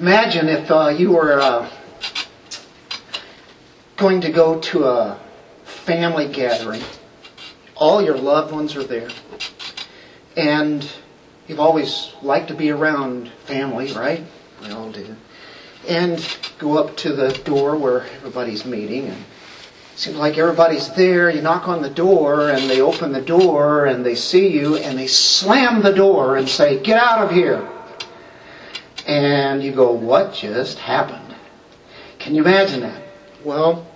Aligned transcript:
Imagine 0.00 0.48
if 0.48 0.70
uh, 0.70 0.94
you 0.96 1.10
were 1.10 1.40
uh, 1.40 1.68
going 3.96 4.20
to 4.20 4.30
go 4.30 4.60
to 4.60 4.84
a 4.84 5.20
family 5.64 6.28
gathering. 6.28 6.82
All 7.74 8.00
your 8.00 8.16
loved 8.16 8.52
ones 8.52 8.76
are 8.76 8.84
there. 8.84 9.08
And 10.36 10.88
you've 11.48 11.58
always 11.58 12.12
liked 12.22 12.46
to 12.46 12.54
be 12.54 12.70
around 12.70 13.32
family, 13.46 13.92
right? 13.92 14.22
We 14.62 14.70
all 14.70 14.92
do. 14.92 15.16
And 15.88 16.24
go 16.60 16.78
up 16.78 16.96
to 16.98 17.12
the 17.12 17.32
door 17.32 17.76
where 17.76 18.02
everybody's 18.02 18.64
meeting 18.64 19.06
and 19.06 19.24
seems 19.96 20.16
like 20.16 20.38
everybody's 20.38 20.94
there. 20.94 21.28
You 21.28 21.42
knock 21.42 21.66
on 21.66 21.82
the 21.82 21.90
door 21.90 22.50
and 22.50 22.70
they 22.70 22.80
open 22.80 23.10
the 23.10 23.20
door 23.20 23.86
and 23.86 24.06
they 24.06 24.14
see 24.14 24.46
you 24.46 24.76
and 24.76 24.96
they 24.96 25.08
slam 25.08 25.82
the 25.82 25.92
door 25.92 26.36
and 26.36 26.48
say, 26.48 26.80
Get 26.80 27.02
out 27.02 27.24
of 27.24 27.32
here. 27.32 27.68
And 29.08 29.62
you 29.62 29.72
go, 29.72 29.90
What 29.90 30.34
just 30.34 30.78
happened? 30.78 31.34
Can 32.18 32.34
you 32.34 32.42
imagine 32.42 32.80
that? 32.80 33.02
Well, 33.42 33.86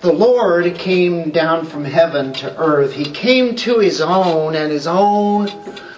the 0.00 0.12
Lord 0.12 0.74
came 0.74 1.30
down 1.30 1.66
from 1.66 1.84
heaven 1.84 2.32
to 2.34 2.58
earth. 2.58 2.92
He 2.92 3.04
came 3.04 3.54
to 3.56 3.78
his 3.78 4.00
own, 4.00 4.56
and 4.56 4.72
his 4.72 4.86
own 4.86 5.48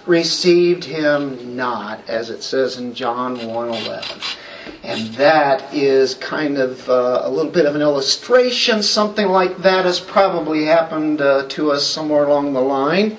received 0.05 0.83
him 0.83 1.55
not, 1.55 2.07
as 2.07 2.29
it 2.29 2.43
says 2.43 2.77
in 2.77 2.93
John 2.93 3.37
1:11. 3.37 4.37
And 4.83 5.13
that 5.15 5.73
is 5.73 6.13
kind 6.15 6.57
of 6.59 6.87
uh, 6.87 7.21
a 7.23 7.29
little 7.29 7.51
bit 7.51 7.65
of 7.65 7.75
an 7.75 7.81
illustration. 7.81 8.83
Something 8.83 9.27
like 9.27 9.57
that 9.63 9.85
has 9.85 9.99
probably 9.99 10.65
happened 10.65 11.21
uh, 11.21 11.47
to 11.49 11.71
us 11.71 11.87
somewhere 11.87 12.25
along 12.25 12.53
the 12.53 12.61
line. 12.61 13.17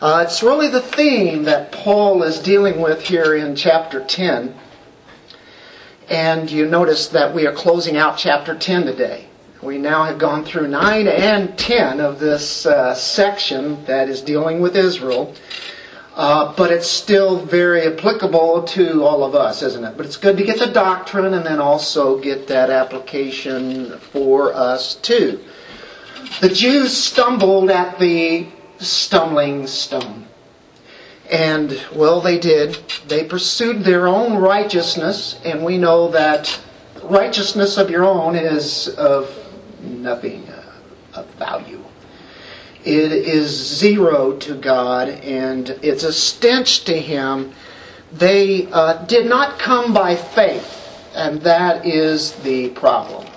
Uh, 0.00 0.24
it's 0.26 0.42
really 0.42 0.68
the 0.68 0.80
theme 0.80 1.44
that 1.44 1.70
Paul 1.70 2.22
is 2.22 2.38
dealing 2.38 2.80
with 2.80 3.02
here 3.02 3.34
in 3.34 3.54
chapter 3.54 4.02
10. 4.02 4.54
And 6.10 6.50
you 6.50 6.66
notice 6.66 7.06
that 7.08 7.32
we 7.32 7.46
are 7.46 7.52
closing 7.52 7.96
out 7.96 8.18
chapter 8.18 8.58
10 8.58 8.84
today. 8.84 9.28
We 9.62 9.78
now 9.78 10.02
have 10.04 10.18
gone 10.18 10.44
through 10.44 10.66
9 10.66 11.06
and 11.06 11.56
10 11.56 12.00
of 12.00 12.18
this 12.18 12.66
uh, 12.66 12.96
section 12.96 13.84
that 13.84 14.08
is 14.08 14.20
dealing 14.20 14.60
with 14.60 14.74
Israel. 14.74 15.32
Uh, 16.16 16.52
but 16.56 16.72
it's 16.72 16.88
still 16.88 17.38
very 17.46 17.82
applicable 17.86 18.64
to 18.64 19.04
all 19.04 19.22
of 19.22 19.36
us, 19.36 19.62
isn't 19.62 19.84
it? 19.84 19.96
But 19.96 20.04
it's 20.04 20.16
good 20.16 20.36
to 20.38 20.44
get 20.44 20.58
the 20.58 20.66
doctrine 20.66 21.32
and 21.32 21.46
then 21.46 21.60
also 21.60 22.18
get 22.18 22.48
that 22.48 22.70
application 22.70 23.96
for 24.12 24.52
us 24.52 24.96
too. 24.96 25.38
The 26.40 26.48
Jews 26.48 26.96
stumbled 26.96 27.70
at 27.70 28.00
the 28.00 28.48
stumbling 28.78 29.68
stone. 29.68 30.26
And, 31.30 31.80
well, 31.94 32.20
they 32.20 32.38
did. 32.38 32.78
They 33.06 33.24
pursued 33.24 33.84
their 33.84 34.08
own 34.08 34.36
righteousness, 34.36 35.38
and 35.44 35.64
we 35.64 35.78
know 35.78 36.10
that 36.10 36.60
righteousness 37.04 37.76
of 37.76 37.88
your 37.88 38.04
own 38.04 38.34
is 38.34 38.88
of 38.88 39.32
nothing 39.80 40.48
uh, 40.48 40.72
of 41.14 41.26
value. 41.34 41.84
It 42.84 43.12
is 43.12 43.50
zero 43.50 44.36
to 44.38 44.54
God, 44.54 45.08
and 45.08 45.70
it's 45.82 46.02
a 46.02 46.12
stench 46.12 46.84
to 46.84 46.98
Him. 46.98 47.52
They 48.12 48.66
uh, 48.72 49.04
did 49.04 49.26
not 49.26 49.58
come 49.58 49.92
by 49.92 50.16
faith, 50.16 51.10
and 51.14 51.40
that 51.42 51.86
is 51.86 52.32
the 52.36 52.70
problem. 52.70 53.29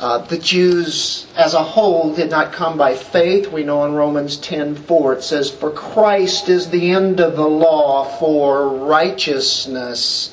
Uh, 0.00 0.18
the 0.18 0.38
Jews 0.38 1.26
as 1.36 1.54
a 1.54 1.62
whole 1.62 2.12
did 2.14 2.28
not 2.28 2.52
come 2.52 2.76
by 2.76 2.94
faith. 2.94 3.52
We 3.52 3.62
know 3.62 3.84
in 3.84 3.94
Romans 3.94 4.36
10:4 4.36 5.12
it 5.12 5.22
says, 5.22 5.50
"For 5.50 5.70
Christ 5.70 6.48
is 6.48 6.68
the 6.68 6.90
end 6.90 7.20
of 7.20 7.36
the 7.36 7.48
law 7.48 8.04
for 8.04 8.68
righteousness 8.68 10.30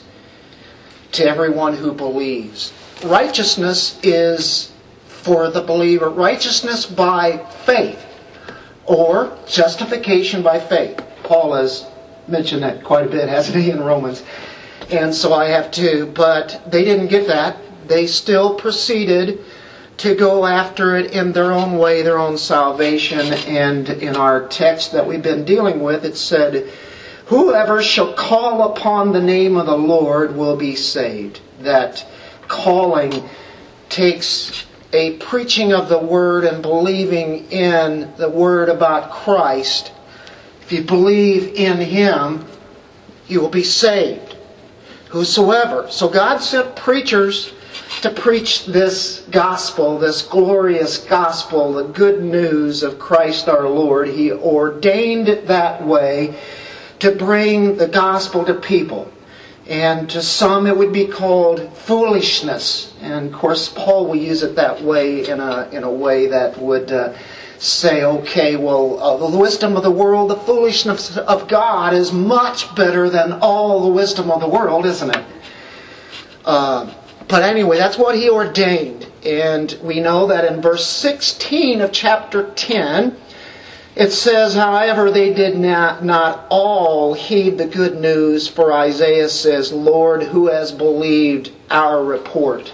to 1.12 1.28
everyone 1.28 1.76
who 1.76 1.92
believes." 1.92 2.72
Righteousness 3.04 3.96
is 4.02 4.70
for 5.06 5.50
the 5.50 5.62
believer 5.62 6.10
righteousness 6.10 6.88
by 6.88 7.42
faith 7.66 8.00
or 8.88 9.32
justification 9.48 10.42
by 10.42 10.60
faith. 10.60 11.00
Paul 11.24 11.54
has 11.54 11.86
mentioned 12.28 12.64
that 12.64 12.84
quite 12.84 13.06
a 13.06 13.10
bit, 13.10 13.30
hasn't 13.30 13.58
he, 13.58 13.70
in 13.70 13.84
Romans? 13.84 14.24
And 14.90 15.14
so 15.14 15.34
I 15.34 15.46
have 15.46 15.70
to, 15.72 16.08
but 16.08 16.62
they 16.70 16.84
didn't 16.84 17.08
get 17.08 17.28
that. 17.28 17.58
They 17.88 18.08
still 18.08 18.56
proceeded 18.56 19.40
to 20.02 20.16
go 20.16 20.48
after 20.48 20.96
it 20.96 21.12
in 21.12 21.32
their 21.32 21.52
own 21.52 21.78
way, 21.78 22.02
their 22.02 22.18
own 22.18 22.36
salvation. 22.36 23.34
And 23.34 23.88
in 23.88 24.16
our 24.16 24.48
text 24.48 24.94
that 24.94 25.06
we've 25.06 25.22
been 25.22 25.46
dealing 25.46 25.84
with, 25.84 26.06
it 26.06 26.18
said, 26.18 26.68
Whoever 27.28 27.84
shall 27.84 28.14
call 28.14 28.72
upon 28.72 29.14
the 29.14 29.22
name 29.22 29.56
of 29.58 29.68
the 29.68 29.78
Lord 29.78 30.36
will 30.36 30.56
be 30.56 30.76
saved. 30.76 31.40
That 31.60 32.04
calling 32.48 33.30
takes 33.90 34.66
a 34.92 35.18
preaching 35.18 35.72
of 35.72 35.88
the 35.88 36.00
Word 36.00 36.46
and 36.46 36.64
believing 36.64 37.52
in 37.52 38.12
the 38.18 38.30
Word 38.30 38.70
about 38.70 39.12
Christ. 39.12 39.92
If 40.64 40.72
you 40.72 40.84
believe 40.84 41.54
in 41.54 41.78
Him, 41.78 42.48
you 43.28 43.40
will 43.40 43.50
be 43.50 43.64
saved. 43.64 44.36
Whosoever. 45.10 45.92
So 45.92 46.10
God 46.10 46.40
sent 46.40 46.76
preachers 46.76 47.54
to 48.02 48.10
preach 48.10 48.66
this 48.66 49.22
gospel, 49.30 50.00
this 50.00 50.22
glorious 50.22 50.98
gospel, 50.98 51.74
the 51.74 51.84
good 51.84 52.24
news 52.24 52.84
of 52.84 52.98
Christ 52.98 53.48
our 53.48 53.68
Lord. 53.68 54.08
He 54.08 54.32
ordained 54.32 55.30
it 55.30 55.48
that 55.48 55.86
way 55.86 56.36
to 57.00 57.12
bring 57.12 57.78
the 57.78 57.88
gospel 57.88 58.46
to 58.46 58.54
people. 58.54 59.12
And 59.68 60.10
to 60.10 60.22
some 60.22 60.68
it 60.68 60.76
would 60.76 60.92
be 60.92 61.08
called 61.08 61.76
foolishness. 61.78 62.94
And 63.02 63.28
of 63.28 63.34
course, 63.34 63.70
Paul 63.70 64.08
will 64.08 64.16
use 64.16 64.44
it 64.44 64.56
that 64.56 64.82
way 64.82 65.28
in 65.28 65.40
a, 65.40 65.70
in 65.72 65.84
a 65.84 65.92
way 65.92 66.28
that 66.28 66.58
would 66.58 66.92
uh, 66.92 67.14
say, 67.60 68.04
okay, 68.04 68.56
well, 68.56 69.00
uh, 69.00 69.30
the 69.30 69.38
wisdom 69.38 69.78
of 69.78 69.84
the 69.84 69.92
world, 69.92 70.32
the 70.32 70.36
foolishness 70.36 71.16
of 71.16 71.48
God 71.48 71.94
is 71.94 72.12
much 72.12 72.74
better 72.76 73.10
than 73.10 73.34
all 73.34 73.82
the 73.84 73.90
wisdom 73.90 74.32
of 74.32 74.42
the 74.42 74.48
world, 74.48 74.86
isn't 74.88 75.16
it? 75.16 75.26
Uh, 76.44 76.92
but 77.32 77.44
anyway, 77.44 77.78
that's 77.78 77.98
what 77.98 78.16
he 78.16 78.30
ordained. 78.30 79.08
And 79.26 79.80
we 79.82 80.02
know 80.02 80.28
that 80.28 80.44
in 80.44 80.62
verse 80.62 80.86
16 80.86 81.80
of 81.80 81.94
chapter 81.94 82.52
10, 82.52 83.16
it 83.96 84.12
says, 84.12 84.54
however, 84.54 85.10
they 85.10 85.34
did 85.34 85.58
not, 85.58 86.04
not 86.04 86.46
all 86.50 87.14
heed 87.14 87.58
the 87.58 87.68
good 87.68 88.02
news, 88.02 88.50
for 88.50 88.74
Isaiah 88.74 89.30
says, 89.30 89.72
Lord, 89.72 90.24
who 90.24 90.48
has 90.48 90.74
believed 90.74 91.52
our 91.70 92.04
report? 92.04 92.74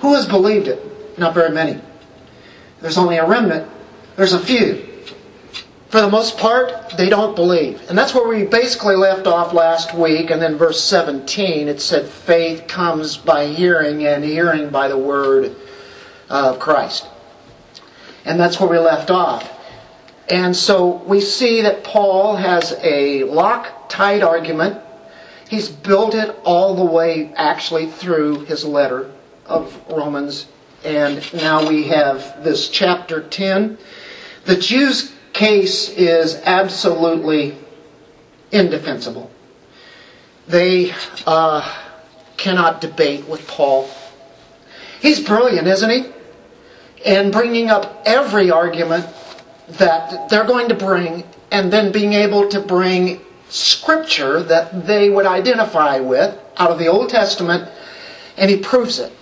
Who 0.00 0.14
has 0.14 0.26
believed 0.26 0.66
it? 0.66 1.16
Not 1.16 1.34
very 1.34 1.50
many. 1.50 1.80
There's 2.80 2.98
only 2.98 3.18
a 3.18 3.26
remnant. 3.26 3.70
There's 4.16 4.32
a 4.32 4.40
few. 4.40 4.95
For 5.88 6.00
the 6.00 6.10
most 6.10 6.36
part, 6.36 6.96
they 6.96 7.08
don't 7.08 7.36
believe. 7.36 7.80
And 7.88 7.96
that's 7.96 8.12
where 8.12 8.26
we 8.26 8.44
basically 8.44 8.96
left 8.96 9.26
off 9.26 9.52
last 9.52 9.94
week. 9.94 10.30
And 10.30 10.42
then 10.42 10.58
verse 10.58 10.82
17, 10.82 11.68
it 11.68 11.80
said, 11.80 12.08
faith 12.08 12.66
comes 12.66 13.16
by 13.16 13.46
hearing, 13.46 14.04
and 14.04 14.24
hearing 14.24 14.70
by 14.70 14.88
the 14.88 14.98
word 14.98 15.54
of 16.28 16.58
Christ. 16.58 17.06
And 18.24 18.40
that's 18.40 18.58
where 18.58 18.68
we 18.68 18.78
left 18.78 19.10
off. 19.12 19.52
And 20.28 20.56
so 20.56 21.04
we 21.04 21.20
see 21.20 21.62
that 21.62 21.84
Paul 21.84 22.34
has 22.34 22.72
a 22.82 23.20
Loctite 23.20 24.26
argument. 24.26 24.82
He's 25.48 25.68
built 25.68 26.16
it 26.16 26.34
all 26.42 26.74
the 26.74 26.84
way 26.84 27.32
actually 27.36 27.86
through 27.86 28.44
his 28.46 28.64
letter 28.64 29.12
of 29.44 29.80
Romans. 29.88 30.48
And 30.84 31.32
now 31.32 31.68
we 31.68 31.84
have 31.84 32.42
this 32.42 32.68
chapter 32.68 33.22
10. 33.22 33.78
The 34.46 34.56
Jews' 34.56 35.12
case 35.36 35.90
is 35.90 36.40
absolutely 36.44 37.54
indefensible. 38.52 39.30
They 40.48 40.94
uh, 41.26 41.60
cannot 42.38 42.80
debate 42.80 43.28
with 43.28 43.46
Paul. 43.46 43.90
He's 45.00 45.20
brilliant, 45.20 45.66
isn't 45.66 45.90
he? 45.90 46.06
And 47.04 47.30
bringing 47.30 47.68
up 47.68 48.02
every 48.06 48.50
argument 48.50 49.06
that 49.68 50.30
they're 50.30 50.46
going 50.46 50.70
to 50.70 50.74
bring, 50.74 51.24
and 51.50 51.70
then 51.70 51.92
being 51.92 52.14
able 52.14 52.48
to 52.48 52.60
bring 52.60 53.20
scripture 53.50 54.42
that 54.42 54.86
they 54.86 55.10
would 55.10 55.26
identify 55.26 55.98
with 55.98 56.34
out 56.56 56.70
of 56.70 56.78
the 56.78 56.86
Old 56.88 57.10
Testament, 57.10 57.70
and 58.38 58.50
he 58.50 58.56
proves 58.56 58.98
it. 58.98 59.12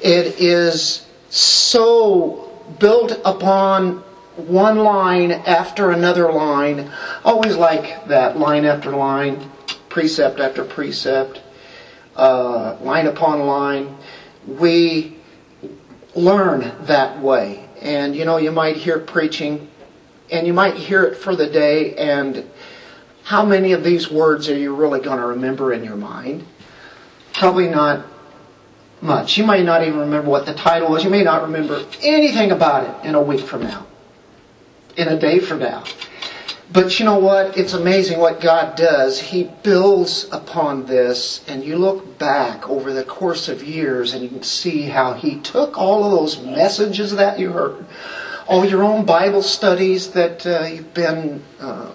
It 0.00 0.40
is 0.40 1.06
so 1.28 2.50
built 2.78 3.20
upon 3.26 4.02
one 4.36 4.78
line 4.78 5.32
after 5.32 5.90
another 5.90 6.32
line, 6.32 6.90
always 7.24 7.56
like 7.56 8.06
that, 8.06 8.38
line 8.38 8.64
after 8.64 8.90
line, 8.90 9.50
precept 9.88 10.40
after 10.40 10.64
precept, 10.64 11.40
uh, 12.16 12.76
line 12.80 13.06
upon 13.06 13.40
line. 13.40 13.96
We 14.46 15.16
learn 16.14 16.72
that 16.86 17.20
way. 17.20 17.68
And 17.80 18.14
you 18.14 18.24
know, 18.24 18.36
you 18.36 18.50
might 18.50 18.76
hear 18.76 18.98
preaching 18.98 19.68
and 20.30 20.46
you 20.46 20.52
might 20.52 20.74
hear 20.74 21.02
it 21.04 21.16
for 21.16 21.34
the 21.34 21.48
day, 21.48 21.94
and 21.96 22.48
how 23.24 23.44
many 23.44 23.72
of 23.72 23.82
these 23.82 24.10
words 24.10 24.48
are 24.48 24.56
you 24.56 24.74
really 24.74 25.00
going 25.00 25.18
to 25.18 25.26
remember 25.26 25.72
in 25.72 25.84
your 25.84 25.96
mind? 25.96 26.46
Probably 27.32 27.68
not 27.68 28.06
much. 29.00 29.36
You 29.38 29.46
may 29.46 29.62
not 29.62 29.82
even 29.82 29.98
remember 30.00 30.30
what 30.30 30.46
the 30.46 30.54
title 30.54 30.90
was. 30.90 31.04
You 31.04 31.10
may 31.10 31.22
not 31.22 31.42
remember 31.42 31.84
anything 32.02 32.50
about 32.52 32.84
it 32.84 33.08
in 33.08 33.14
a 33.14 33.22
week 33.22 33.40
from 33.40 33.62
now, 33.62 33.86
in 34.96 35.08
a 35.08 35.18
day 35.18 35.38
from 35.38 35.60
now. 35.60 35.84
But 36.72 37.00
you 37.00 37.04
know 37.04 37.18
what? 37.18 37.58
It's 37.58 37.72
amazing 37.72 38.20
what 38.20 38.40
God 38.40 38.76
does. 38.76 39.18
He 39.18 39.50
builds 39.64 40.28
upon 40.30 40.86
this, 40.86 41.44
and 41.48 41.64
you 41.64 41.76
look 41.76 42.16
back 42.16 42.68
over 42.68 42.92
the 42.92 43.02
course 43.02 43.48
of 43.48 43.64
years 43.64 44.14
and 44.14 44.22
you 44.22 44.28
can 44.28 44.44
see 44.44 44.82
how 44.82 45.14
He 45.14 45.40
took 45.40 45.76
all 45.76 46.04
of 46.04 46.12
those 46.12 46.40
messages 46.40 47.16
that 47.16 47.40
you 47.40 47.50
heard, 47.50 47.84
all 48.46 48.64
your 48.64 48.84
own 48.84 49.04
Bible 49.04 49.42
studies 49.42 50.12
that 50.12 50.46
uh, 50.46 50.62
you've 50.62 50.94
been 50.94 51.42
uh, 51.58 51.90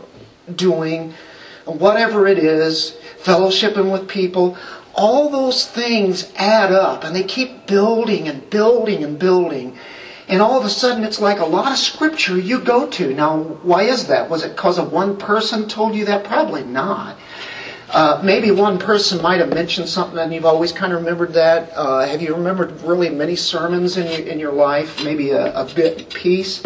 doing, 0.53 1.13
whatever 1.63 2.27
it 2.27 2.37
is, 2.37 2.97
fellowshipping 3.23 3.91
with 3.91 4.09
people, 4.09 4.57
all 4.93 5.29
those 5.29 5.65
things 5.65 6.31
add 6.35 6.71
up 6.71 7.03
and 7.03 7.15
they 7.15 7.23
keep 7.23 7.65
building 7.65 8.27
and 8.27 8.49
building 8.49 9.03
and 9.03 9.19
building. 9.19 9.77
And 10.27 10.41
all 10.41 10.57
of 10.57 10.65
a 10.65 10.69
sudden, 10.69 11.03
it's 11.03 11.19
like 11.19 11.39
a 11.39 11.45
lot 11.45 11.71
of 11.71 11.77
scripture 11.77 12.37
you 12.37 12.59
go 12.59 12.87
to. 12.89 13.13
Now, 13.13 13.37
why 13.37 13.83
is 13.83 14.07
that? 14.07 14.29
Was 14.29 14.43
it 14.43 14.55
because 14.55 14.79
of 14.79 14.91
one 14.91 15.17
person 15.17 15.67
told 15.67 15.95
you 15.95 16.05
that? 16.05 16.23
Probably 16.23 16.63
not. 16.63 17.17
Uh, 17.89 18.19
maybe 18.23 18.49
one 18.49 18.79
person 18.79 19.21
might 19.21 19.39
have 19.39 19.53
mentioned 19.53 19.87
something 19.87 20.17
and 20.17 20.33
you've 20.33 20.45
always 20.45 20.71
kind 20.71 20.91
of 20.91 20.99
remembered 20.99 21.33
that. 21.33 21.71
Uh, 21.75 22.05
have 22.07 22.21
you 22.21 22.33
remembered 22.33 22.81
really 22.81 23.09
many 23.09 23.35
sermons 23.35 23.97
in 23.97 24.07
your, 24.11 24.27
in 24.27 24.39
your 24.39 24.51
life? 24.51 25.03
Maybe 25.03 25.29
a, 25.29 25.53
a 25.53 25.65
bit 25.75 26.09
piece. 26.09 26.63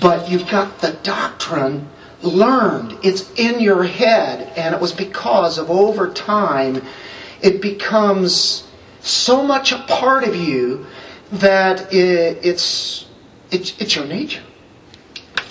But 0.00 0.30
you've 0.30 0.48
got 0.48 0.80
the 0.80 0.92
doctrine 1.02 1.88
learned. 2.22 2.96
It's 3.02 3.30
in 3.34 3.60
your 3.60 3.84
head. 3.84 4.52
And 4.56 4.74
it 4.74 4.80
was 4.80 4.92
because 4.92 5.58
of 5.58 5.70
over 5.70 6.10
time, 6.10 6.82
it 7.42 7.60
becomes 7.60 8.66
so 9.00 9.44
much 9.44 9.70
a 9.70 9.78
part 9.80 10.24
of 10.24 10.34
you 10.34 10.86
that 11.32 11.92
it's, 11.92 13.06
it's, 13.50 13.80
it's 13.80 13.96
your 13.96 14.06
nature. 14.06 14.42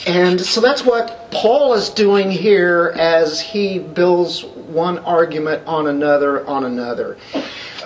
And 0.05 0.39
so 0.39 0.59
that's 0.59 0.83
what 0.85 1.31
Paul 1.31 1.73
is 1.73 1.89
doing 1.89 2.29
here 2.29 2.93
as 2.97 3.39
he 3.39 3.79
builds 3.79 4.43
one 4.43 4.99
argument 4.99 5.65
on 5.65 5.87
another 5.87 6.45
on 6.45 6.65
another. 6.65 7.17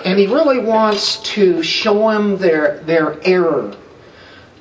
And 0.03 0.17
he 0.17 0.25
really 0.25 0.59
wants 0.59 1.17
to 1.33 1.61
show 1.61 2.11
them 2.11 2.37
their, 2.37 2.79
their 2.79 3.19
error. 3.27 3.75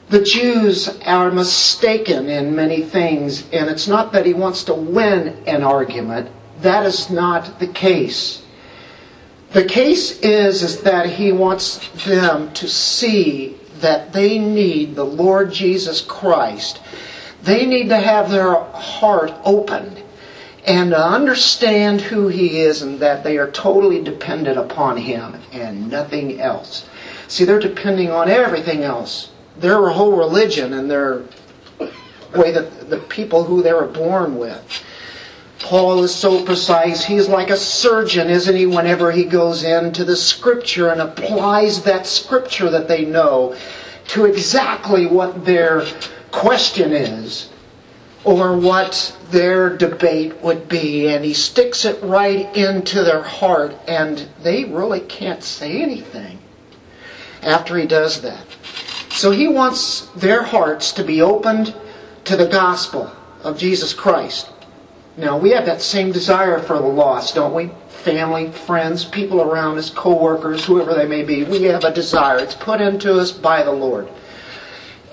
The 0.09 0.23
Jews 0.23 0.89
are 1.05 1.31
mistaken 1.31 2.29
in 2.29 2.55
many 2.55 2.83
things, 2.83 3.49
and 3.53 3.69
it's 3.69 3.89
not 3.89 4.13
that 4.13 4.27
he 4.27 4.35
wants 4.35 4.65
to 4.65 4.75
win 4.75 5.43
an 5.47 5.63
argument. 5.63 6.31
That 6.61 6.87
is 6.87 7.11
not 7.11 7.59
the 7.59 7.67
case. 7.67 8.43
The 9.57 9.65
case 9.65 10.21
is, 10.21 10.63
is 10.63 10.83
that 10.83 11.09
he 11.09 11.33
wants 11.33 11.79
them 12.05 12.53
to 12.53 12.69
see 12.69 13.57
that 13.81 14.13
they 14.13 14.39
need 14.39 14.95
the 14.95 15.07
Lord 15.07 15.51
Jesus 15.51 16.03
Christ. 16.03 16.79
They 17.43 17.65
need 17.65 17.89
to 17.89 17.97
have 17.97 18.31
their 18.31 18.53
heart 18.53 19.33
opened 19.45 20.03
and 20.67 20.91
to 20.91 21.03
understand 21.03 22.03
who 22.03 22.29
he 22.29 22.61
is 22.61 22.83
and 22.83 23.01
that 23.01 23.25
they 23.25 23.39
are 23.39 23.51
totally 23.51 24.05
dependent 24.05 24.59
upon 24.59 24.99
him 24.99 25.41
and 25.53 25.91
nothing 25.91 26.39
else. 26.39 26.87
See, 27.27 27.47
they're 27.47 27.59
depending 27.59 28.11
on 28.11 28.29
everything 28.29 28.83
else. 28.83 29.31
Their 29.57 29.89
whole 29.89 30.19
religion 30.19 30.75
and 30.75 30.91
their 30.91 31.23
way 32.35 32.53
that 32.53 32.91
the 32.91 32.99
people 32.99 33.45
who 33.45 33.63
they 33.63 33.73
were 33.73 33.87
born 33.87 34.37
with. 34.37 34.85
Paul 35.59 36.05
is 36.05 36.15
so 36.15 36.45
precise. 36.45 37.05
He's 37.05 37.29
like 37.29 37.51
a 37.51 37.57
surgeon, 37.57 38.29
isn't 38.29 38.57
he, 38.57 38.67
whenever 38.67 39.11
he 39.11 39.25
goes 39.25 39.65
into 39.65 40.05
the 40.05 40.17
scripture 40.17 40.91
and 40.91 41.01
applies 41.01 41.83
that 41.83 42.07
scripture 42.07 42.71
that 42.71 42.89
they 42.89 43.05
know 43.05 43.57
to 44.09 44.27
exactly 44.27 45.07
what 45.07 45.45
their 45.45 45.87
question 46.31 46.93
is 46.93 47.49
or 48.23 48.57
what 48.57 49.17
their 49.31 49.77
debate 49.77 50.37
would 50.43 50.69
be. 50.69 51.09
And 51.09 51.25
he 51.25 51.33
sticks 51.33 51.85
it 51.85 52.03
right 52.03 52.55
into 52.57 53.03
their 53.03 53.23
heart, 53.23 53.75
and 53.89 54.29
they 54.43 54.65
really 54.65 55.01
can't 55.01 55.43
say 55.43 55.81
anything 55.81 56.39
after 57.43 57.77
he 57.77 57.87
does 57.87 58.21
that. 58.23 58.45
So 59.11 59.31
he 59.31 59.49
wants 59.49 60.09
their 60.17 60.43
hearts 60.43 60.93
to 60.93 61.05
be 61.05 61.23
opened 61.23 61.75
to 62.25 62.37
the 62.37 62.49
gospel 62.49 63.11
of 63.43 63.57
Jesus 63.57 63.95
Christ. 63.95 64.51
Now, 65.19 65.39
we 65.39 65.51
have 65.53 65.65
that 65.65 65.81
same 65.81 66.13
desire 66.13 66.61
for 66.61 66.75
the 66.75 66.87
lost, 66.87 67.35
don't 67.35 67.55
we? 67.55 67.71
Family, 67.89 68.51
friends, 68.51 69.05
people 69.05 69.41
around 69.41 69.79
us, 69.79 69.89
co-workers, 69.89 70.65
whoever 70.65 70.95
they 70.95 71.07
may 71.07 71.23
be. 71.23 71.43
We 71.45 71.63
have 71.65 71.85
a 71.85 71.93
desire. 71.93 72.39
It's 72.39 72.55
put 72.55 72.83
into 72.83 73.19
us 73.19 73.33
by 73.33 73.63
the 73.63 73.73
Lord. 73.73 74.09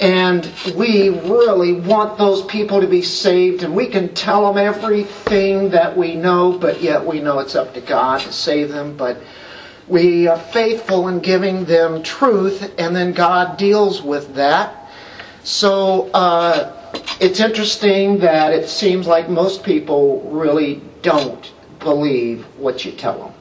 And 0.02 0.52
we 0.76 1.08
really 1.08 1.74
want 1.74 2.18
those 2.18 2.44
people 2.46 2.82
to 2.82 2.88
be 2.88 3.02
saved, 3.02 3.64
and 3.64 3.74
we 3.74 3.88
can 3.88 4.14
tell 4.14 4.52
them 4.52 4.58
everything 4.58 5.70
that 5.70 5.96
we 5.96 6.16
know, 6.16 6.58
but 6.58 6.82
yet 6.82 7.06
we 7.06 7.22
know 7.22 7.40
it's 7.40 7.56
up 7.56 7.74
to 7.76 7.82
God 7.82 8.20
to 8.22 8.34
save 8.34 8.70
them. 8.70 8.98
But 8.98 9.22
we 9.88 10.28
are 10.28 10.38
faithful 10.38 11.08
in 11.08 11.20
giving 11.22 11.64
them 11.64 12.04
truth, 12.04 12.74
and 12.78 12.94
then 12.94 13.14
God 13.14 13.58
deals 13.58 14.02
with 14.02 14.36
that. 14.36 14.90
So, 15.44 16.10
uh, 16.14 16.83
it's 17.20 17.40
interesting 17.40 18.20
that 18.20 18.54
it 18.54 18.70
seems 18.70 19.08
like 19.08 19.30
most 19.30 19.64
people 19.64 20.22
really 20.32 20.82
don't 21.02 21.52
believe 21.80 22.46
what 22.58 22.86
you 22.86 22.92
tell 22.92 23.18
them. 23.20 23.34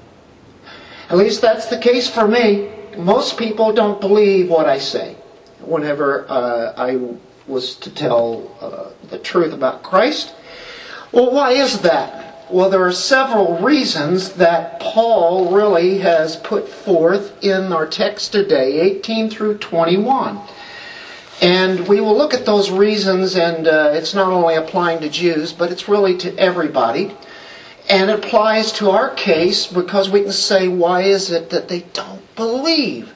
At 1.09 1.17
least 1.19 1.41
that's 1.41 1.67
the 1.67 1.79
case 1.79 2.09
for 2.09 2.27
me. 2.27 2.71
Most 2.97 3.39
people 3.39 3.73
don't 3.73 4.01
believe 4.01 4.49
what 4.49 4.67
I 4.67 4.79
say. 4.79 5.17
Whenever 5.61 6.27
uh, 6.29 6.75
I 6.77 7.17
was 7.47 7.77
to 7.77 7.95
tell 7.95 8.57
uh, 8.61 8.91
the 9.09 9.19
truth 9.19 9.53
about 9.53 9.83
Christ. 9.83 10.35
Well, 11.13 11.33
why 11.33 11.53
is 11.53 11.81
that? 11.81 12.49
Well, 12.51 12.71
there 12.71 12.85
are 12.85 12.93
several 12.93 13.59
reasons 13.59 14.35
that 14.35 14.81
Paul 14.81 15.53
really 15.53 15.99
has 15.99 16.37
put 16.37 16.69
forth 16.69 17.43
in 17.43 17.73
our 17.73 17.87
text 17.87 18.33
today, 18.33 18.81
18 18.81 19.31
through 19.31 19.59
21. 19.59 20.41
And 21.43 21.89
we 21.89 22.01
will 22.01 22.17
look 22.17 22.35
at 22.35 22.47
those 22.47 22.71
reasons, 22.71 23.35
and 23.35 23.67
uh, 23.67 23.91
it's 23.95 24.15
not 24.15 24.33
only 24.33 24.55
applying 24.55 25.01
to 25.01 25.09
Jews, 25.09 25.53
but 25.53 25.73
it's 25.73 25.89
really 25.89 26.17
to 26.19 26.39
everybody. 26.39 27.17
And 27.91 28.09
it 28.09 28.25
applies 28.25 28.71
to 28.75 28.91
our 28.91 29.11
case 29.11 29.67
because 29.67 30.09
we 30.09 30.23
can 30.23 30.31
say, 30.31 30.69
why 30.69 31.03
is 31.03 31.33
it 31.33 31.51
that 31.51 31.67
they 31.67 31.81
don't 31.95 32.23
believe? 32.37 33.13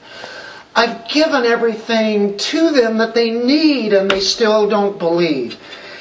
I've 0.75 1.07
given 1.07 1.45
everything 1.45 2.35
to 2.37 2.71
them 2.71 2.97
that 2.97 3.15
they 3.15 3.31
need, 3.31 3.93
and 3.93 4.11
they 4.11 4.19
still 4.19 4.67
don't 4.67 4.99
believe. 4.99 5.57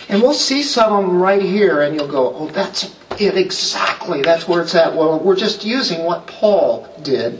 And 0.08 0.20
we'll 0.20 0.34
see 0.34 0.64
some 0.64 0.92
of 0.92 1.06
them 1.06 1.22
right 1.22 1.40
here, 1.40 1.80
and 1.82 1.94
you'll 1.94 2.08
go, 2.08 2.34
oh, 2.34 2.48
that's 2.48 2.92
it 3.20 3.36
exactly. 3.36 4.22
That's 4.22 4.48
where 4.48 4.62
it's 4.62 4.74
at. 4.74 4.96
Well, 4.96 5.20
we're 5.20 5.36
just 5.36 5.64
using 5.64 6.02
what 6.02 6.26
Paul 6.26 6.92
did 7.04 7.38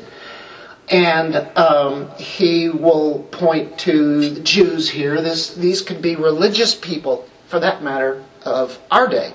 and 0.88 1.36
um, 1.56 2.10
he 2.16 2.68
will 2.68 3.20
point 3.30 3.78
to 3.80 4.30
the 4.30 4.40
Jews 4.40 4.88
here. 4.88 5.20
This, 5.20 5.54
these 5.54 5.82
could 5.82 6.00
be 6.00 6.16
religious 6.16 6.74
people, 6.74 7.28
for 7.48 7.58
that 7.60 7.82
matter, 7.82 8.24
of 8.44 8.78
our 8.90 9.08
day. 9.08 9.34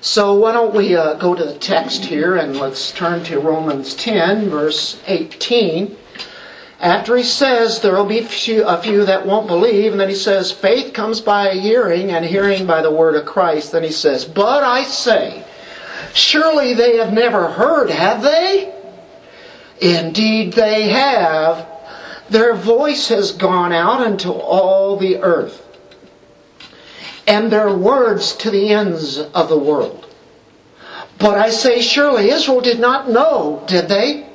So 0.00 0.34
why 0.34 0.52
don't 0.52 0.74
we 0.74 0.94
uh, 0.94 1.14
go 1.14 1.34
to 1.34 1.44
the 1.44 1.58
text 1.58 2.04
here 2.04 2.36
and 2.36 2.56
let's 2.56 2.92
turn 2.92 3.24
to 3.24 3.40
Romans 3.40 3.94
10, 3.94 4.48
verse 4.48 5.02
18. 5.06 5.96
After 6.80 7.16
he 7.16 7.24
says 7.24 7.80
there 7.80 7.94
will 7.94 8.06
be 8.06 8.22
few, 8.22 8.64
a 8.64 8.80
few 8.80 9.04
that 9.04 9.26
won't 9.26 9.48
believe, 9.48 9.90
and 9.90 10.00
then 10.00 10.08
he 10.08 10.14
says 10.14 10.52
faith 10.52 10.94
comes 10.94 11.20
by 11.20 11.54
hearing, 11.54 12.10
and 12.12 12.24
hearing 12.24 12.66
by 12.66 12.80
the 12.80 12.92
word 12.92 13.16
of 13.16 13.26
Christ. 13.26 13.72
Then 13.72 13.82
he 13.82 13.90
says, 13.90 14.24
But 14.24 14.62
I 14.62 14.84
say, 14.84 15.44
surely 16.14 16.74
they 16.74 16.96
have 16.98 17.12
never 17.12 17.48
heard, 17.48 17.90
have 17.90 18.22
they? 18.22 18.77
Indeed, 19.80 20.52
they 20.52 20.88
have. 20.88 21.66
Their 22.30 22.54
voice 22.54 23.08
has 23.08 23.32
gone 23.32 23.72
out 23.72 24.06
into 24.06 24.30
all 24.30 24.96
the 24.96 25.18
earth, 25.22 25.64
and 27.26 27.50
their 27.50 27.74
words 27.74 28.34
to 28.36 28.50
the 28.50 28.70
ends 28.70 29.18
of 29.18 29.48
the 29.48 29.58
world. 29.58 30.06
But 31.18 31.38
I 31.38 31.50
say, 31.50 31.80
surely 31.80 32.30
Israel 32.30 32.60
did 32.60 32.78
not 32.78 33.10
know, 33.10 33.64
did 33.66 33.88
they? 33.88 34.28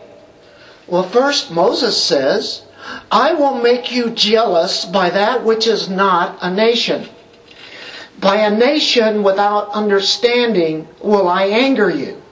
Well, 0.88 1.04
first 1.04 1.52
Moses 1.52 2.02
says, 2.02 2.64
I 3.12 3.34
will 3.34 3.56
make 3.56 3.92
you 3.92 4.10
jealous 4.10 4.86
by 4.86 5.10
that 5.12 5.44
which 5.44 5.68
is 5.68 5.90
not 5.90 6.40
a 6.42 6.52
nation. 6.52 7.08
By 8.20 8.38
a 8.38 8.50
nation 8.50 9.24
without 9.24 9.72
understanding 9.72 10.88
will 11.02 11.28
I 11.28 11.46
anger 11.46 11.90
you. 11.90 12.23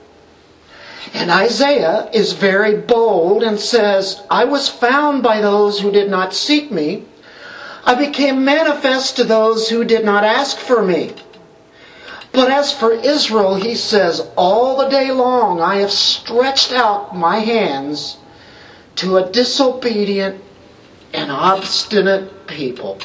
And 1.12 1.30
Isaiah 1.30 2.08
is 2.12 2.32
very 2.32 2.76
bold 2.76 3.42
and 3.42 3.58
says, 3.58 4.22
I 4.30 4.44
was 4.44 4.68
found 4.68 5.22
by 5.22 5.40
those 5.40 5.80
who 5.80 5.90
did 5.90 6.10
not 6.10 6.34
seek 6.34 6.70
me. 6.70 7.04
I 7.84 7.94
became 7.94 8.44
manifest 8.44 9.16
to 9.16 9.24
those 9.24 9.68
who 9.68 9.84
did 9.84 10.04
not 10.04 10.24
ask 10.24 10.56
for 10.56 10.82
me. 10.82 11.14
But 12.32 12.50
as 12.50 12.72
for 12.72 12.92
Israel, 12.92 13.56
he 13.56 13.74
says, 13.74 14.26
All 14.36 14.76
the 14.76 14.88
day 14.88 15.10
long 15.10 15.60
I 15.60 15.76
have 15.76 15.90
stretched 15.90 16.72
out 16.72 17.14
my 17.14 17.40
hands 17.40 18.16
to 18.96 19.18
a 19.18 19.30
disobedient 19.30 20.42
and 21.12 21.30
obstinate 21.30 22.46
people. 22.46 22.98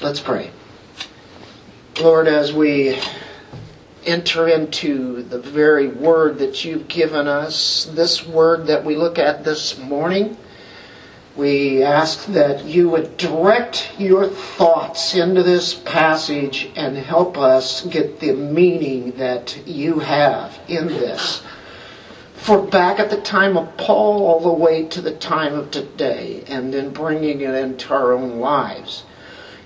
Let's 0.00 0.20
pray. 0.20 0.50
Lord, 1.98 2.28
as 2.28 2.52
we 2.52 2.98
enter 4.06 4.48
into 4.48 5.22
the 5.22 5.38
very 5.38 5.88
word 5.88 6.38
that 6.38 6.64
you've 6.64 6.88
given 6.88 7.26
us, 7.26 7.86
this 7.92 8.26
word 8.26 8.66
that 8.68 8.84
we 8.84 8.96
look 8.96 9.18
at 9.18 9.44
this 9.44 9.78
morning, 9.78 10.36
we 11.36 11.82
ask 11.82 12.24
that 12.26 12.64
you 12.64 12.88
would 12.88 13.18
direct 13.18 13.90
your 13.98 14.26
thoughts 14.26 15.14
into 15.14 15.42
this 15.42 15.74
passage 15.74 16.70
and 16.76 16.96
help 16.96 17.36
us 17.36 17.82
get 17.82 18.20
the 18.20 18.32
meaning 18.32 19.12
that 19.18 19.66
you 19.66 19.98
have 19.98 20.58
in 20.66 20.86
this. 20.86 21.42
For 22.36 22.62
back 22.62 22.98
at 23.00 23.10
the 23.10 23.20
time 23.20 23.58
of 23.58 23.76
Paul, 23.76 24.26
all 24.26 24.40
the 24.40 24.52
way 24.52 24.84
to 24.86 25.02
the 25.02 25.14
time 25.14 25.52
of 25.52 25.70
today, 25.70 26.44
and 26.46 26.72
then 26.72 26.90
bringing 26.90 27.40
it 27.42 27.54
into 27.54 27.92
our 27.92 28.12
own 28.12 28.38
lives. 28.38 29.04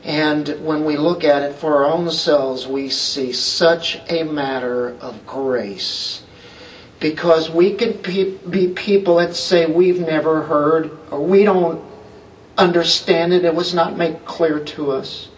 And 0.05 0.65
when 0.65 0.85
we 0.85 0.97
look 0.97 1.25
at 1.25 1.43
it 1.43 1.57
for 1.57 1.85
our 1.85 1.93
own 1.93 2.11
selves, 2.11 2.67
we 2.67 2.89
see 2.89 3.33
such 3.33 4.01
a 4.09 4.23
matter 4.23 4.97
of 5.01 5.27
grace 5.27 6.23
because 7.01 7.51
we 7.51 7.75
could 7.75 8.03
be 8.03 8.69
people 8.69 9.17
that 9.17 9.35
say 9.35 9.67
we've 9.67 10.01
never 10.01 10.43
heard 10.43 10.91
or 11.11 11.25
we 11.25 11.45
don't 11.45 11.83
understand 12.59 13.33
it, 13.33 13.45
it 13.45 13.55
was 13.55 13.75
not 13.75 13.97
made 13.97 14.25
clear 14.27 14.63
to 14.63 14.91
us. 14.91 15.29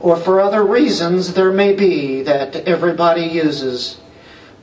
Or 0.00 0.16
for 0.16 0.40
other 0.40 0.64
reasons 0.64 1.34
there 1.34 1.52
may 1.52 1.74
be 1.74 2.22
that 2.22 2.56
everybody 2.56 3.22
uses. 3.22 3.98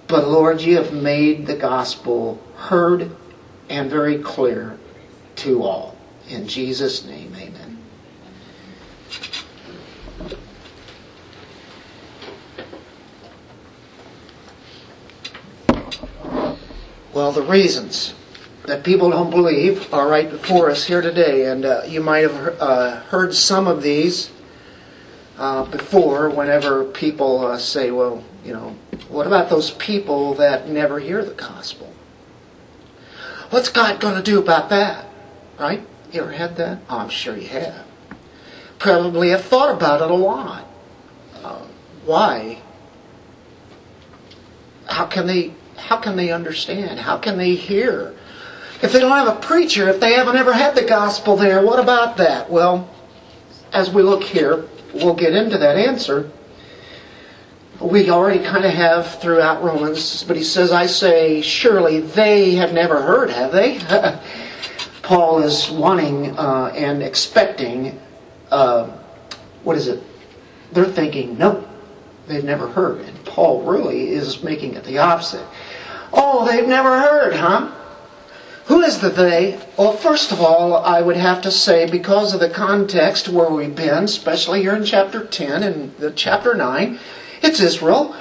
But 0.08 0.28
Lord, 0.28 0.62
you 0.62 0.76
have 0.78 0.92
made 0.94 1.46
the 1.46 1.56
gospel 1.56 2.42
heard 2.56 3.16
and 3.70 3.90
very 3.90 4.18
clear 4.18 4.78
to 5.38 5.64
all. 5.64 5.96
In 6.30 6.48
Jesus' 6.48 7.06
name, 7.06 7.34
amen. 7.36 7.53
Well, 17.14 17.32
the 17.32 17.44
reasons 17.44 18.16
that 18.66 18.84
people 18.84 19.12
don't 19.12 19.30
believe 19.30 19.94
are 19.94 20.08
right 20.08 20.28
before 20.28 20.72
us 20.72 20.86
here 20.86 21.02
today, 21.02 21.46
and 21.46 21.64
uh, 21.64 21.84
you 21.86 22.02
might 22.02 22.22
have 22.22 22.60
uh, 22.60 22.96
heard 23.02 23.36
some 23.36 23.68
of 23.68 23.84
these 23.84 24.32
uh, 25.38 25.64
before 25.66 26.32
whenever 26.32 26.84
people 26.84 27.46
uh, 27.46 27.60
say, 27.60 27.92
well, 27.92 28.24
you 28.44 28.52
know, 28.52 28.76
what 29.10 29.28
about 29.28 29.52
those 29.52 29.70
people 29.70 30.34
that 30.36 30.68
never 30.68 31.00
hear 31.00 31.24
the 31.24 31.36
gospel? 31.36 31.94
What's 33.52 33.70
God 33.70 34.00
going 34.00 34.16
to 34.16 34.24
do 34.24 34.40
about 34.40 34.70
that? 34.70 35.06
Right? 35.60 35.86
You 36.12 36.22
ever 36.22 36.32
had 36.32 36.56
that? 36.56 36.80
Oh, 36.90 36.98
I'm 36.98 37.10
sure 37.10 37.38
you 37.38 37.50
have. 37.50 37.86
Probably 38.80 39.30
have 39.30 39.46
thought 39.46 39.76
about 39.76 40.02
it 40.02 40.10
a 40.10 40.16
lot. 40.16 40.68
Uh, 41.44 41.62
why? 42.06 42.60
How 44.88 45.06
can 45.06 45.28
they 45.28 45.54
how 45.78 45.98
can 45.98 46.16
they 46.16 46.32
understand? 46.32 47.00
How 47.00 47.18
can 47.18 47.38
they 47.38 47.56
hear? 47.56 48.14
If 48.82 48.92
they 48.92 49.00
don't 49.00 49.12
have 49.12 49.38
a 49.38 49.40
preacher, 49.40 49.90
if 49.90 50.00
they 50.00 50.14
haven't 50.14 50.36
ever 50.36 50.54
had 50.54 50.76
the 50.76 50.84
gospel 50.84 51.38
there, 51.38 51.66
what 51.66 51.80
about 51.80 52.18
that? 52.18 52.50
Well, 52.50 52.90
as 53.72 53.90
we 53.90 54.04
look 54.04 54.24
here, 54.24 54.66
we'll 54.94 55.16
get 55.16 55.34
into 55.34 55.58
that 55.58 55.78
answer. 55.78 56.30
We 57.82 58.10
already 58.10 58.44
kind 58.44 58.66
of 58.66 58.72
have 58.72 59.20
throughout 59.20 59.64
Romans, 59.64 60.24
but 60.24 60.38
he 60.38 60.44
says, 60.44 60.72
I 60.72 60.86
say, 60.86 61.42
surely 61.42 62.02
they 62.02 62.56
have 62.56 62.74
never 62.74 63.02
heard, 63.02 63.30
have 63.30 63.52
they? 63.52 63.80
Paul 65.02 65.44
is 65.44 65.70
wanting 65.70 66.38
uh, 66.38 66.72
and 66.76 67.04
expecting, 67.04 68.00
uh, 68.52 68.88
what 69.64 69.76
is 69.76 69.88
it? 69.88 70.02
They're 70.72 70.86
thinking, 70.86 71.38
nope, 71.38 71.68
they've 72.28 72.44
never 72.44 72.68
heard. 72.68 73.02
And 73.02 73.26
Paul 73.26 73.64
really 73.64 74.10
is 74.10 74.44
making 74.44 74.74
it 74.76 74.84
the 74.84 75.00
opposite. 75.00 75.46
Oh, 76.12 76.46
they've 76.46 76.68
never 76.68 77.00
heard, 77.00 77.34
huh? 77.34 77.72
Who 78.66 78.82
is 78.82 79.00
the 79.00 79.10
they? 79.10 79.60
Well, 79.78 79.92
first 79.92 80.32
of 80.32 80.40
all, 80.40 80.76
I 80.78 81.02
would 81.02 81.18
have 81.18 81.42
to 81.42 81.52
say, 81.52 81.90
because 81.90 82.34
of 82.34 82.40
the 82.40 82.50
context 82.50 83.28
where 83.28 83.50
we've 83.50 83.76
been, 83.76 84.06
especially 84.06 84.62
here 84.62 84.76
in 84.76 84.86
chapter 84.86 85.26
10 85.26 85.64
and 85.64 86.16
chapter 86.16 86.54
9, 86.54 86.98
it's 87.42 87.60
Israel. 87.60 88.16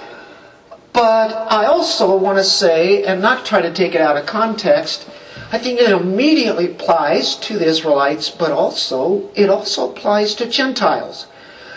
But 0.92 1.32
I 1.32 1.66
also 1.66 2.16
want 2.16 2.38
to 2.38 2.44
say, 2.44 3.04
and 3.04 3.22
not 3.22 3.46
try 3.46 3.62
to 3.62 3.72
take 3.72 3.94
it 3.94 4.00
out 4.00 4.16
of 4.16 4.26
context, 4.26 5.08
I 5.52 5.58
think 5.58 5.78
it 5.78 5.90
immediately 5.90 6.72
applies 6.72 7.36
to 7.36 7.58
the 7.58 7.66
Israelites, 7.66 8.28
but 8.28 8.50
also, 8.50 9.30
it 9.34 9.48
also 9.48 9.90
applies 9.90 10.34
to 10.36 10.48
Gentiles. 10.48 11.26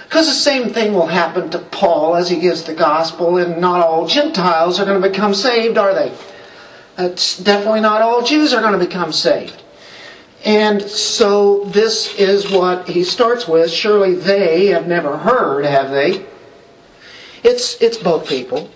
Because 0.06 0.28
the 0.28 0.34
same 0.34 0.70
thing 0.70 0.94
will 0.94 1.08
happen 1.08 1.50
to 1.50 1.60
Paul 1.60 2.16
as 2.16 2.30
he 2.30 2.40
gives 2.40 2.64
the 2.64 2.76
gospel, 2.76 3.38
and 3.38 3.60
not 3.60 3.82
all 3.82 4.08
Gentiles 4.08 4.80
are 4.80 4.86
going 4.86 5.02
to 5.02 5.10
become 5.10 5.34
saved, 5.34 5.78
are 5.78 5.94
they? 5.94 6.14
It's 6.98 7.38
definitely 7.38 7.82
not 7.82 8.02
all 8.02 8.24
Jews 8.24 8.54
are 8.54 8.62
going 8.62 8.80
to 8.80 8.86
become 8.86 9.12
saved. 9.12 9.62
And 10.46 10.82
so 10.82 11.66
this 11.66 12.14
is 12.20 12.50
what 12.52 12.88
he 12.88 13.04
starts 13.04 13.48
with. 13.48 13.72
Surely 13.72 14.14
they 14.14 14.68
have 14.68 14.88
never 14.88 15.18
heard, 15.18 15.66
have 15.66 15.90
they? 15.90 16.24
It's, 17.44 17.82
it's 17.82 17.98
both 17.98 18.30
people. 18.30 18.70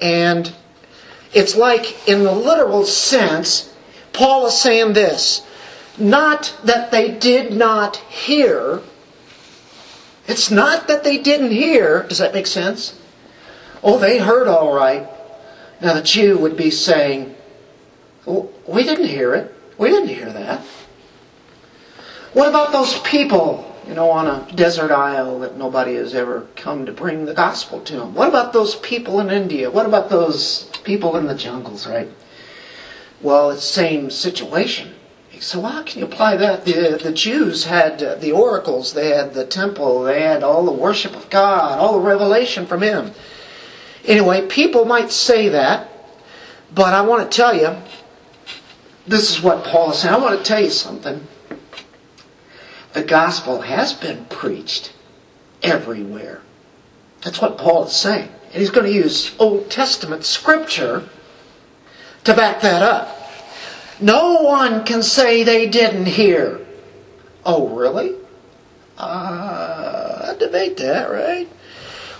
And 0.00 0.52
it's 1.34 1.56
like, 1.56 2.08
in 2.08 2.22
the 2.22 2.32
literal 2.32 2.84
sense, 2.84 3.74
Paul 4.12 4.46
is 4.46 4.58
saying 4.58 4.92
this. 4.92 5.42
Not 5.98 6.56
that 6.64 6.92
they 6.92 7.10
did 7.10 7.52
not 7.52 7.96
hear, 7.96 8.80
it's 10.28 10.50
not 10.50 10.88
that 10.88 11.04
they 11.04 11.18
didn't 11.18 11.52
hear. 11.52 12.04
Does 12.08 12.18
that 12.18 12.34
make 12.34 12.46
sense? 12.46 12.98
Oh, 13.82 13.98
they 13.98 14.18
heard 14.18 14.48
all 14.48 14.74
right. 14.74 15.08
Now 15.80 15.94
the 15.94 16.02
Jew 16.02 16.38
would 16.38 16.56
be 16.56 16.70
saying, 16.70 17.34
we 18.26 18.82
didn't 18.82 19.06
hear 19.06 19.34
it. 19.34 19.54
We 19.78 19.90
didn't 19.90 20.08
hear 20.08 20.32
that. 20.32 20.62
What 22.32 22.48
about 22.48 22.72
those 22.72 22.98
people, 23.00 23.74
you 23.86 23.94
know, 23.94 24.10
on 24.10 24.26
a 24.26 24.52
desert 24.54 24.90
isle 24.90 25.38
that 25.40 25.56
nobody 25.56 25.94
has 25.94 26.14
ever 26.14 26.48
come 26.56 26.86
to 26.86 26.92
bring 26.92 27.24
the 27.24 27.34
gospel 27.34 27.80
to 27.82 27.96
them? 27.96 28.14
What 28.14 28.28
about 28.28 28.52
those 28.52 28.74
people 28.76 29.20
in 29.20 29.30
India? 29.30 29.70
What 29.70 29.86
about 29.86 30.10
those 30.10 30.64
people 30.82 31.16
in 31.16 31.26
the 31.26 31.34
jungles, 31.34 31.86
right? 31.86 32.08
Well, 33.22 33.50
it's 33.50 33.60
the 33.60 33.66
same 33.66 34.10
situation. 34.10 34.92
So 35.40 35.62
how 35.62 35.82
can 35.82 36.00
you 36.00 36.06
apply 36.06 36.36
that? 36.36 36.64
The, 36.64 36.98
the 37.02 37.12
Jews 37.12 37.64
had 37.64 38.02
uh, 38.02 38.14
the 38.16 38.32
oracles, 38.32 38.92
they 38.92 39.10
had 39.10 39.34
the 39.34 39.44
temple, 39.44 40.04
they 40.04 40.22
had 40.22 40.42
all 40.42 40.64
the 40.64 40.72
worship 40.72 41.14
of 41.14 41.28
God, 41.30 41.78
all 41.78 41.94
the 41.94 42.06
revelation 42.06 42.66
from 42.66 42.82
Him. 42.82 43.12
Anyway, 44.04 44.46
people 44.46 44.84
might 44.84 45.10
say 45.10 45.48
that, 45.50 45.90
but 46.74 46.94
I 46.94 47.02
want 47.02 47.30
to 47.30 47.36
tell 47.36 47.56
you, 47.56 47.76
this 49.06 49.30
is 49.30 49.42
what 49.42 49.64
Paul 49.64 49.92
is 49.92 49.98
saying. 49.98 50.14
I 50.14 50.18
want 50.18 50.38
to 50.38 50.44
tell 50.44 50.60
you 50.60 50.70
something. 50.70 51.26
The 52.92 53.02
gospel 53.02 53.60
has 53.60 53.92
been 53.92 54.24
preached 54.26 54.92
everywhere. 55.62 56.40
That's 57.22 57.40
what 57.40 57.58
Paul 57.58 57.86
is 57.86 57.92
saying. 57.92 58.30
And 58.52 58.54
he's 58.54 58.70
going 58.70 58.86
to 58.86 58.92
use 58.92 59.34
Old 59.38 59.70
Testament 59.70 60.24
scripture 60.24 61.08
to 62.24 62.34
back 62.34 62.60
that 62.62 62.82
up. 62.82 63.15
No 64.00 64.42
one 64.42 64.84
can 64.84 65.02
say 65.02 65.42
they 65.42 65.66
didn't 65.68 66.06
hear. 66.06 66.60
Oh, 67.44 67.68
really? 67.68 68.14
Uh, 68.98 70.32
I 70.32 70.36
debate 70.38 70.76
that, 70.78 71.10
right? 71.10 71.48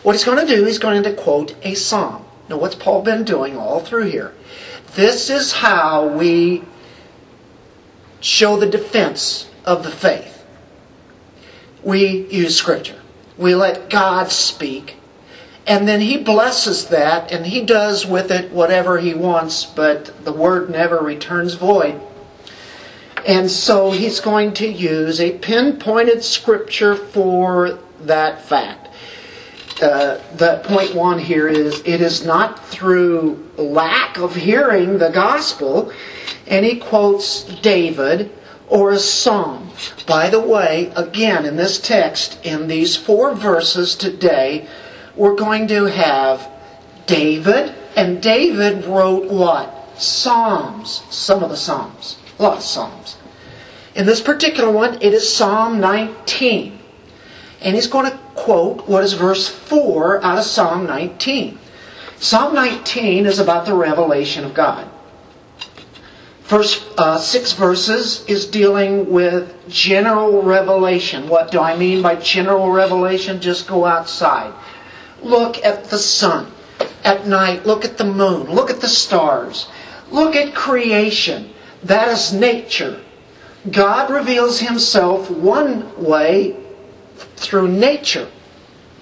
What 0.02 0.12
he's 0.12 0.24
going 0.24 0.46
to 0.46 0.56
do, 0.56 0.64
he's 0.64 0.78
going 0.78 1.02
to 1.02 1.14
quote 1.14 1.54
a 1.62 1.74
psalm. 1.74 2.24
Now, 2.48 2.58
what's 2.58 2.74
Paul 2.74 3.02
been 3.02 3.24
doing 3.24 3.56
all 3.56 3.80
through 3.80 4.04
here? 4.04 4.32
This 4.94 5.30
is 5.30 5.52
how 5.52 6.08
we 6.08 6.62
show 8.20 8.56
the 8.56 8.68
defense 8.68 9.48
of 9.64 9.82
the 9.82 9.90
faith. 9.90 10.44
We 11.82 12.26
use 12.28 12.56
Scripture. 12.56 13.00
We 13.36 13.54
let 13.54 13.90
God 13.90 14.30
speak 14.30 14.95
and 15.66 15.88
then 15.88 16.00
he 16.00 16.16
blesses 16.16 16.86
that 16.86 17.32
and 17.32 17.44
he 17.44 17.62
does 17.62 18.06
with 18.06 18.30
it 18.30 18.52
whatever 18.52 18.98
he 18.98 19.14
wants, 19.14 19.64
but 19.64 20.24
the 20.24 20.32
word 20.32 20.70
never 20.70 20.98
returns 20.98 21.54
void. 21.54 22.00
And 23.26 23.50
so 23.50 23.90
he's 23.90 24.20
going 24.20 24.52
to 24.54 24.68
use 24.68 25.20
a 25.20 25.38
pinpointed 25.38 26.22
scripture 26.22 26.94
for 26.94 27.80
that 28.02 28.44
fact. 28.44 28.88
Uh, 29.82 30.18
the 30.36 30.62
point 30.64 30.94
one 30.94 31.18
here 31.18 31.48
is 31.48 31.80
it 31.84 32.00
is 32.00 32.24
not 32.24 32.66
through 32.68 33.50
lack 33.56 34.16
of 34.18 34.34
hearing 34.34 34.98
the 34.98 35.10
gospel, 35.10 35.92
and 36.46 36.64
he 36.64 36.76
quotes 36.76 37.42
David 37.42 38.30
or 38.68 38.92
a 38.92 38.98
psalm. 38.98 39.70
By 40.06 40.30
the 40.30 40.40
way, 40.40 40.92
again, 40.96 41.44
in 41.44 41.56
this 41.56 41.78
text, 41.78 42.38
in 42.44 42.68
these 42.68 42.96
four 42.96 43.34
verses 43.34 43.96
today, 43.96 44.66
we're 45.16 45.34
going 45.34 45.68
to 45.68 45.84
have 45.84 46.48
David, 47.06 47.74
and 47.96 48.22
David 48.22 48.84
wrote 48.84 49.30
what? 49.30 49.72
Psalms. 49.96 51.02
Some 51.10 51.42
of 51.42 51.50
the 51.50 51.56
Psalms. 51.56 52.18
A 52.38 52.42
lot 52.42 52.58
of 52.58 52.62
Psalms. 52.62 53.16
In 53.94 54.04
this 54.04 54.20
particular 54.20 54.70
one, 54.70 54.94
it 55.00 55.14
is 55.14 55.32
Psalm 55.32 55.80
19. 55.80 56.78
And 57.62 57.74
he's 57.74 57.86
going 57.86 58.10
to 58.10 58.18
quote 58.34 58.86
what 58.86 59.02
is 59.02 59.14
verse 59.14 59.48
4 59.48 60.22
out 60.22 60.38
of 60.38 60.44
Psalm 60.44 60.86
19. 60.86 61.58
Psalm 62.18 62.54
19 62.54 63.26
is 63.26 63.38
about 63.38 63.64
the 63.64 63.74
revelation 63.74 64.44
of 64.44 64.52
God. 64.52 64.88
First 66.42 66.86
uh, 66.96 67.18
six 67.18 67.54
verses 67.54 68.24
is 68.28 68.46
dealing 68.46 69.10
with 69.10 69.52
general 69.68 70.42
revelation. 70.42 71.28
What 71.28 71.50
do 71.50 71.58
I 71.58 71.76
mean 71.76 72.02
by 72.02 72.14
general 72.16 72.70
revelation? 72.70 73.40
Just 73.40 73.66
go 73.66 73.84
outside. 73.84 74.52
Look 75.22 75.64
at 75.64 75.84
the 75.84 75.98
sun. 75.98 76.52
At 77.04 77.26
night, 77.26 77.66
look 77.66 77.84
at 77.84 77.98
the 77.98 78.04
moon. 78.04 78.50
Look 78.50 78.70
at 78.70 78.80
the 78.80 78.88
stars. 78.88 79.68
Look 80.10 80.34
at 80.34 80.54
creation. 80.54 81.50
That 81.84 82.08
is 82.08 82.32
nature. 82.32 83.00
God 83.70 84.10
reveals 84.10 84.60
himself 84.60 85.30
one 85.30 86.02
way 86.02 86.56
through 87.36 87.68
nature. 87.68 88.28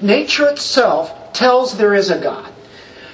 Nature 0.00 0.48
itself 0.48 1.32
tells 1.32 1.76
there 1.76 1.94
is 1.94 2.10
a 2.10 2.18
God. 2.18 2.50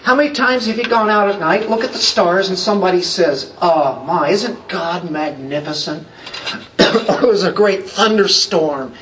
How 0.03 0.15
many 0.15 0.33
times 0.33 0.67
have 0.67 0.79
you 0.79 0.85
gone 0.85 1.11
out 1.11 1.29
at 1.29 1.41
night, 1.41 1.69
look 1.69 1.85
at 1.85 1.93
the 1.93 1.99
stars, 1.99 2.49
and 2.49 2.59
somebody 2.59 3.03
says, 3.03 3.53
Oh 3.61 4.03
my, 4.07 4.31
isn't 4.31 4.69
God 4.69 5.11
magnificent? 5.11 6.07
it 6.79 7.23
was 7.23 7.45
a 7.45 7.53
great 7.53 7.85
thunderstorm, 7.85 8.95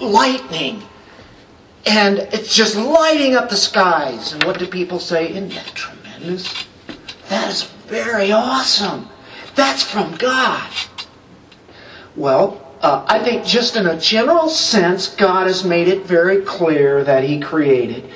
lightning, 0.00 0.82
and 1.86 2.18
it's 2.18 2.54
just 2.54 2.76
lighting 2.76 3.34
up 3.34 3.48
the 3.48 3.56
skies. 3.56 4.32
And 4.32 4.42
what 4.44 4.58
do 4.58 4.66
people 4.66 4.98
say? 4.98 5.30
Isn't 5.30 5.50
that 5.50 5.66
tremendous? 5.74 6.66
That 7.28 7.50
is 7.50 7.64
very 7.86 8.32
awesome. 8.32 9.08
That's 9.54 9.82
from 9.82 10.16
God. 10.16 10.70
Well, 12.16 12.60
uh, 12.80 13.04
I 13.08 13.18
think 13.18 13.44
just 13.44 13.76
in 13.76 13.86
a 13.86 13.98
general 13.98 14.48
sense, 14.48 15.08
God 15.08 15.46
has 15.46 15.64
made 15.64 15.88
it 15.88 16.04
very 16.06 16.42
clear 16.42 17.04
that 17.04 17.24
He 17.24 17.40
created. 17.40 18.10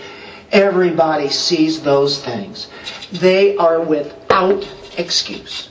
Everybody 0.52 1.28
sees 1.28 1.82
those 1.82 2.22
things. 2.22 2.68
They 3.12 3.56
are 3.56 3.80
without 3.80 4.66
excuse. 4.96 5.68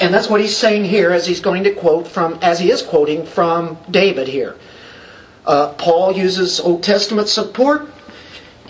And 0.00 0.14
that's 0.14 0.28
what 0.28 0.40
he's 0.40 0.56
saying 0.56 0.84
here 0.84 1.10
as 1.10 1.26
he's 1.26 1.40
going 1.40 1.64
to 1.64 1.74
quote 1.74 2.06
from, 2.06 2.38
as 2.40 2.58
he 2.58 2.70
is 2.70 2.82
quoting 2.82 3.26
from 3.26 3.78
David 3.90 4.28
here. 4.28 4.56
Uh, 5.48 5.72
Paul 5.78 6.12
uses 6.12 6.60
Old 6.60 6.82
Testament 6.82 7.26
support, 7.26 7.88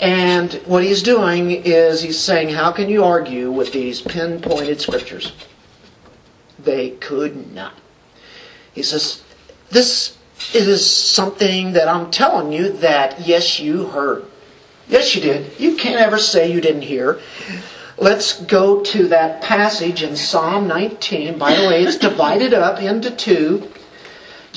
and 0.01 0.53
what 0.65 0.85
he's 0.85 1.03
doing 1.03 1.51
is 1.51 2.01
he's 2.03 2.21
saying, 2.21 2.51
how 2.51 2.71
can 2.71 2.89
you 2.89 3.03
argue 3.03 3.51
with 3.51 3.73
these 3.73 4.01
pinpointed 4.01 4.81
scriptures? 4.81 5.33
They 6.57 6.91
could 6.91 7.53
not. 7.53 7.75
He 8.75 8.85
says, 8.85 9.25
this 9.71 10.17
is 10.55 10.89
something 10.89 11.73
that 11.73 11.89
I'm 11.89 12.13
telling 12.13 12.53
you 12.53 12.71
that, 12.75 13.27
yes, 13.27 13.59
you 13.59 13.87
heard. 13.87 14.25
Yes, 14.87 15.17
you 15.17 15.21
did. 15.21 15.59
You 15.59 15.75
can't 15.75 16.01
ever 16.01 16.17
say 16.17 16.53
you 16.53 16.61
didn't 16.61 16.83
hear. 16.83 17.19
Let's 17.97 18.41
go 18.43 18.85
to 18.85 19.09
that 19.09 19.43
passage 19.43 20.05
in 20.05 20.15
Psalm 20.15 20.69
19. 20.69 21.39
By 21.39 21.57
the 21.57 21.67
way, 21.67 21.83
it's 21.83 21.99
divided 21.99 22.55
up 22.55 22.81
into 22.81 23.11
two 23.11 23.69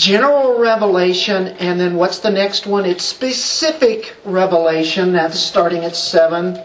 general 0.02 0.60
revelation, 0.60 1.48
and 1.60 1.80
then 1.80 1.96
what's 1.96 2.20
the 2.20 2.32
next 2.32 2.66
one? 2.66 2.86
It's 2.86 3.06
specific 3.06 4.16
revelation. 4.26 5.14
That's 5.14 5.40
starting 5.40 5.84
at 5.86 5.96
7, 5.96 6.60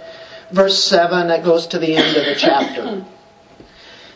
verse 0.51 0.83
7, 0.83 1.29
that 1.29 1.45
goes 1.45 1.67
to 1.69 1.79
the 1.79 1.97
end 1.97 2.17
of 2.17 2.25
the 2.25 2.35
chapter. 2.35 3.05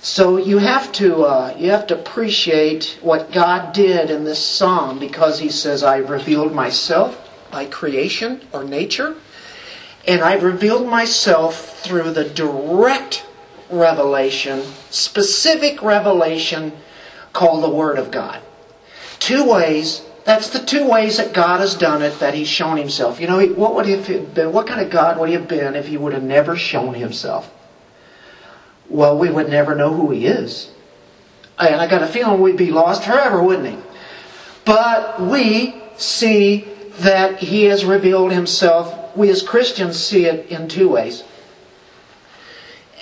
So 0.03 0.39
you 0.39 0.57
have 0.57 0.93
to 0.93 1.25
uh, 1.25 1.55
you 1.59 1.69
have 1.73 1.87
to 1.89 1.95
appreciate 1.95 2.99
what 3.03 3.33
God 3.33 3.75
did 3.75 4.09
in 4.09 4.25
this 4.25 4.43
psalm 4.43 4.99
because 4.99 5.39
He 5.39 5.51
says, 5.51 5.83
"I 5.83 5.99
revealed 5.99 6.55
myself 6.55 7.19
by 7.51 7.67
creation 7.67 8.41
or 8.51 8.65
nature." 8.65 9.17
And 10.09 10.23
I've 10.23 10.43
revealed 10.43 10.89
myself 10.89 11.83
through 11.85 12.13
the 12.13 12.25
direct 12.25 13.27
revelation, 13.69 14.63
specific 14.89 15.83
revelation 15.83 16.73
called 17.35 17.63
the 17.63 17.69
Word 17.69 17.99
of 17.99 18.11
God. 18.11 18.41
Two 19.21 19.45
ways. 19.45 20.03
That's 20.25 20.51
the 20.51 20.59
two 20.59 20.89
ways 20.89 21.17
that 21.19 21.33
God 21.33 21.61
has 21.61 21.75
done 21.75 22.03
it, 22.03 22.19
that 22.19 22.35
He's 22.35 22.49
shown 22.49 22.77
Himself. 22.77 23.21
You 23.21 23.29
know, 23.29 23.47
what 23.47 23.75
would 23.77 23.87
have 23.87 24.35
been? 24.35 24.53
What 24.53 24.67
kind 24.67 24.81
of 24.81 24.91
God 24.91 25.19
would 25.19 25.29
He 25.29 25.35
have 25.37 25.49
been 25.49 25.77
if 25.77 25.87
He 25.87 25.97
would 25.97 26.13
have 26.13 26.25
never 26.25 26.57
shown 26.57 26.95
Himself? 26.95 27.53
Well, 28.89 29.17
we 29.17 29.31
would 29.31 29.49
never 29.49 29.77
know 29.77 29.95
who 29.95 30.11
He 30.11 30.27
is. 30.27 30.73
And 31.59 31.81
I 31.81 31.87
got 31.87 32.03
a 32.03 32.09
feeling 32.09 32.41
we'd 32.41 32.57
be 32.57 32.73
lost 32.73 33.05
forever, 33.05 33.41
wouldn't 33.41 33.69
He? 33.69 33.79
But 34.65 35.21
we 35.21 35.81
see 35.97 36.67
that 36.99 37.39
He 37.39 37.65
has 37.65 37.85
revealed 37.85 38.33
Himself 38.33 38.97
we 39.15 39.31
as 39.31 39.43
Christians 39.43 39.99
see 39.99 40.27
it 40.27 40.51
in 40.51 40.69
two 40.69 40.89
ways. 40.89 41.25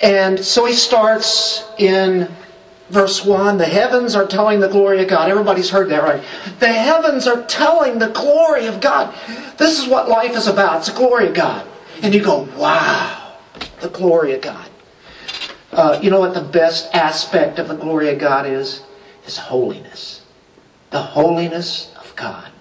And 0.01 0.39
so 0.43 0.65
he 0.65 0.73
starts 0.73 1.65
in 1.77 2.29
verse 2.89 3.23
1 3.23 3.57
the 3.57 3.65
heavens 3.65 4.15
are 4.15 4.27
telling 4.27 4.59
the 4.59 4.67
glory 4.67 5.01
of 5.01 5.07
God. 5.07 5.29
Everybody's 5.29 5.69
heard 5.69 5.89
that, 5.89 6.03
right? 6.03 6.23
The 6.59 6.67
heavens 6.67 7.27
are 7.27 7.43
telling 7.45 7.99
the 7.99 8.09
glory 8.09 8.67
of 8.67 8.81
God. 8.81 9.15
This 9.57 9.79
is 9.79 9.87
what 9.87 10.09
life 10.09 10.35
is 10.35 10.47
about. 10.47 10.79
It's 10.79 10.89
the 10.89 10.95
glory 10.95 11.27
of 11.27 11.33
God. 11.33 11.67
And 12.01 12.13
you 12.13 12.21
go, 12.21 12.47
wow, 12.55 13.35
the 13.81 13.89
glory 13.89 14.33
of 14.33 14.41
God. 14.41 14.69
Uh, 15.71 15.99
you 16.01 16.09
know 16.09 16.19
what 16.19 16.33
the 16.33 16.41
best 16.41 16.93
aspect 16.93 17.59
of 17.59 17.67
the 17.67 17.75
glory 17.75 18.09
of 18.09 18.19
God 18.19 18.45
is? 18.45 18.81
Is 19.25 19.37
holiness. 19.37 20.21
The 20.89 20.99
holiness 20.99 21.93
of 21.97 22.15
God. 22.15 22.51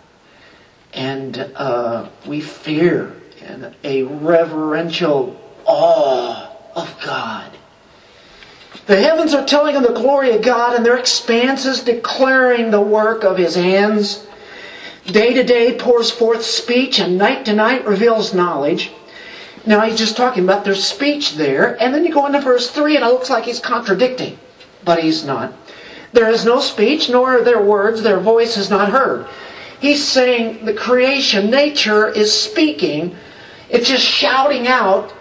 And 0.93 1.39
uh, 1.57 2.09
we 2.27 2.41
fear 2.41 3.17
and 3.43 3.75
a 3.85 4.03
reverential 4.03 5.41
awe 5.65 6.51
of 6.75 7.01
God. 7.01 7.58
The 8.89 9.01
heavens 9.01 9.35
are 9.35 9.45
telling 9.45 9.77
of 9.77 9.83
the 9.83 9.93
glory 9.93 10.35
of 10.35 10.41
God, 10.41 10.75
and 10.75 10.85
their 10.85 10.97
expanses 10.97 11.83
declaring 11.83 12.71
the 12.71 12.81
work 12.81 13.23
of 13.23 13.37
His 13.37 13.55
hands. 13.55 14.27
Day 15.05 15.35
to 15.35 15.45
day 15.45 15.75
pours 15.79 16.11
forth 16.11 16.43
speech, 16.43 16.99
and 16.99 17.19
night 17.19 17.45
to 17.45 17.55
night 17.55 17.87
reveals 17.87 18.33
knowledge. 18.33 18.91
Now 19.67 19.83
he's 19.83 19.99
just 19.99 20.17
talking 20.17 20.43
about 20.43 20.65
their 20.65 20.75
speech 20.75 21.37
there, 21.37 21.77
and 21.81 21.93
then 21.93 22.05
you 22.07 22.13
go 22.13 22.25
into 22.25 22.41
verse 22.41 22.71
3, 22.71 22.97
and 22.97 23.05
it 23.05 23.09
looks 23.09 23.29
like 23.29 23.45
he's 23.45 23.61
contradicting, 23.61 24.39
but 24.85 25.03
he's 25.03 25.23
not. 25.23 25.53
There 26.15 26.31
is 26.31 26.47
no 26.47 26.59
speech, 26.59 27.11
nor 27.11 27.37
are 27.37 27.45
there 27.45 27.61
words, 27.61 28.03
their 28.03 28.21
voice 28.21 28.57
is 28.57 28.71
not 28.71 28.91
heard. 28.91 29.27
He's 29.81 30.03
saying 30.03 30.65
the 30.65 30.73
creation, 30.73 31.51
nature, 31.51 32.09
is 32.09 32.33
speaking 32.33 33.15
it's 33.71 33.89
just 33.89 34.05
shouting 34.05 34.67
out 34.67 35.13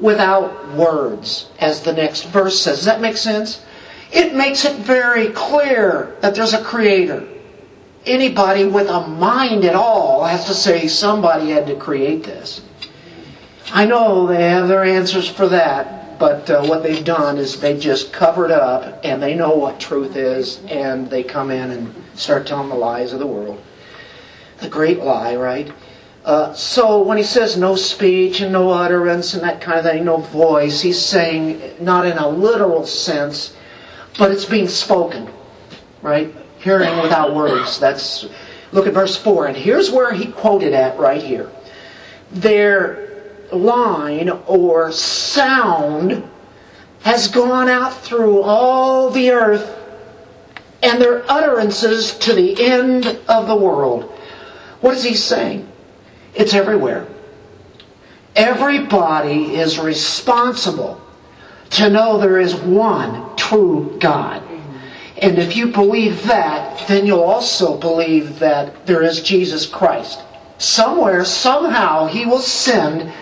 without 0.00 0.72
words, 0.74 1.48
as 1.58 1.82
the 1.82 1.92
next 1.92 2.24
verse 2.24 2.60
says. 2.60 2.78
Does 2.78 2.86
that 2.86 3.00
make 3.00 3.16
sense? 3.16 3.64
It 4.12 4.34
makes 4.34 4.64
it 4.64 4.76
very 4.78 5.28
clear 5.30 6.16
that 6.20 6.34
there's 6.34 6.54
a 6.54 6.62
creator. 6.62 7.26
Anybody 8.06 8.64
with 8.64 8.88
a 8.88 9.06
mind 9.06 9.64
at 9.64 9.74
all 9.74 10.24
has 10.24 10.44
to 10.46 10.54
say 10.54 10.88
somebody 10.88 11.50
had 11.50 11.66
to 11.68 11.76
create 11.76 12.22
this. 12.22 12.60
I 13.72 13.86
know 13.86 14.26
they 14.26 14.42
have 14.44 14.68
their 14.68 14.84
answers 14.84 15.28
for 15.28 15.48
that, 15.48 16.18
but 16.18 16.48
uh, 16.50 16.64
what 16.66 16.82
they've 16.82 17.04
done 17.04 17.38
is 17.38 17.60
they 17.60 17.78
just 17.78 18.12
covered 18.12 18.50
up 18.50 19.00
and 19.04 19.22
they 19.22 19.34
know 19.34 19.56
what 19.56 19.80
truth 19.80 20.16
is 20.16 20.60
and 20.68 21.08
they 21.10 21.22
come 21.22 21.50
in 21.50 21.70
and 21.70 21.94
start 22.14 22.46
telling 22.46 22.68
the 22.68 22.74
lies 22.74 23.12
of 23.12 23.18
the 23.18 23.26
world. 23.26 23.60
The 24.60 24.68
great 24.68 25.00
lie, 25.00 25.34
right? 25.34 25.72
Uh, 26.24 26.54
so 26.54 27.02
when 27.02 27.18
he 27.18 27.22
says 27.22 27.58
no 27.58 27.76
speech 27.76 28.40
and 28.40 28.50
no 28.50 28.70
utterance 28.70 29.34
and 29.34 29.42
that 29.42 29.60
kind 29.60 29.78
of 29.78 29.84
thing, 29.84 30.04
no 30.06 30.16
voice, 30.16 30.80
he's 30.80 30.98
saying 30.98 31.60
not 31.80 32.06
in 32.06 32.16
a 32.16 32.26
literal 32.26 32.86
sense, 32.86 33.54
but 34.16 34.30
it's 34.30 34.46
being 34.46 34.68
spoken, 34.68 35.28
right? 36.00 36.34
Hearing 36.60 37.02
without 37.02 37.34
words. 37.34 37.78
That's 37.78 38.26
look 38.72 38.86
at 38.86 38.94
verse 38.94 39.16
four, 39.16 39.48
and 39.48 39.56
here's 39.56 39.90
where 39.90 40.14
he 40.14 40.32
quoted 40.32 40.72
at 40.72 40.98
right 40.98 41.22
here. 41.22 41.50
Their 42.30 43.22
line 43.52 44.30
or 44.46 44.92
sound 44.92 46.26
has 47.02 47.28
gone 47.28 47.68
out 47.68 47.92
through 48.02 48.40
all 48.40 49.10
the 49.10 49.30
earth, 49.30 49.78
and 50.82 51.02
their 51.02 51.30
utterances 51.30 52.16
to 52.20 52.32
the 52.32 52.64
end 52.64 53.04
of 53.28 53.46
the 53.46 53.56
world. 53.56 54.04
What 54.80 54.94
is 54.94 55.04
he 55.04 55.14
saying? 55.14 55.70
It's 56.34 56.54
everywhere. 56.54 57.06
Everybody 58.34 59.54
is 59.54 59.78
responsible 59.78 61.00
to 61.70 61.90
know 61.90 62.18
there 62.18 62.40
is 62.40 62.54
one 62.54 63.36
true 63.36 63.96
God. 64.00 64.42
And 65.22 65.38
if 65.38 65.56
you 65.56 65.68
believe 65.68 66.24
that, 66.24 66.86
then 66.88 67.06
you'll 67.06 67.22
also 67.22 67.78
believe 67.78 68.40
that 68.40 68.86
there 68.86 69.02
is 69.02 69.22
Jesus 69.22 69.66
Christ. 69.66 70.20
somewhere, 70.56 71.24
somehow, 71.24 72.06
He 72.06 72.24
will 72.24 72.40
send 72.40 73.12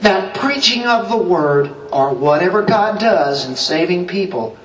that 0.00 0.34
preaching 0.36 0.84
of 0.86 1.08
the 1.08 1.16
Word 1.16 1.74
or 1.90 2.14
whatever 2.14 2.62
God 2.62 3.00
does 3.00 3.44
in 3.46 3.56
saving 3.56 4.06
people. 4.06 4.56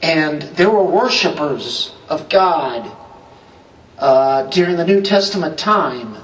And 0.00 0.42
there 0.42 0.70
were 0.70 0.84
worshipers 0.84 1.92
of 2.08 2.28
God 2.28 2.90
uh, 3.98 4.44
during 4.50 4.76
the 4.76 4.86
New 4.86 5.02
Testament 5.02 5.58
time 5.58 6.16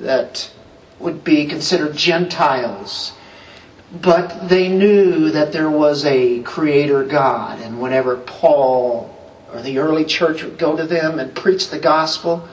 that 0.00 0.50
would 0.98 1.24
be 1.24 1.46
considered 1.46 1.96
Gentiles. 1.96 3.12
But 4.00 4.48
they 4.48 4.68
knew 4.68 5.30
that 5.30 5.52
there 5.52 5.70
was 5.70 6.04
a 6.04 6.42
creator 6.42 7.04
God. 7.04 7.60
And 7.60 7.80
whenever 7.80 8.16
Paul 8.16 9.16
or 9.52 9.62
the 9.62 9.78
early 9.78 10.04
church 10.04 10.42
would 10.42 10.58
go 10.58 10.76
to 10.76 10.84
them 10.84 11.18
and 11.18 11.34
preach 11.34 11.70
the 11.70 11.78
gospel, 11.78 12.48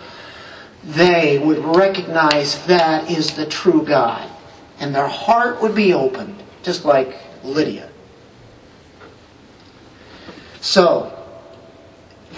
they 0.83 1.37
would 1.37 1.59
recognize 1.75 2.65
that 2.65 3.11
is 3.11 3.35
the 3.35 3.45
true 3.45 3.83
God. 3.85 4.29
And 4.79 4.95
their 4.95 5.07
heart 5.07 5.61
would 5.61 5.75
be 5.75 5.93
opened, 5.93 6.41
just 6.63 6.85
like 6.85 7.17
Lydia. 7.43 7.89
So, 10.61 11.13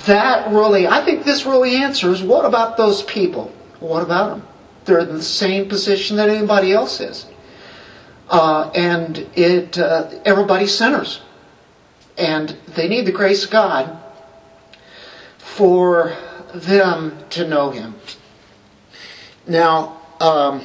that 0.06 0.52
really, 0.52 0.88
I 0.88 1.04
think 1.04 1.24
this 1.24 1.46
really 1.46 1.76
answers 1.76 2.22
what 2.24 2.46
about 2.46 2.78
those 2.78 3.04
people? 3.04 3.52
What 3.80 4.04
about 4.04 4.30
them? 4.38 4.48
They're 4.90 5.00
in 5.00 5.16
the 5.16 5.22
same 5.22 5.70
position 5.70 6.18
that 6.18 6.30
anybody 6.30 6.74
else 6.74 7.00
is. 7.00 7.28
Uh, 8.28 8.72
and 8.74 9.20
it, 9.36 9.78
uh, 9.78 10.10
everybody's 10.26 10.76
sinners. 10.76 11.22
And 12.18 12.58
they 12.76 12.88
need 12.88 13.06
the 13.06 13.12
grace 13.12 13.46
of 13.46 13.52
God 13.52 14.02
for 15.38 16.18
them 16.56 17.16
to 17.30 17.48
know 17.48 17.70
Him. 17.70 17.94
Now, 19.48 20.02
um, 20.20 20.64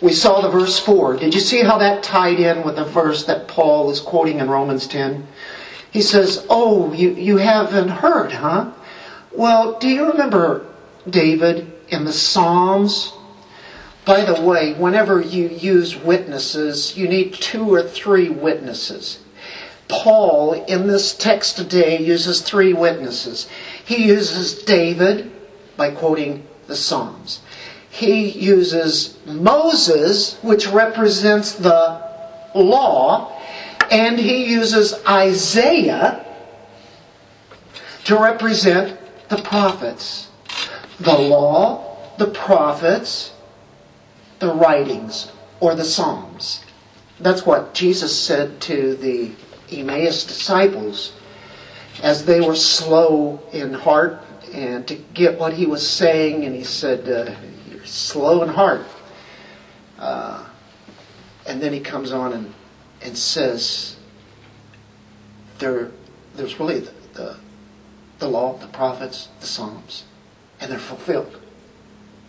we 0.00 0.12
saw 0.12 0.40
the 0.40 0.48
verse 0.48 0.78
4. 0.78 1.18
Did 1.18 1.34
you 1.34 1.40
see 1.40 1.62
how 1.62 1.76
that 1.78 2.02
tied 2.02 2.40
in 2.40 2.64
with 2.64 2.76
the 2.76 2.84
verse 2.84 3.26
that 3.26 3.46
Paul 3.46 3.90
is 3.90 4.00
quoting 4.00 4.38
in 4.38 4.48
Romans 4.48 4.86
10? 4.86 5.26
He 5.90 6.00
says, 6.00 6.46
Oh, 6.48 6.94
you, 6.94 7.10
you 7.10 7.36
haven't 7.36 7.88
heard, 7.88 8.32
huh? 8.32 8.72
Well, 9.32 9.78
do 9.78 9.88
you 9.88 10.06
remember 10.10 10.66
David 11.08 11.74
in 11.90 12.04
the 12.04 12.12
Psalms? 12.12 13.12
By 14.04 14.24
the 14.24 14.40
way, 14.40 14.72
whenever 14.72 15.20
you 15.20 15.48
use 15.48 15.94
witnesses, 15.96 16.96
you 16.96 17.08
need 17.08 17.34
two 17.34 17.72
or 17.74 17.82
three 17.82 18.28
witnesses. 18.30 19.18
Paul, 19.88 20.64
in 20.64 20.86
this 20.86 21.14
text 21.14 21.56
today, 21.56 21.98
uses 21.98 22.40
three 22.42 22.72
witnesses. 22.72 23.48
He 23.84 24.06
uses 24.06 24.62
David 24.62 25.30
by 25.76 25.90
quoting 25.90 26.46
the 26.66 26.76
Psalms. 26.76 27.40
He 27.90 28.28
uses 28.28 29.18
Moses, 29.26 30.38
which 30.42 30.66
represents 30.68 31.52
the 31.52 32.02
law, 32.54 33.32
and 33.90 34.18
he 34.18 34.52
uses 34.52 34.94
Isaiah 35.06 36.24
to 38.04 38.18
represent 38.18 38.96
the 39.28 39.38
prophets. 39.38 40.27
The 41.00 41.16
law, 41.16 41.96
the 42.18 42.26
prophets, 42.26 43.32
the 44.38 44.52
writings, 44.52 45.30
or 45.60 45.74
the 45.74 45.84
Psalms. 45.84 46.64
That's 47.20 47.44
what 47.44 47.74
Jesus 47.74 48.16
said 48.18 48.60
to 48.62 48.94
the 48.96 49.32
Emmaus 49.70 50.24
disciples 50.24 51.12
as 52.02 52.24
they 52.24 52.40
were 52.40 52.54
slow 52.54 53.40
in 53.52 53.74
heart 53.74 54.22
and 54.52 54.86
to 54.88 54.94
get 54.94 55.38
what 55.38 55.52
he 55.52 55.66
was 55.66 55.88
saying, 55.88 56.44
and 56.44 56.54
he 56.54 56.64
said, 56.64 57.08
uh, 57.08 57.34
You're 57.70 57.84
slow 57.84 58.42
in 58.42 58.48
heart. 58.48 58.86
Uh, 59.98 60.44
and 61.46 61.60
then 61.60 61.72
he 61.72 61.80
comes 61.80 62.12
on 62.12 62.32
and, 62.32 62.54
and 63.02 63.16
says, 63.16 63.96
there, 65.58 65.90
There's 66.34 66.58
really 66.58 66.80
the, 66.80 66.92
the, 67.12 67.36
the 68.20 68.28
law, 68.28 68.56
the 68.58 68.68
prophets, 68.68 69.28
the 69.40 69.46
Psalms, 69.46 70.04
and 70.60 70.70
they're 70.70 70.78
fulfilled. 70.78 71.38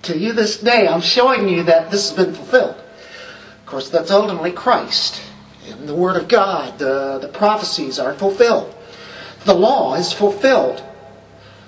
To 0.04 0.18
you 0.18 0.34
this 0.34 0.58
day, 0.58 0.88
I'm 0.88 1.02
showing 1.02 1.50
you 1.50 1.64
that 1.64 1.92
this 1.92 2.10
has 2.10 2.26
been 2.26 2.34
fulfilled. 2.34 2.76
Of 2.76 3.66
course, 3.66 3.90
that's 3.90 4.12
ultimately 4.12 4.52
Christ. 4.52 5.22
In 5.68 5.86
the 5.86 5.96
Word 5.96 6.16
of 6.16 6.28
God, 6.28 6.80
the, 6.80 7.20
the 7.20 7.28
prophecies 7.28 8.00
are 8.00 8.14
fulfilled. 8.14 8.74
The 9.46 9.54
law 9.54 9.96
is 9.96 10.12
fulfilled. 10.12 10.84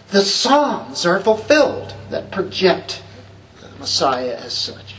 The 0.09 0.21
Psalms 0.21 1.05
are 1.05 1.19
fulfilled 1.19 1.93
that 2.09 2.31
project 2.31 3.01
the 3.61 3.67
Messiah 3.79 4.37
as 4.43 4.53
such. 4.53 4.95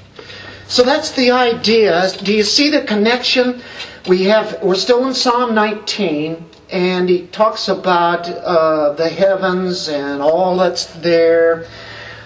So 0.69 0.83
that's 0.83 1.11
the 1.11 1.31
idea. 1.31 2.11
Do 2.23 2.33
you 2.33 2.43
see 2.43 2.71
the 2.71 2.83
connection? 2.83 3.63
We 4.09 4.25
have 4.25 4.63
we're 4.63 4.75
still 4.75 5.07
in 5.07 5.15
Psalm 5.15 5.55
19, 5.55 6.45
and 6.73 7.07
he 7.09 7.27
talks 7.27 7.69
about 7.69 8.27
uh, 8.27 8.95
the 8.95 9.09
heavens 9.09 9.89
and 9.89 10.23
all 10.23 10.57
that's 10.57 10.87
there. 10.87 11.67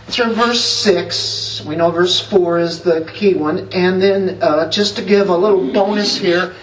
Through 0.06 0.34
verse 0.34 0.62
6, 0.62 1.64
we 1.66 1.74
know 1.74 1.90
verse 1.90 2.20
4 2.20 2.60
is 2.60 2.82
the 2.82 3.10
key 3.12 3.34
one. 3.34 3.68
And 3.72 4.00
then, 4.00 4.40
uh, 4.40 4.70
just 4.70 4.94
to 4.96 5.02
give 5.02 5.30
a 5.30 5.36
little 5.36 5.72
bonus 5.72 6.16
here, 6.16 6.54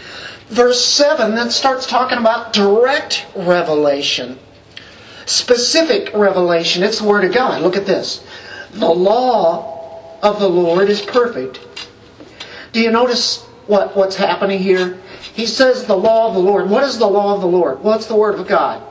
verse 0.47 0.83
7 0.83 1.35
then 1.35 1.49
starts 1.49 1.85
talking 1.85 2.17
about 2.17 2.53
direct 2.53 3.25
revelation, 3.35 4.39
specific 5.25 6.09
revelation. 6.13 6.83
It's 6.83 6.99
the 6.99 7.07
Word 7.07 7.25
of 7.25 7.33
God. 7.33 7.61
Look 7.61 7.75
at 7.75 7.85
this. 7.85 8.25
The 8.71 8.89
law 8.89 10.17
of 10.23 10.39
the 10.39 10.47
Lord 10.47 10.89
is 10.89 11.01
perfect. 11.01 11.59
Do 12.71 12.79
you 12.79 12.91
notice 12.91 13.43
what, 13.67 13.93
what's 13.93 14.15
happening 14.15 14.59
here? 14.59 14.99
He 15.33 15.45
says 15.45 15.85
the 15.85 15.95
law 15.95 16.27
of 16.27 16.33
the 16.33 16.39
Lord. 16.39 16.69
What 16.69 16.83
is 16.83 16.97
the 16.97 17.07
law 17.07 17.35
of 17.35 17.41
the 17.41 17.47
Lord? 17.47 17.81
Well, 17.81 17.95
it's 17.95 18.07
the 18.07 18.15
Word 18.15 18.39
of 18.39 18.47
God. 18.47 18.83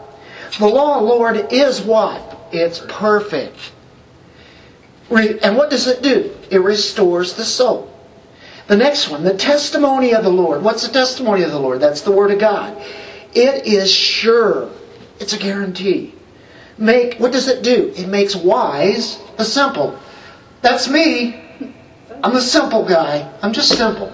The 0.59 0.67
law 0.67 0.97
of 0.97 1.03
the 1.03 1.09
Lord 1.09 1.53
is 1.53 1.83
what? 1.83 2.49
It's 2.53 2.81
perfect. 2.89 3.73
And 5.11 5.57
what 5.57 5.71
does 5.71 5.87
it 5.87 6.03
do? 6.03 6.35
It 6.51 6.59
restores 6.59 7.35
the 7.35 7.45
soul. 7.45 7.89
The 8.67 8.77
next 8.77 9.11
one, 9.11 9.25
the 9.25 9.37
testimony 9.37 10.15
of 10.15 10.25
the 10.25 10.31
Lord. 10.31 10.63
What's 10.63 10.87
the 10.87 10.93
testimony 10.93 11.43
of 11.43 11.51
the 11.51 11.59
Lord? 11.59 11.81
That's 11.81 12.03
the 12.03 12.13
Word 12.13 12.31
of 12.31 12.39
God. 12.39 12.77
It 13.35 13.67
is 13.67 13.93
sure. 13.93 14.71
It's 15.21 15.33
a 15.33 15.39
guarantee. 15.39 16.15
Make 16.79 17.19
what 17.19 17.33
does 17.33 17.49
it 17.49 17.63
do? 17.63 17.93
It 17.97 18.09
makes 18.09 18.35
wise 18.35 19.19
the 19.37 19.45
simple. 19.45 19.99
That's 20.63 20.89
me. 20.89 21.41
I'm 22.23 22.33
the 22.33 22.41
simple 22.41 22.85
guy. 22.85 23.31
I'm 23.43 23.53
just 23.53 23.77
simple. 23.77 24.13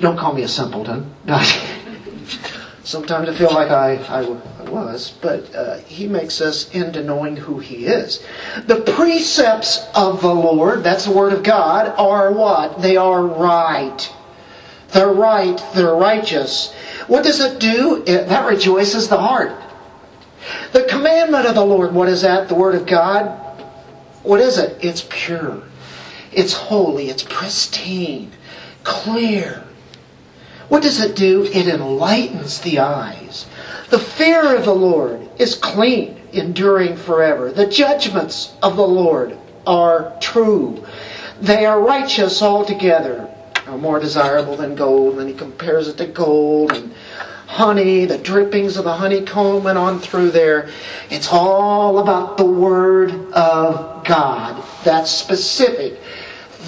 Don't 0.00 0.16
call 0.16 0.34
me 0.34 0.42
a 0.42 0.48
simpleton. 0.48 1.14
Sometimes 2.84 3.28
I 3.28 3.34
feel 3.34 3.52
like 3.52 3.70
I, 3.70 3.96
I, 3.96 4.22
I 4.60 4.70
was, 4.70 5.12
but 5.20 5.52
uh, 5.54 5.78
he 5.78 6.06
makes 6.06 6.40
us 6.40 6.70
into 6.70 7.02
knowing 7.02 7.36
who 7.36 7.58
he 7.58 7.86
is. 7.86 8.24
The 8.66 8.80
precepts 8.80 9.84
of 9.94 10.20
the 10.20 10.32
Lord, 10.32 10.84
that's 10.84 11.06
the 11.06 11.12
word 11.12 11.32
of 11.32 11.42
God, 11.42 11.94
are 11.98 12.32
what? 12.32 12.80
They 12.80 12.96
are 12.96 13.26
right. 13.26 14.12
They're 14.92 15.12
right. 15.12 15.60
They're 15.74 15.94
righteous. 15.94 16.72
What 17.08 17.24
does 17.24 17.40
it 17.40 17.58
do? 17.58 18.04
It, 18.06 18.28
that 18.28 18.48
rejoices 18.48 19.08
the 19.08 19.18
heart. 19.18 19.52
The 20.72 20.84
commandment 20.84 21.46
of 21.46 21.54
the 21.54 21.64
Lord, 21.64 21.92
what 21.92 22.08
is 22.08 22.22
that? 22.22 22.48
The 22.48 22.54
word 22.54 22.76
of 22.76 22.86
God? 22.86 23.26
What 24.22 24.40
is 24.40 24.58
it? 24.58 24.78
It's 24.84 25.06
pure. 25.08 25.62
It's 26.30 26.52
holy. 26.52 27.08
It's 27.08 27.24
pristine. 27.24 28.30
Clear. 28.84 29.65
What 30.68 30.82
does 30.82 31.00
it 31.00 31.16
do? 31.16 31.44
It 31.44 31.68
enlightens 31.68 32.60
the 32.60 32.80
eyes. 32.80 33.46
The 33.90 33.98
fear 33.98 34.56
of 34.56 34.64
the 34.64 34.74
Lord 34.74 35.28
is 35.38 35.54
clean, 35.54 36.20
enduring 36.32 36.96
forever. 36.96 37.52
The 37.52 37.66
judgments 37.66 38.54
of 38.62 38.76
the 38.76 38.86
Lord 38.86 39.36
are 39.66 40.16
true. 40.20 40.84
They 41.40 41.66
are 41.66 41.80
righteous 41.80 42.42
altogether, 42.42 43.28
are 43.66 43.78
more 43.78 44.00
desirable 44.00 44.56
than 44.56 44.74
gold. 44.74 45.18
And 45.18 45.28
he 45.28 45.34
compares 45.34 45.86
it 45.86 45.98
to 45.98 46.06
gold 46.06 46.72
and 46.72 46.92
honey, 47.46 48.04
the 48.04 48.18
drippings 48.18 48.76
of 48.76 48.84
the 48.84 48.92
honeycomb 48.92 49.66
and 49.66 49.78
on 49.78 50.00
through 50.00 50.30
there. 50.30 50.68
It's 51.10 51.28
all 51.30 52.00
about 52.00 52.36
the 52.36 52.44
Word 52.44 53.12
of 53.32 54.04
God. 54.04 54.64
That's 54.84 55.10
specific. 55.10 56.00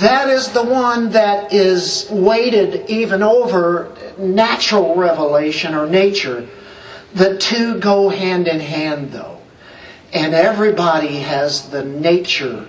That 0.00 0.28
is 0.28 0.48
the 0.48 0.62
one 0.62 1.10
that 1.10 1.52
is 1.52 2.08
weighted 2.10 2.88
even 2.88 3.22
over 3.22 3.94
natural 4.16 4.94
revelation 4.94 5.74
or 5.74 5.88
nature. 5.88 6.48
The 7.14 7.36
two 7.38 7.80
go 7.80 8.08
hand 8.08 8.46
in 8.46 8.60
hand, 8.60 9.10
though. 9.10 9.40
And 10.12 10.34
everybody 10.34 11.18
has 11.18 11.70
the 11.70 11.84
nature 11.84 12.68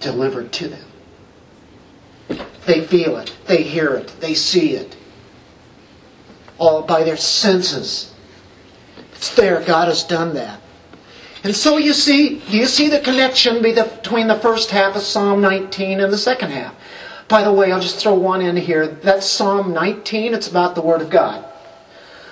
delivered 0.00 0.52
to 0.52 0.68
them. 0.68 0.86
They 2.66 2.84
feel 2.84 3.16
it, 3.16 3.34
they 3.46 3.62
hear 3.62 3.94
it, 3.94 4.08
they 4.20 4.34
see 4.34 4.72
it. 4.72 4.96
All 6.58 6.82
by 6.82 7.02
their 7.02 7.16
senses. 7.16 8.12
It's 9.12 9.34
there. 9.34 9.62
God 9.62 9.88
has 9.88 10.04
done 10.04 10.34
that. 10.34 10.60
And 11.46 11.54
so 11.54 11.78
you 11.78 11.92
see, 11.92 12.40
do 12.50 12.56
you 12.56 12.66
see 12.66 12.88
the 12.88 12.98
connection 12.98 13.62
between 13.62 14.26
the 14.26 14.40
first 14.40 14.68
half 14.72 14.96
of 14.96 15.02
Psalm 15.02 15.40
19 15.40 16.00
and 16.00 16.12
the 16.12 16.18
second 16.18 16.50
half? 16.50 16.74
By 17.28 17.44
the 17.44 17.52
way, 17.52 17.70
I'll 17.70 17.78
just 17.78 18.00
throw 18.00 18.14
one 18.14 18.42
in 18.42 18.56
here. 18.56 18.88
That's 18.88 19.30
Psalm 19.30 19.72
19. 19.72 20.34
It's 20.34 20.48
about 20.48 20.74
the 20.74 20.80
Word 20.80 21.02
of 21.02 21.08
God. 21.08 21.44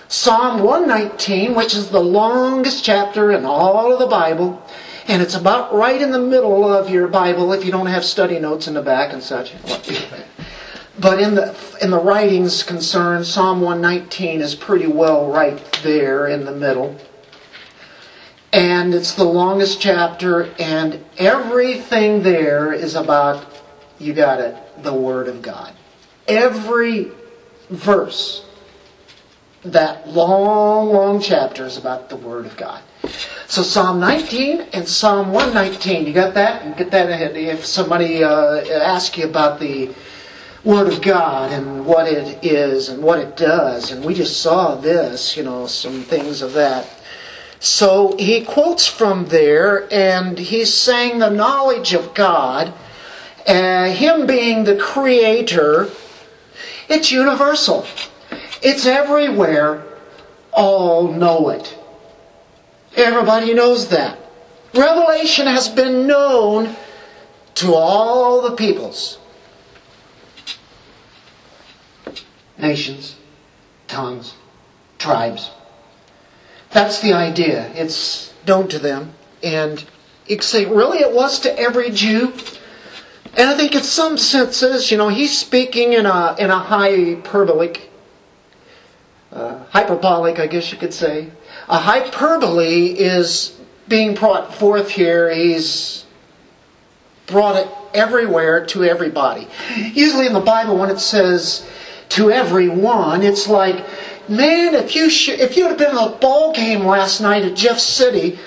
Psalm 0.09 0.65
119, 0.65 1.55
which 1.55 1.77
is 1.77 1.91
the 1.91 2.01
longest 2.01 2.83
chapter 2.83 3.31
in 3.31 3.45
all 3.45 3.93
of 3.93 4.01
the 4.01 4.09
Bible, 4.09 4.61
and 5.07 5.23
it's 5.23 5.37
about 5.37 5.73
right 5.73 6.03
in 6.03 6.11
the 6.11 6.19
middle 6.19 6.65
of 6.65 6.91
your 6.91 7.07
Bible 7.07 7.53
if 7.53 7.65
you 7.65 7.71
don't 7.71 7.87
have 7.87 8.05
study 8.05 8.41
notes 8.41 8.67
in 8.67 8.75
the 8.75 8.83
back 8.83 9.13
and 9.13 9.23
such. 9.23 9.53
But 10.99 11.21
in 11.21 11.37
the 11.37 11.55
in 11.81 11.93
the 11.93 12.01
writings 12.01 12.65
concerned, 12.65 13.27
Psalm 13.27 13.61
119 13.61 14.41
is 14.41 14.57
pretty 14.57 14.89
well 14.89 15.31
right 15.31 15.63
there 15.85 16.27
in 16.27 16.45
the 16.45 16.53
middle. 16.53 16.99
And 18.55 18.95
it's 18.95 19.15
the 19.15 19.25
longest 19.25 19.81
chapter, 19.81 20.55
and 20.61 21.05
everything 21.19 22.23
there 22.23 22.73
is 22.73 22.95
about, 22.95 23.45
you 23.99 24.13
got 24.13 24.39
it, 24.39 24.57
the 24.85 24.95
Word 24.95 25.27
of 25.27 25.43
God. 25.43 25.73
Every 26.29 27.11
verse, 27.69 28.45
that 29.65 30.09
long, 30.09 30.91
long 30.93 31.21
chapter 31.21 31.67
is 31.67 31.79
about 31.79 32.09
the 32.09 32.15
Word 32.15 32.47
of 32.47 32.57
God. 32.57 32.81
So 33.49 33.65
Psalm 33.65 33.99
19 33.99 34.61
and 34.73 34.87
Psalm 34.87 35.33
119, 35.33 36.07
you 36.07 36.13
got 36.13 36.35
that? 36.35 36.77
Get 36.77 36.93
that 36.93 37.11
ahead. 37.11 37.37
If 37.37 37.67
somebody 37.67 38.23
uh, 38.23 38.61
asks 38.69 39.19
you 39.19 39.25
about 39.25 39.59
the 39.59 39.91
Word 40.63 40.87
of 40.93 41.03
God 41.03 41.51
and 41.51 41.85
what 41.85 42.07
it 42.07 42.45
is 42.45 42.89
and 42.89 43.03
what 43.03 43.19
it 43.19 43.37
does, 43.37 43.91
and 43.91 44.05
we 44.05 44.15
just 44.15 44.41
saw 44.43 44.77
this, 44.77 45.37
you 45.37 45.43
know, 45.43 45.67
some 45.67 46.03
things 46.03 46.41
of 46.41 46.53
that. 46.53 46.87
So 47.65 48.15
he 48.19 48.45
quotes 48.45 48.87
from 48.87 49.29
there, 49.29 49.91
and 49.91 50.39
he's 50.39 50.71
saying 50.71 51.19
the 51.19 51.31
knowledge 51.31 51.95
of 51.95 52.13
God, 52.13 52.75
uh, 53.47 53.87
him 53.87 54.27
being 54.27 54.65
the 54.65 54.77
creator, 54.77 55.89
it's 56.91 57.11
universal. 57.11 57.87
It's 58.61 58.85
everywhere. 58.85 59.83
All 60.53 61.11
know 61.11 61.49
it. 61.49 61.75
Everybody 62.97 63.55
knows 63.55 63.89
that. 63.89 64.19
Revelation 64.75 65.47
has 65.47 65.67
been 65.67 66.07
known 66.07 66.77
to 67.55 67.73
all 67.73 68.43
the 68.43 68.57
peoples, 68.57 69.19
nations, 72.59 73.17
tongues, 73.89 74.35
tribes. 74.99 75.51
That's 76.75 77.01
the 77.01 77.13
idea. 77.13 77.71
It's 77.75 78.35
known 78.49 78.67
to 78.69 78.81
them. 78.81 79.15
And 79.45 79.83
you 80.27 80.37
can 80.37 80.45
say, 80.45 80.67
really, 80.67 80.99
it 80.99 81.13
was 81.13 81.39
to 81.41 81.59
every 81.59 81.91
Jew? 81.91 82.33
And 83.37 83.49
I 83.49 83.57
think 83.57 83.77
in 83.77 83.85
some 83.85 84.19
senses, 84.19 84.91
you 84.91 84.99
know, 84.99 85.09
he's 85.09 85.39
speaking 85.39 85.93
in 85.93 86.05
a, 86.05 86.35
in 86.37 86.51
a 86.51 86.59
hyperbolic, 86.59 87.91
uh, 89.31 89.65
hyperbolic, 89.71 90.41
I 90.41 90.49
guess 90.49 90.73
you 90.73 90.79
could 90.79 90.93
say. 90.93 91.31
A 91.69 91.79
hyperbole 91.79 92.87
is 92.87 93.57
being 93.87 94.15
brought 94.15 94.53
forth 94.53 94.91
here. 94.91 95.33
He's 95.33 96.05
brought 97.29 97.55
it 97.55 97.69
everywhere 97.95 98.67
to 98.67 98.83
everybody. 98.83 99.47
Usually 99.77 100.27
in 100.27 100.33
the 100.33 100.41
Bible, 100.41 100.77
when 100.77 100.91
it 100.91 100.99
says 100.99 101.65
to 102.11 102.33
everyone, 102.33 103.23
it's 103.23 103.49
like 103.49 103.85
man, 104.29 104.75
if 104.75 104.95
you 104.95 105.11
sh- 105.11 105.29
if 105.31 105.57
you'd 105.57 105.69
have 105.69 105.79
been 105.79 105.97
at 105.97 106.07
a 106.07 106.17
ball 106.17 106.53
game 106.53 106.85
last 106.85 107.21
night 107.21 107.45
at 107.45 107.57
Jeff 107.57 107.79
City, 107.79 108.39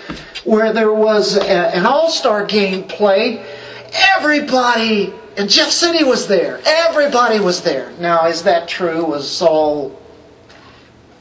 where 0.44 0.74
there 0.74 0.94
was 0.94 1.36
a, 1.36 1.76
an 1.76 1.86
All 1.86 2.10
Star 2.10 2.46
game 2.46 2.84
play, 2.84 3.46
everybody 3.94 5.14
and 5.38 5.50
Jeff 5.50 5.70
City 5.70 6.04
was 6.04 6.28
there. 6.28 6.60
Everybody 6.66 7.40
was 7.40 7.62
there. 7.62 7.92
Now, 8.00 8.26
is 8.28 8.44
that 8.44 8.68
true? 8.68 9.06
Was 9.06 9.42
all 9.42 10.02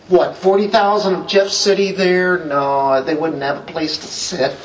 what 0.08 0.36
forty 0.36 0.68
thousand 0.68 1.14
of 1.14 1.26
Jeff 1.26 1.48
City 1.48 1.92
there? 1.92 2.44
No, 2.46 3.02
they 3.02 3.14
wouldn't 3.14 3.42
have 3.42 3.58
a 3.58 3.72
place 3.72 3.98
to 3.98 4.06
sit 4.06 4.56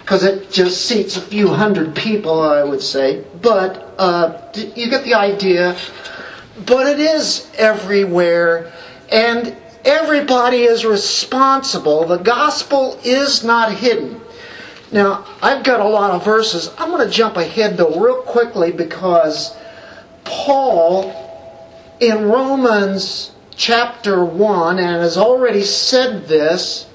because 0.00 0.24
it 0.24 0.50
just 0.50 0.86
seats 0.86 1.16
a 1.16 1.20
few 1.20 1.48
hundred 1.48 1.94
people, 1.94 2.42
I 2.42 2.64
would 2.64 2.82
say. 2.82 3.24
But 3.40 3.94
uh, 3.98 4.52
you 4.74 4.90
get 4.90 5.04
the 5.04 5.14
idea. 5.14 5.76
But 6.66 6.86
it 6.86 6.98
is 6.98 7.48
everywhere 7.56 8.72
and 9.12 9.54
everybody 9.84 10.62
is 10.62 10.84
responsible. 10.84 12.06
The 12.06 12.16
gospel 12.16 12.98
is 13.04 13.44
not 13.44 13.74
hidden. 13.74 14.20
Now, 14.90 15.26
I've 15.40 15.64
got 15.64 15.80
a 15.80 15.88
lot 15.88 16.10
of 16.10 16.24
verses. 16.24 16.70
I'm 16.78 16.90
going 16.90 17.06
to 17.06 17.12
jump 17.12 17.36
ahead 17.36 17.76
though 17.76 18.00
real 18.00 18.22
quickly 18.22 18.72
because 18.72 19.54
Paul 20.24 21.18
in 22.00 22.24
Romans 22.24 23.32
chapter 23.54 24.24
1 24.24 24.78
and 24.78 25.02
has 25.02 25.16
already 25.16 25.62
said 25.62 26.26
this 26.26 26.86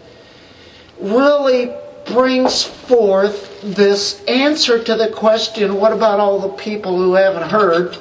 really 0.99 1.71
brings 2.07 2.63
forth 2.63 3.61
this 3.61 4.23
answer 4.25 4.83
to 4.83 4.95
the 4.95 5.09
question 5.09 5.75
what 5.75 5.93
about 5.93 6.19
all 6.19 6.39
the 6.39 6.49
people 6.49 6.97
who 6.97 7.13
haven't 7.13 7.49
heard? 7.49 7.97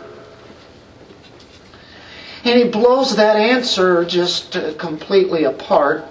And 2.46 2.60
he 2.60 2.68
blows 2.68 3.16
that 3.16 3.34
answer 3.34 4.04
just 4.04 4.54
uh, 4.54 4.72
completely 4.74 5.42
apart. 5.42 6.04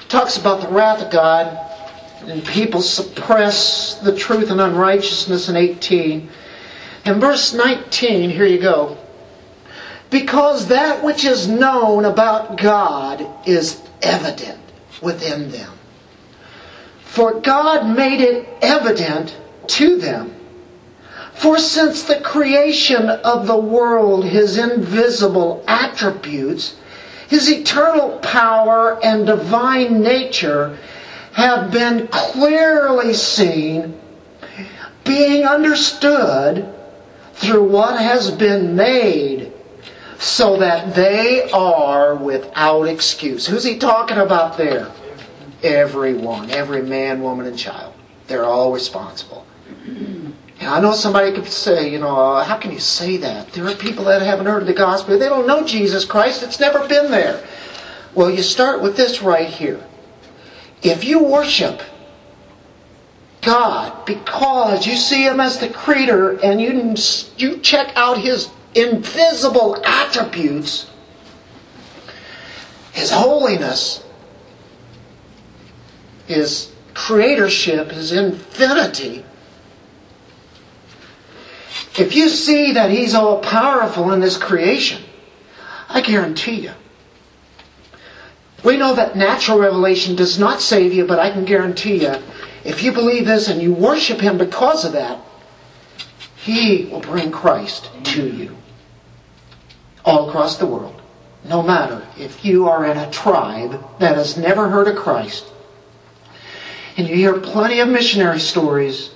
He 0.00 0.08
talks 0.08 0.36
about 0.36 0.60
the 0.60 0.74
wrath 0.74 1.02
of 1.04 1.12
God, 1.12 1.56
and 2.22 2.44
people 2.44 2.82
suppress 2.82 4.00
the 4.00 4.16
truth 4.16 4.50
and 4.50 4.60
unrighteousness 4.60 5.48
in 5.48 5.54
18. 5.54 6.28
In 7.04 7.20
verse 7.20 7.54
19, 7.54 8.28
here 8.28 8.44
you 8.44 8.58
go. 8.58 8.98
Because 10.10 10.66
that 10.66 11.04
which 11.04 11.24
is 11.24 11.46
known 11.46 12.04
about 12.04 12.58
God 12.58 13.24
is 13.46 13.80
evident 14.02 14.58
within 15.00 15.48
them. 15.52 15.72
For 17.04 17.34
God 17.34 17.86
made 17.96 18.20
it 18.20 18.48
evident 18.60 19.38
to 19.68 19.96
them 19.98 20.34
for 21.34 21.58
since 21.58 22.02
the 22.04 22.20
creation 22.20 23.08
of 23.08 23.46
the 23.46 23.58
world, 23.58 24.24
his 24.24 24.58
invisible 24.58 25.64
attributes, 25.66 26.76
his 27.28 27.50
eternal 27.50 28.18
power 28.18 29.02
and 29.04 29.26
divine 29.26 30.02
nature 30.02 30.78
have 31.32 31.70
been 31.70 32.06
clearly 32.08 33.14
seen, 33.14 33.98
being 35.04 35.44
understood 35.44 36.72
through 37.34 37.64
what 37.64 37.98
has 37.98 38.30
been 38.30 38.76
made, 38.76 39.52
so 40.18 40.58
that 40.58 40.94
they 40.94 41.50
are 41.50 42.14
without 42.14 42.84
excuse. 42.84 43.46
Who's 43.46 43.64
he 43.64 43.78
talking 43.78 44.18
about 44.18 44.56
there? 44.56 44.92
Everyone, 45.64 46.50
every 46.50 46.82
man, 46.82 47.22
woman, 47.22 47.46
and 47.46 47.58
child. 47.58 47.94
They're 48.28 48.44
all 48.44 48.72
responsible. 48.72 49.44
I 50.66 50.80
know 50.80 50.92
somebody 50.92 51.32
could 51.32 51.48
say, 51.48 51.90
you 51.90 51.98
know, 51.98 52.16
uh, 52.16 52.44
how 52.44 52.56
can 52.56 52.72
you 52.72 52.78
say 52.78 53.16
that? 53.18 53.52
There 53.52 53.66
are 53.66 53.74
people 53.74 54.04
that 54.04 54.22
haven't 54.22 54.46
heard 54.46 54.62
of 54.62 54.66
the 54.66 54.74
gospel. 54.74 55.18
They 55.18 55.28
don't 55.28 55.46
know 55.46 55.66
Jesus 55.66 56.04
Christ. 56.04 56.42
It's 56.42 56.60
never 56.60 56.86
been 56.88 57.10
there. 57.10 57.44
Well, 58.14 58.30
you 58.30 58.42
start 58.42 58.82
with 58.82 58.96
this 58.96 59.22
right 59.22 59.48
here. 59.48 59.82
If 60.82 61.04
you 61.04 61.22
worship 61.22 61.80
God 63.40 64.04
because 64.06 64.86
you 64.86 64.96
see 64.96 65.24
Him 65.24 65.40
as 65.40 65.58
the 65.58 65.68
creator 65.68 66.38
and 66.40 66.60
you, 66.60 66.94
you 67.36 67.58
check 67.60 67.92
out 67.96 68.18
His 68.18 68.50
invisible 68.74 69.84
attributes, 69.84 70.88
His 72.92 73.10
holiness, 73.10 74.04
His 76.26 76.72
creatorship, 76.94 77.90
His 77.90 78.12
infinity, 78.12 79.24
if 81.98 82.14
you 82.14 82.28
see 82.28 82.72
that 82.72 82.90
He's 82.90 83.14
all 83.14 83.40
powerful 83.40 84.12
in 84.12 84.20
this 84.20 84.36
creation, 84.36 85.02
I 85.88 86.00
guarantee 86.00 86.60
you. 86.60 86.72
We 88.64 88.76
know 88.76 88.94
that 88.94 89.16
natural 89.16 89.58
revelation 89.58 90.14
does 90.16 90.38
not 90.38 90.62
save 90.62 90.92
you, 90.92 91.04
but 91.04 91.18
I 91.18 91.30
can 91.30 91.44
guarantee 91.44 92.02
you, 92.02 92.14
if 92.64 92.82
you 92.82 92.92
believe 92.92 93.26
this 93.26 93.48
and 93.48 93.60
you 93.60 93.72
worship 93.72 94.20
Him 94.20 94.38
because 94.38 94.84
of 94.84 94.92
that, 94.92 95.20
He 96.36 96.86
will 96.86 97.00
bring 97.00 97.30
Christ 97.30 97.90
to 98.04 98.26
you 98.26 98.56
all 100.04 100.28
across 100.28 100.56
the 100.56 100.66
world. 100.66 101.00
No 101.44 101.62
matter 101.62 102.06
if 102.16 102.44
you 102.44 102.68
are 102.68 102.86
in 102.86 102.96
a 102.96 103.10
tribe 103.10 103.84
that 103.98 104.16
has 104.16 104.36
never 104.36 104.68
heard 104.68 104.88
of 104.88 104.96
Christ, 104.96 105.44
and 106.96 107.08
you 107.08 107.16
hear 107.16 107.38
plenty 107.38 107.80
of 107.80 107.88
missionary 107.88 108.38
stories, 108.38 109.10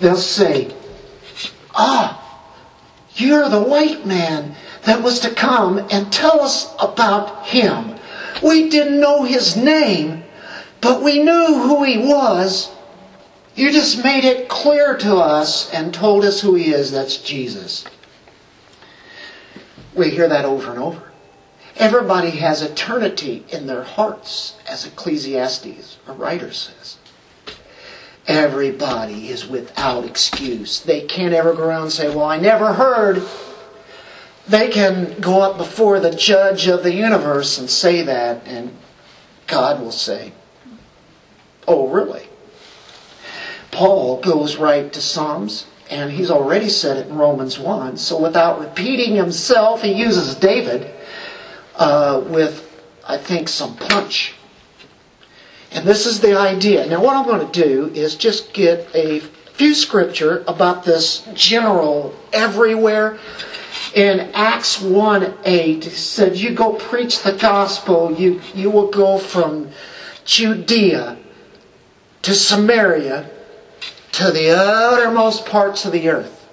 they'll 0.00 0.16
say, 0.16 0.74
Ah, 1.74 2.20
you're 3.16 3.48
the 3.48 3.62
white 3.62 4.06
man 4.06 4.54
that 4.84 5.02
was 5.02 5.20
to 5.20 5.30
come 5.30 5.78
and 5.90 6.12
tell 6.12 6.40
us 6.40 6.72
about 6.78 7.46
him. 7.46 7.94
We 8.42 8.68
didn't 8.68 9.00
know 9.00 9.22
his 9.22 9.56
name, 9.56 10.24
but 10.80 11.02
we 11.02 11.18
knew 11.18 11.58
who 11.62 11.84
he 11.84 11.98
was. 11.98 12.70
You 13.54 13.70
just 13.70 14.02
made 14.02 14.24
it 14.24 14.48
clear 14.48 14.96
to 14.98 15.16
us 15.16 15.70
and 15.70 15.94
told 15.94 16.24
us 16.24 16.40
who 16.40 16.54
he 16.54 16.70
is. 16.70 16.90
That's 16.90 17.16
Jesus. 17.18 17.84
We 19.94 20.10
hear 20.10 20.26
that 20.28 20.44
over 20.44 20.70
and 20.70 20.80
over. 20.80 21.12
Everybody 21.76 22.30
has 22.30 22.62
eternity 22.62 23.44
in 23.48 23.66
their 23.66 23.82
hearts, 23.82 24.54
as 24.66 24.86
Ecclesiastes, 24.86 25.98
a 26.06 26.12
writer 26.12 26.52
says. 26.52 26.93
Everybody 28.26 29.28
is 29.28 29.46
without 29.46 30.04
excuse. 30.04 30.80
They 30.80 31.02
can't 31.02 31.34
ever 31.34 31.52
go 31.52 31.64
around 31.64 31.82
and 31.82 31.92
say, 31.92 32.08
Well, 32.08 32.24
I 32.24 32.38
never 32.38 32.72
heard. 32.72 33.22
They 34.48 34.68
can 34.68 35.20
go 35.20 35.40
up 35.40 35.56
before 35.56 36.00
the 36.00 36.10
judge 36.10 36.66
of 36.66 36.82
the 36.82 36.92
universe 36.92 37.58
and 37.58 37.68
say 37.68 38.02
that, 38.02 38.46
and 38.46 38.76
God 39.46 39.80
will 39.80 39.92
say, 39.92 40.32
Oh, 41.66 41.88
really? 41.88 42.28
Paul 43.70 44.20
goes 44.20 44.56
right 44.56 44.90
to 44.92 45.00
Psalms, 45.00 45.66
and 45.90 46.10
he's 46.10 46.30
already 46.30 46.68
said 46.68 46.96
it 46.96 47.08
in 47.08 47.16
Romans 47.16 47.58
1. 47.58 47.96
So 47.96 48.18
without 48.20 48.60
repeating 48.60 49.16
himself, 49.16 49.82
he 49.82 49.92
uses 49.92 50.34
David 50.36 50.94
uh, 51.76 52.22
with, 52.26 52.70
I 53.06 53.18
think, 53.18 53.48
some 53.48 53.76
punch. 53.76 54.34
And 55.74 55.84
this 55.84 56.06
is 56.06 56.20
the 56.20 56.38
idea. 56.38 56.86
Now, 56.86 57.02
what 57.02 57.16
I'm 57.16 57.26
going 57.26 57.50
to 57.50 57.62
do 57.62 57.92
is 57.94 58.14
just 58.14 58.52
get 58.52 58.88
a 58.94 59.18
few 59.54 59.74
scripture 59.74 60.44
about 60.46 60.84
this 60.84 61.26
general 61.34 62.14
everywhere. 62.32 63.18
In 63.94 64.30
Acts 64.34 64.80
1 64.80 65.34
8, 65.44 65.86
it 65.86 65.90
said, 65.90 66.36
You 66.36 66.54
go 66.54 66.74
preach 66.74 67.22
the 67.22 67.32
gospel, 67.32 68.12
you, 68.12 68.40
you 68.54 68.70
will 68.70 68.88
go 68.88 69.18
from 69.18 69.70
Judea 70.24 71.16
to 72.22 72.34
Samaria 72.34 73.28
to 74.12 74.30
the 74.30 74.50
uttermost 74.50 75.44
parts 75.44 75.84
of 75.84 75.92
the 75.92 76.08
earth. 76.08 76.48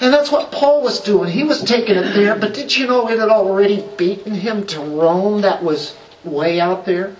And 0.00 0.12
that's 0.12 0.32
what 0.32 0.50
Paul 0.50 0.82
was 0.82 1.00
doing. 1.00 1.30
He 1.30 1.44
was 1.44 1.62
taking 1.62 1.96
it 1.96 2.14
there, 2.14 2.34
but 2.34 2.54
did 2.54 2.74
you 2.74 2.86
know 2.86 3.10
it 3.10 3.18
had 3.18 3.28
already 3.28 3.86
beaten 3.98 4.34
him 4.34 4.66
to 4.68 4.80
Rome 4.80 5.42
that 5.42 5.62
was 5.62 5.94
way 6.24 6.58
out 6.58 6.86
there? 6.86 7.14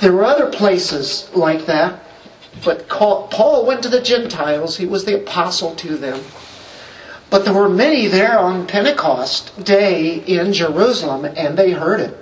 There 0.00 0.12
were 0.12 0.24
other 0.24 0.50
places 0.50 1.30
like 1.34 1.66
that, 1.66 2.02
but 2.64 2.88
Paul 2.88 3.66
went 3.66 3.82
to 3.82 3.88
the 3.88 4.00
Gentiles. 4.00 4.76
He 4.76 4.86
was 4.86 5.04
the 5.04 5.16
apostle 5.16 5.74
to 5.76 5.96
them. 5.96 6.22
But 7.28 7.44
there 7.44 7.54
were 7.54 7.68
many 7.68 8.06
there 8.06 8.38
on 8.38 8.66
Pentecost 8.66 9.64
day 9.64 10.14
in 10.14 10.52
Jerusalem, 10.52 11.24
and 11.26 11.56
they 11.56 11.70
heard 11.72 12.00
it. 12.00 12.16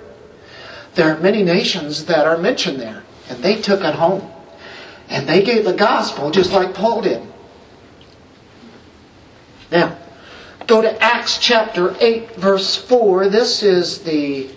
There 0.95 1.15
are 1.15 1.19
many 1.19 1.41
nations 1.41 2.05
that 2.05 2.27
are 2.27 2.37
mentioned 2.37 2.79
there, 2.79 3.03
and 3.29 3.41
they 3.41 3.61
took 3.61 3.81
it 3.81 3.95
home. 3.95 4.29
And 5.07 5.27
they 5.27 5.41
gave 5.41 5.65
the 5.65 5.73
gospel 5.73 6.29
just 6.31 6.51
like 6.51 6.73
Paul 6.73 7.01
did. 7.01 7.21
Now, 9.71 9.97
go 10.67 10.81
to 10.81 11.01
Acts 11.01 11.37
chapter 11.39 11.95
8, 11.99 12.35
verse 12.35 12.75
4. 12.75 13.29
This 13.29 13.63
is 13.63 14.03
the 14.03 14.49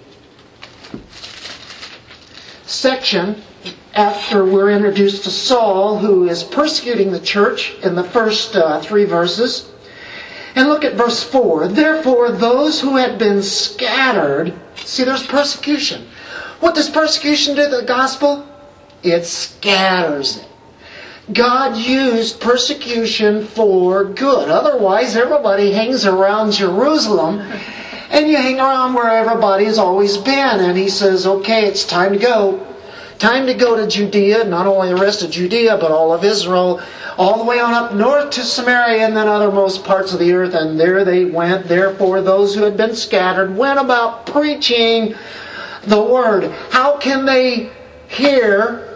section 2.73 3.43
after 3.95 4.45
we're 4.45 4.71
introduced 4.71 5.25
to 5.25 5.31
Saul, 5.31 5.99
who 5.99 6.29
is 6.29 6.43
persecuting 6.43 7.13
the 7.13 7.21
church 7.21 7.75
in 7.83 7.95
the 7.95 8.05
first 8.05 8.57
uh, 8.57 8.81
three 8.81 9.05
verses. 9.05 9.71
And 10.55 10.69
look 10.69 10.85
at 10.85 10.95
verse 10.95 11.23
4. 11.23 11.69
Therefore, 11.69 12.31
those 12.31 12.81
who 12.81 12.97
had 12.97 13.19
been 13.19 13.43
scattered, 13.43 14.55
see, 14.77 15.05
there's 15.05 15.27
persecution. 15.27 16.07
What 16.61 16.75
does 16.75 16.91
persecution 16.91 17.55
do 17.55 17.65
to 17.65 17.77
the 17.79 17.83
gospel? 17.87 18.47
It 19.03 19.25
scatters 19.25 20.39
it. 20.39 20.49
God 21.33 21.77
used 21.77 22.41
persecution 22.41 23.47
for 23.47 24.05
good. 24.05 24.49
Otherwise, 24.49 25.17
everybody 25.17 25.73
hangs 25.73 26.05
around 26.05 26.53
Jerusalem 26.53 27.41
and 28.12 28.29
you 28.29 28.37
hang 28.37 28.61
around 28.61 28.94
where 28.94 29.11
everybody's 29.11 29.79
always 29.79 30.16
been. 30.16 30.61
And 30.61 30.79
he 30.79 30.88
says, 30.88 31.27
okay, 31.27 31.64
it's 31.64 31.85
time 31.85 32.12
to 32.12 32.18
go. 32.18 32.66
Time 33.18 33.46
to 33.46 33.55
go 33.55 33.77
to 33.77 33.87
Judea, 33.87 34.44
not 34.44 34.66
only 34.66 34.88
the 34.90 35.01
rest 35.01 35.22
of 35.22 35.31
Judea, 35.31 35.77
but 35.79 35.90
all 35.90 36.12
of 36.12 36.25
Israel, 36.25 36.81
all 37.18 37.38
the 37.38 37.44
way 37.44 37.59
on 37.59 37.72
up 37.72 37.94
north 37.94 38.31
to 38.31 38.42
Samaria 38.42 39.07
and 39.07 39.16
then 39.16 39.27
othermost 39.27 39.85
parts 39.85 40.12
of 40.12 40.18
the 40.18 40.33
earth. 40.33 40.55
And 40.55 40.79
there 40.79 41.05
they 41.05 41.25
went. 41.25 41.66
Therefore, 41.66 42.20
those 42.20 42.55
who 42.55 42.62
had 42.62 42.77
been 42.77 42.94
scattered 42.94 43.57
went 43.57 43.81
about 43.81 44.27
preaching 44.27 45.14
the 45.85 46.01
word. 46.01 46.53
How 46.70 46.98
can 46.98 47.25
they 47.25 47.70
hear 48.09 48.92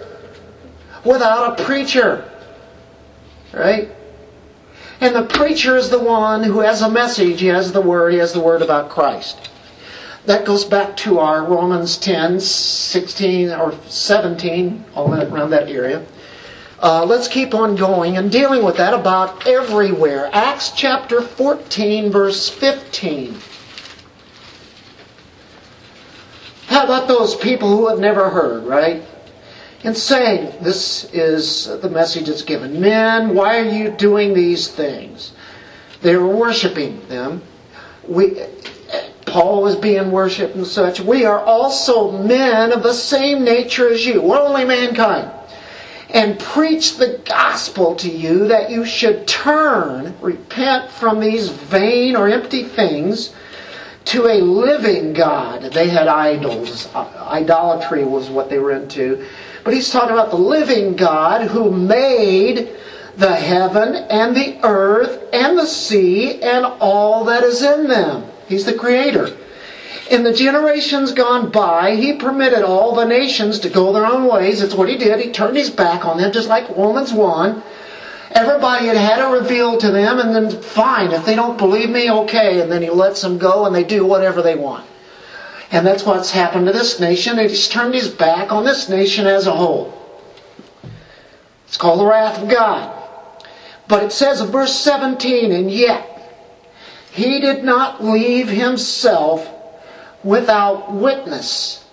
without 1.07 1.59
a 1.59 1.65
preacher. 1.65 2.29
Right? 3.53 3.89
And 5.01 5.15
the 5.15 5.25
preacher 5.25 5.77
is 5.77 5.91
the 5.91 5.99
one 5.99 6.43
who 6.43 6.61
has 6.61 6.83
a 6.83 6.91
message, 6.91 7.41
he 7.41 7.49
has 7.49 7.73
the 7.73 7.81
word, 7.81 8.13
he 8.13 8.19
has 8.19 8.33
the 8.33 8.41
word 8.41 8.63
about 8.63 8.89
Christ. 8.89 9.51
That 10.25 10.45
goes 10.45 10.65
back 10.65 10.97
to 10.99 11.19
our 11.19 11.45
Romans 11.45 11.99
10, 11.99 12.41
16, 12.41 13.51
or 13.51 13.75
17, 13.87 14.85
all 14.95 15.09
that, 15.11 15.29
around 15.29 15.51
that 15.51 15.69
area. 15.69 16.05
Uh, 16.83 17.05
let's 17.05 17.29
keep 17.29 17.55
on 17.55 17.77
going 17.77 18.17
and 18.17 18.31
dealing 18.31 18.65
with 18.65 18.77
that 18.77 18.93
about 18.93 19.47
everywhere. 19.47 20.29
Acts 20.33 20.73
chapter 20.73 21.23
14, 21.23 22.11
verse 22.11 22.49
15. 22.49 23.37
How 26.67 26.85
about 26.85 27.07
those 27.07 27.37
people 27.37 27.69
who 27.69 27.89
have 27.89 27.99
never 27.99 28.29
heard, 28.29 28.65
right? 28.65 29.03
And 29.87 29.97
saying, 29.97 30.53
This 30.61 31.05
is 31.13 31.67
the 31.81 31.89
message 31.89 32.27
that's 32.27 32.43
given. 32.43 32.81
Men, 32.81 33.35
why 33.35 33.61
are 33.61 33.71
you 33.71 33.91
doing 33.91 34.35
these 34.35 34.67
things? 34.67 35.33
They 36.03 36.17
were 36.17 36.35
worshiping 36.35 37.07
them. 37.09 37.41
We, 38.07 38.43
Paul 39.27 39.63
was 39.63 39.77
being 39.77 40.11
worshipped 40.11 40.57
and 40.57 40.67
such. 40.67 40.99
We 40.99 41.25
are 41.25 41.39
also 41.39 42.11
men 42.11 42.73
of 42.73 42.83
the 42.83 42.93
same 42.93 43.45
nature 43.45 43.89
as 43.89 44.05
you. 44.05 44.21
We're 44.21 44.41
only 44.41 44.65
mankind. 44.65 45.31
And 46.11 46.39
preach 46.39 46.97
the 46.97 47.21
gospel 47.25 47.95
to 47.97 48.11
you 48.11 48.49
that 48.49 48.71
you 48.71 48.85
should 48.85 49.29
turn, 49.29 50.17
repent 50.21 50.91
from 50.91 51.21
these 51.21 51.49
vain 51.49 52.17
or 52.17 52.29
empty 52.29 52.65
things 52.65 53.33
to 54.07 54.27
a 54.27 54.41
living 54.41 55.13
God. 55.13 55.63
They 55.63 55.89
had 55.89 56.09
idols. 56.09 56.89
Idolatry 56.95 58.05
was 58.05 58.29
what 58.31 58.51
they 58.51 58.59
were 58.59 58.73
into 58.73 59.25
but 59.67 59.75
he's 59.75 59.91
talking 59.91 60.13
about 60.13 60.31
the 60.31 60.37
living 60.37 60.95
God 60.95 61.49
who 61.49 61.73
made 61.73 62.71
the 63.17 63.35
heaven 63.35 63.97
and 63.97 64.37
the 64.37 64.61
earth 64.63 65.25
and 65.33 65.59
the 65.59 65.67
sea 65.67 66.41
and 66.41 66.65
all 66.65 67.25
that 67.25 67.43
is 67.43 67.63
in 67.63 67.89
them. 67.89 68.31
He's 68.47 68.65
the 68.65 68.79
creator. 68.79 69.37
In 70.09 70.23
the 70.23 70.33
generations 70.33 71.13
gone 71.13 71.51
by, 71.51 71.97
he 71.97 72.13
permitted 72.13 72.63
all 72.63 72.95
the 72.95 73.07
nations 73.07 73.59
to 73.59 73.69
go 73.69 73.93
their 73.93 74.07
own 74.07 74.29
ways. 74.29 74.63
It's 74.63 74.73
what 74.73 74.89
he 74.89 74.97
did. 74.97 75.19
He 75.19 75.33
turned 75.33 75.57
his 75.57 75.69
back 75.69 76.05
on 76.05 76.19
them, 76.19 76.31
just 76.31 76.49
like 76.49 76.69
Romans 76.77 77.13
1. 77.13 77.61
Everybody 78.31 78.87
had 78.87 78.97
had 78.97 79.19
it 79.19 79.37
revealed 79.37 79.81
to 79.81 79.91
them, 79.91 80.21
and 80.21 80.33
then 80.33 80.63
fine, 80.63 81.11
if 81.11 81.25
they 81.25 81.35
don't 81.35 81.59
believe 81.59 81.91
me, 81.91 82.09
okay. 82.09 82.61
And 82.61 82.71
then 82.71 82.83
he 82.83 82.91
lets 82.91 83.21
them 83.21 83.37
go 83.37 83.67
and 83.67 83.75
they 83.75 83.83
do 83.83 84.07
whatever 84.07 84.43
they 84.43 84.55
want. 84.55 84.87
And 85.71 85.87
that's 85.87 86.05
what's 86.05 86.31
happened 86.31 86.67
to 86.67 86.73
this 86.73 87.01
nation. 87.01 87.39
He's 87.39 87.69
turned 87.69 87.95
his 87.95 88.09
back 88.09 88.53
on 88.53 88.65
this 88.65 88.89
nation 88.89 89.27
as 89.27 89.47
a 89.47 89.55
whole. 89.55 89.93
It's 91.67 91.77
called 91.77 92.01
the 92.01 92.07
wrath 92.07 92.43
of 92.43 92.49
God. 92.49 92.93
But 93.89 94.05
it 94.05 94.13
says 94.13 94.41
in 94.41 94.49
verse 94.49 94.75
17, 94.75 95.53
and 95.53 95.71
yet 95.71 96.13
he 97.13 97.41
did 97.41 97.65
not 97.65 98.05
leave 98.05 98.49
himself 98.49 99.49
without 100.23 100.93
witness, 100.93 101.85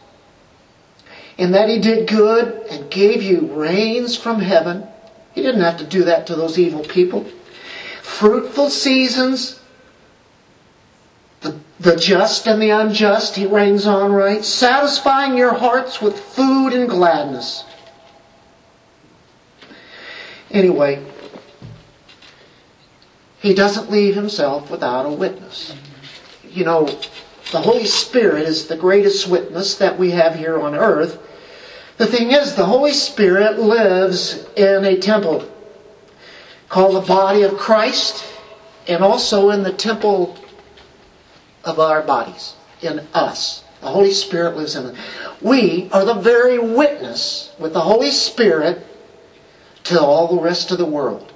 in 1.38 1.52
that 1.52 1.70
he 1.70 1.80
did 1.80 2.08
good 2.08 2.68
and 2.70 2.90
gave 2.92 3.22
you 3.24 3.54
rains 3.54 4.16
from 4.16 4.40
heaven. 4.40 4.88
He 5.34 5.42
didn't 5.42 5.62
have 5.62 5.78
to 5.78 5.86
do 5.86 6.04
that 6.06 6.28
to 6.28 6.36
those 6.36 6.60
evil 6.60 6.84
people. 6.84 7.26
Fruitful 8.02 8.70
seasons 8.70 9.60
the, 11.84 11.98
just 11.98 12.48
and 12.48 12.62
the 12.62 12.70
unjust, 12.70 13.36
he 13.36 13.46
rains 13.46 13.86
on 13.86 14.12
right, 14.14 14.44
satisfying 14.44 15.38
your 15.38 15.54
hearts 15.54 16.02
with 16.02 16.18
food 16.18 16.72
and 16.72 16.90
gladness. 16.90 17.66
Anyway, 20.50 21.04
he 23.40 23.54
doesn't 23.54 23.92
leave 23.92 24.16
himself 24.16 24.72
without 24.72 25.06
a 25.06 25.10
witness. 25.10 25.76
You 26.50 26.64
know, 26.64 26.86
the 27.52 27.60
Holy 27.60 27.86
Spirit 27.86 28.44
is 28.44 28.68
the 28.68 28.78
greatest 28.78 29.28
witness 29.28 29.76
that 29.76 30.00
we 30.00 30.12
have 30.12 30.36
here 30.36 30.60
on 30.60 30.76
earth. 30.76 31.20
The 31.98 32.08
thing 32.08 32.32
is, 32.32 32.56
the 32.56 32.66
Holy 32.66 32.94
Spirit 32.94 33.60
lives 33.60 34.46
in 34.56 34.86
a 34.86 34.98
temple 34.98 35.50
called 36.70 36.96
the 36.96 37.08
body 37.08 37.42
of 37.42 37.58
Christ 37.58 38.24
and 38.88 39.04
also 39.04 39.50
in 39.50 39.64
the 39.64 39.74
temple 39.74 40.38
of 41.64 41.80
our 41.80 42.02
bodies, 42.02 42.56
in 42.82 43.00
us. 43.14 43.64
The 43.82 43.88
Holy 43.88 44.12
Spirit 44.12 44.56
lives 44.56 44.76
in 44.76 44.86
us. 44.86 44.98
We 45.42 45.90
are 45.92 46.06
the 46.06 46.14
very 46.14 46.58
witness 46.58 47.54
with 47.60 47.74
the 47.74 47.82
Holy 47.82 48.12
Spirit 48.12 48.86
to 49.86 50.00
all 50.00 50.28
the 50.28 50.42
rest 50.42 50.72
of 50.72 50.78
the 50.78 50.86
world. 50.86 51.34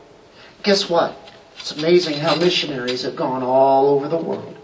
Guess 0.64 0.90
what? 0.90 1.16
It's 1.58 1.72
amazing 1.72 2.20
how 2.20 2.36
missionaries 2.36 3.04
have 3.04 3.16
gone 3.16 3.44
all 3.44 3.88
over 3.88 4.08
the 4.08 4.18
world 4.18 4.56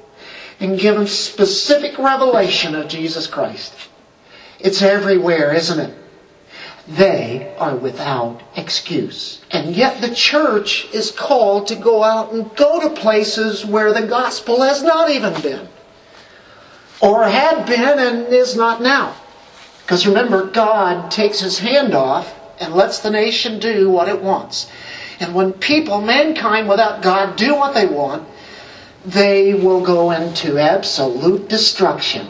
and 0.59 0.80
given 0.80 1.07
specific 1.07 1.97
revelation 1.97 2.76
of 2.76 2.88
Jesus 2.88 3.28
Christ. 3.28 3.74
It's 4.59 4.82
everywhere, 4.82 5.53
isn't 5.53 5.80
it? 5.80 6.03
They 6.88 7.55
are 7.57 7.75
without 7.75 8.41
excuse. 8.55 9.41
And 9.51 9.75
yet 9.75 10.01
the 10.01 10.13
church 10.13 10.88
is 10.93 11.11
called 11.11 11.67
to 11.67 11.75
go 11.75 12.03
out 12.03 12.34
and 12.34 12.53
go 12.55 12.81
to 12.81 13.01
places 13.01 13.65
where 13.65 13.93
the 13.93 14.07
gospel 14.07 14.61
has 14.61 14.84
not 14.84 15.09
even 15.09 15.41
been. 15.41 15.67
Or 16.99 17.23
had 17.23 17.65
been 17.65 17.99
and 17.99 18.27
is 18.27 18.55
not 18.55 18.81
now. 18.81 19.15
Because 19.84 20.07
remember, 20.07 20.47
God 20.47 21.09
takes 21.11 21.39
his 21.39 21.59
hand 21.59 21.93
off 21.93 22.34
and 22.59 22.73
lets 22.73 22.99
the 22.99 23.09
nation 23.09 23.59
do 23.59 23.89
what 23.89 24.07
it 24.07 24.21
wants. 24.21 24.69
And 25.19 25.34
when 25.34 25.53
people, 25.53 26.01
mankind 26.01 26.67
without 26.67 27.01
God, 27.01 27.38
do 27.38 27.55
what 27.55 27.73
they 27.73 27.86
want, 27.86 28.27
they 29.05 29.53
will 29.53 29.81
go 29.81 30.11
into 30.11 30.57
absolute 30.57 31.49
destruction. 31.49 32.29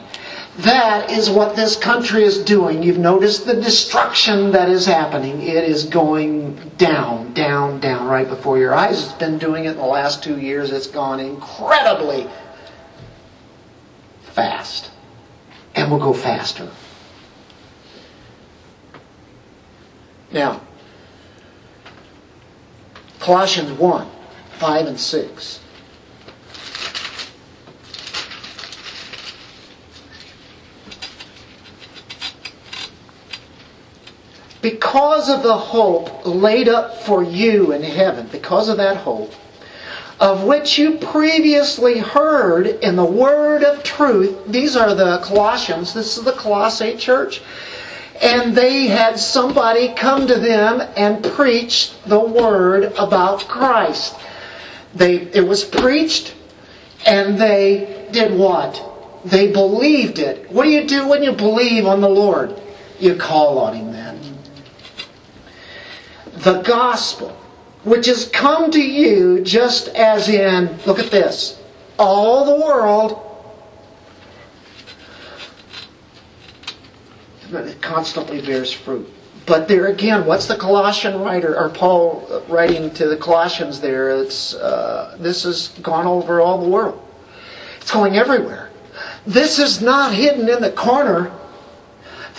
That 0.59 1.09
is 1.09 1.31
what 1.31 1.55
this 1.55 1.75
country 1.75 2.23
is 2.23 2.43
doing. 2.43 2.83
You've 2.83 2.99
noticed 2.99 3.47
the 3.47 3.55
destruction 3.55 4.51
that 4.51 4.69
is 4.69 4.85
happening. 4.85 5.41
It 5.41 5.63
is 5.63 5.85
going 5.85 6.55
down, 6.77 7.33
down, 7.33 7.79
down 7.79 8.05
right 8.05 8.27
before 8.27 8.59
your 8.59 8.73
eyes. 8.73 9.03
It's 9.03 9.13
been 9.13 9.39
doing 9.39 9.65
it 9.65 9.71
in 9.71 9.77
the 9.77 9.85
last 9.85 10.23
two 10.23 10.39
years. 10.39 10.71
It's 10.71 10.85
gone 10.85 11.19
incredibly 11.19 12.29
fast. 14.21 14.91
And 15.73 15.89
will 15.89 15.97
go 15.97 16.13
faster. 16.13 16.69
Now, 20.31 20.61
Colossians 23.19 23.71
1 23.71 24.07
5 24.59 24.85
and 24.85 24.99
6. 24.99 25.59
Because 34.63 35.29
of 35.29 35.43
the 35.43 35.57
hope 35.57 36.25
laid 36.25 36.69
up 36.69 37.03
for 37.03 37.21
you 37.21 37.73
in 37.73 37.83
heaven, 37.83 38.27
because 38.31 38.69
of 38.69 38.77
that 38.77 38.95
hope, 38.95 39.33
of 40.21 40.45
which 40.45 40.79
you 40.79 40.97
previously 40.99 41.99
heard 41.99 42.65
in 42.65 42.95
the 42.95 43.03
word 43.03 43.61
of 43.61 43.83
truth. 43.83 44.33
These 44.47 44.77
are 44.77 44.95
the 44.95 45.19
Colossians. 45.21 45.93
This 45.93 46.17
is 46.17 46.23
the 46.23 46.31
Colossae 46.31 46.95
church. 46.95 47.41
And 48.21 48.55
they 48.55 48.87
had 48.87 49.19
somebody 49.19 49.93
come 49.95 50.27
to 50.27 50.35
them 50.35 50.79
and 50.95 51.21
preach 51.21 51.91
the 52.05 52.21
word 52.21 52.93
about 52.97 53.41
Christ. 53.49 54.15
They, 54.95 55.15
it 55.15 55.45
was 55.45 55.65
preached 55.65 56.35
and 57.05 57.37
they 57.37 58.07
did 58.13 58.39
what? 58.39 58.81
They 59.25 59.51
believed 59.51 60.19
it. 60.19 60.49
What 60.49 60.63
do 60.63 60.69
you 60.69 60.87
do 60.87 61.05
when 61.05 61.21
you 61.21 61.33
believe 61.33 61.85
on 61.85 61.99
the 61.99 62.07
Lord? 62.07 62.61
You 62.97 63.15
call 63.15 63.57
on 63.57 63.75
Him 63.75 63.92
the 66.43 66.61
gospel, 66.61 67.29
which 67.83 68.05
has 68.07 68.29
come 68.29 68.71
to 68.71 68.81
you 68.81 69.41
just 69.43 69.87
as 69.89 70.29
in, 70.29 70.77
look 70.85 70.99
at 70.99 71.11
this, 71.11 71.59
all 71.97 72.45
the 72.45 72.65
world 72.65 73.19
it 77.51 77.81
constantly 77.81 78.41
bears 78.41 78.73
fruit. 78.73 79.07
But 79.45 79.67
there 79.67 79.87
again, 79.87 80.25
what's 80.25 80.47
the 80.47 80.55
Colossian 80.55 81.21
writer 81.21 81.57
or 81.57 81.69
Paul 81.69 82.43
writing 82.47 82.91
to 82.95 83.07
the 83.07 83.17
Colossians 83.17 83.81
there? 83.81 84.09
It's 84.09 84.55
uh, 84.55 85.17
this 85.19 85.43
has 85.43 85.69
gone 85.81 86.07
over 86.07 86.39
all 86.39 86.61
the 86.61 86.69
world. 86.69 86.99
It's 87.79 87.91
going 87.91 88.15
everywhere. 88.15 88.71
This 89.27 89.59
is 89.59 89.81
not 89.81 90.13
hidden 90.13 90.49
in 90.49 90.61
the 90.61 90.71
corner 90.71 91.31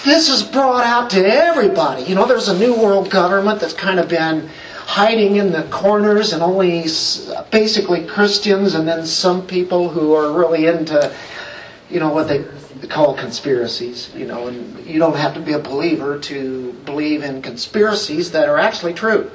this 0.05 0.28
is 0.28 0.42
brought 0.42 0.84
out 0.84 1.11
to 1.11 1.26
everybody. 1.26 2.02
You 2.02 2.14
know, 2.14 2.26
there's 2.26 2.48
a 2.48 2.59
new 2.59 2.74
world 2.74 3.11
government 3.11 3.61
that's 3.61 3.72
kind 3.72 3.98
of 3.98 4.09
been 4.09 4.48
hiding 4.86 5.36
in 5.36 5.50
the 5.50 5.62
corners 5.64 6.34
and 6.34 6.42
only 6.42 6.82
basically 7.50 8.07
Christians 8.07 8.74
and 8.74 8.86
then 8.86 9.07
some 9.07 9.46
people 9.46 9.88
who 9.88 10.12
are 10.12 10.38
really 10.38 10.66
into, 10.66 11.14
you 11.88 12.00
know, 12.00 12.12
what 12.12 12.28
they 12.28 12.44
call 12.88 13.14
conspiracies. 13.14 14.14
You 14.14 14.26
know, 14.26 14.48
and 14.48 14.86
you 14.86 14.98
don't 14.98 15.16
have 15.16 15.32
to 15.34 15.40
be 15.40 15.55
a 15.55 15.59
believer 15.59 16.18
to 16.20 16.72
believe 16.84 17.22
in 17.22 17.40
conspiracies 17.40 18.30
that 18.32 18.48
are 18.48 18.59
actually 18.59 18.92
true. 18.92 19.30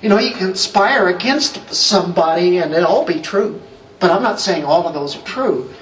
You 0.00 0.08
know, 0.08 0.18
you 0.18 0.34
conspire 0.34 1.08
against 1.08 1.74
somebody 1.74 2.58
and 2.58 2.72
it'll 2.72 2.86
all 2.86 3.04
be 3.04 3.20
true. 3.20 3.60
But 4.00 4.10
I'm 4.10 4.22
not 4.22 4.40
saying 4.40 4.64
all 4.64 4.86
of 4.86 4.94
those 4.94 5.16
are 5.16 5.24
true. 5.24 5.74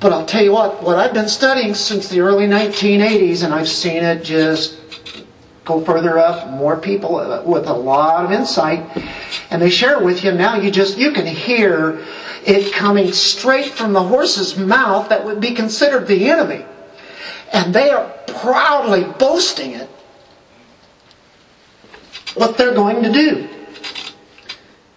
But 0.00 0.12
I'll 0.12 0.26
tell 0.26 0.44
you 0.44 0.52
what, 0.52 0.82
what 0.82 0.96
I've 0.96 1.12
been 1.12 1.28
studying 1.28 1.74
since 1.74 2.08
the 2.08 2.20
early 2.20 2.46
1980s, 2.46 3.42
and 3.42 3.52
I've 3.52 3.68
seen 3.68 4.04
it 4.04 4.22
just 4.22 4.78
go 5.64 5.84
further 5.84 6.18
up, 6.18 6.50
more 6.50 6.76
people 6.76 7.14
with 7.44 7.66
a 7.66 7.72
lot 7.72 8.24
of 8.24 8.30
insight, 8.30 8.84
and 9.50 9.60
they 9.60 9.70
share 9.70 9.98
it 9.98 10.04
with 10.04 10.22
you. 10.22 10.32
Now 10.32 10.56
you 10.56 10.70
just, 10.70 10.98
you 10.98 11.10
can 11.12 11.26
hear 11.26 12.04
it 12.46 12.72
coming 12.72 13.12
straight 13.12 13.72
from 13.72 13.92
the 13.92 14.02
horse's 14.02 14.56
mouth 14.56 15.08
that 15.08 15.24
would 15.24 15.40
be 15.40 15.52
considered 15.52 16.06
the 16.06 16.30
enemy. 16.30 16.64
And 17.52 17.74
they 17.74 17.90
are 17.90 18.08
proudly 18.28 19.04
boasting 19.18 19.72
it, 19.72 19.88
what 22.34 22.56
they're 22.56 22.74
going 22.74 23.02
to 23.02 23.12
do. 23.12 23.48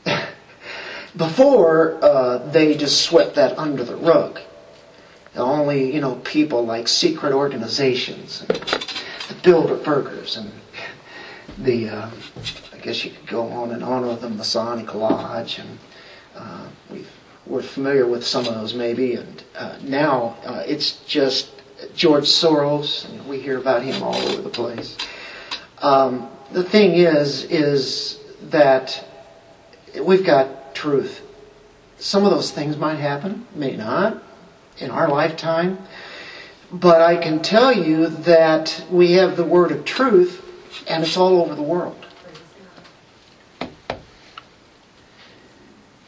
Before, 1.18 1.97
uh, 2.04 2.38
they 2.52 2.76
just 2.78 3.02
swept 3.02 3.36
that 3.36 3.58
under 3.58 3.84
the 3.84 3.95
rug 3.95 4.39
only, 5.36 5.93
you 5.93 6.01
know, 6.01 6.15
people 6.23 6.65
like 6.65 6.88
secret 6.88 7.34
organizations, 7.34 8.41
the 8.47 9.36
Bilderbergers, 9.41 10.38
and 10.38 10.51
the, 11.57 11.89
uh, 11.89 12.09
I 12.73 12.77
guess 12.77 13.05
you 13.05 13.11
could 13.11 13.27
go 13.27 13.47
on 13.47 13.71
and 13.71 13.84
on 13.84 14.07
with 14.07 14.21
the 14.21 14.29
Masonic 14.29 14.93
Lodge, 14.93 15.59
and 15.59 15.79
uh, 16.36 16.67
we 16.89 17.05
are 17.51 17.61
familiar 17.61 18.07
with 18.07 18.25
some 18.25 18.45
of 18.45 18.55
those 18.55 18.73
maybe, 18.73 19.15
and 19.15 19.43
uh, 19.55 19.77
now 19.84 20.38
uh, 20.45 20.63
it's 20.65 21.03
just 21.05 21.51
George 21.95 22.25
Soros, 22.25 23.09
and 23.09 23.25
we 23.27 23.39
hear 23.39 23.57
about 23.57 23.84
him 23.84 24.03
all 24.03 24.15
over 24.15 24.41
the 24.41 24.49
place. 24.49 24.97
Um, 25.82 26.29
the 26.51 26.63
thing 26.63 26.93
is, 26.93 27.45
is 27.45 28.19
that 28.49 29.05
we've 30.01 30.25
got 30.25 30.75
truth. 30.75 31.21
Some 31.97 32.25
of 32.25 32.32
those 32.32 32.51
things 32.51 32.77
might 32.77 32.95
happen, 32.95 33.45
may 33.55 33.75
not 33.75 34.21
in 34.78 34.91
our 34.91 35.07
lifetime. 35.07 35.80
But 36.72 37.01
I 37.01 37.17
can 37.17 37.41
tell 37.41 37.74
you 37.74 38.07
that 38.07 38.86
we 38.89 39.13
have 39.13 39.36
the 39.36 39.43
word 39.43 39.72
of 39.72 39.84
truth 39.86 40.41
and 40.88 41.03
it's 41.03 41.17
all 41.17 41.41
over 41.41 41.55
the 41.55 41.61
world. 41.61 42.05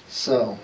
So, 0.08 0.58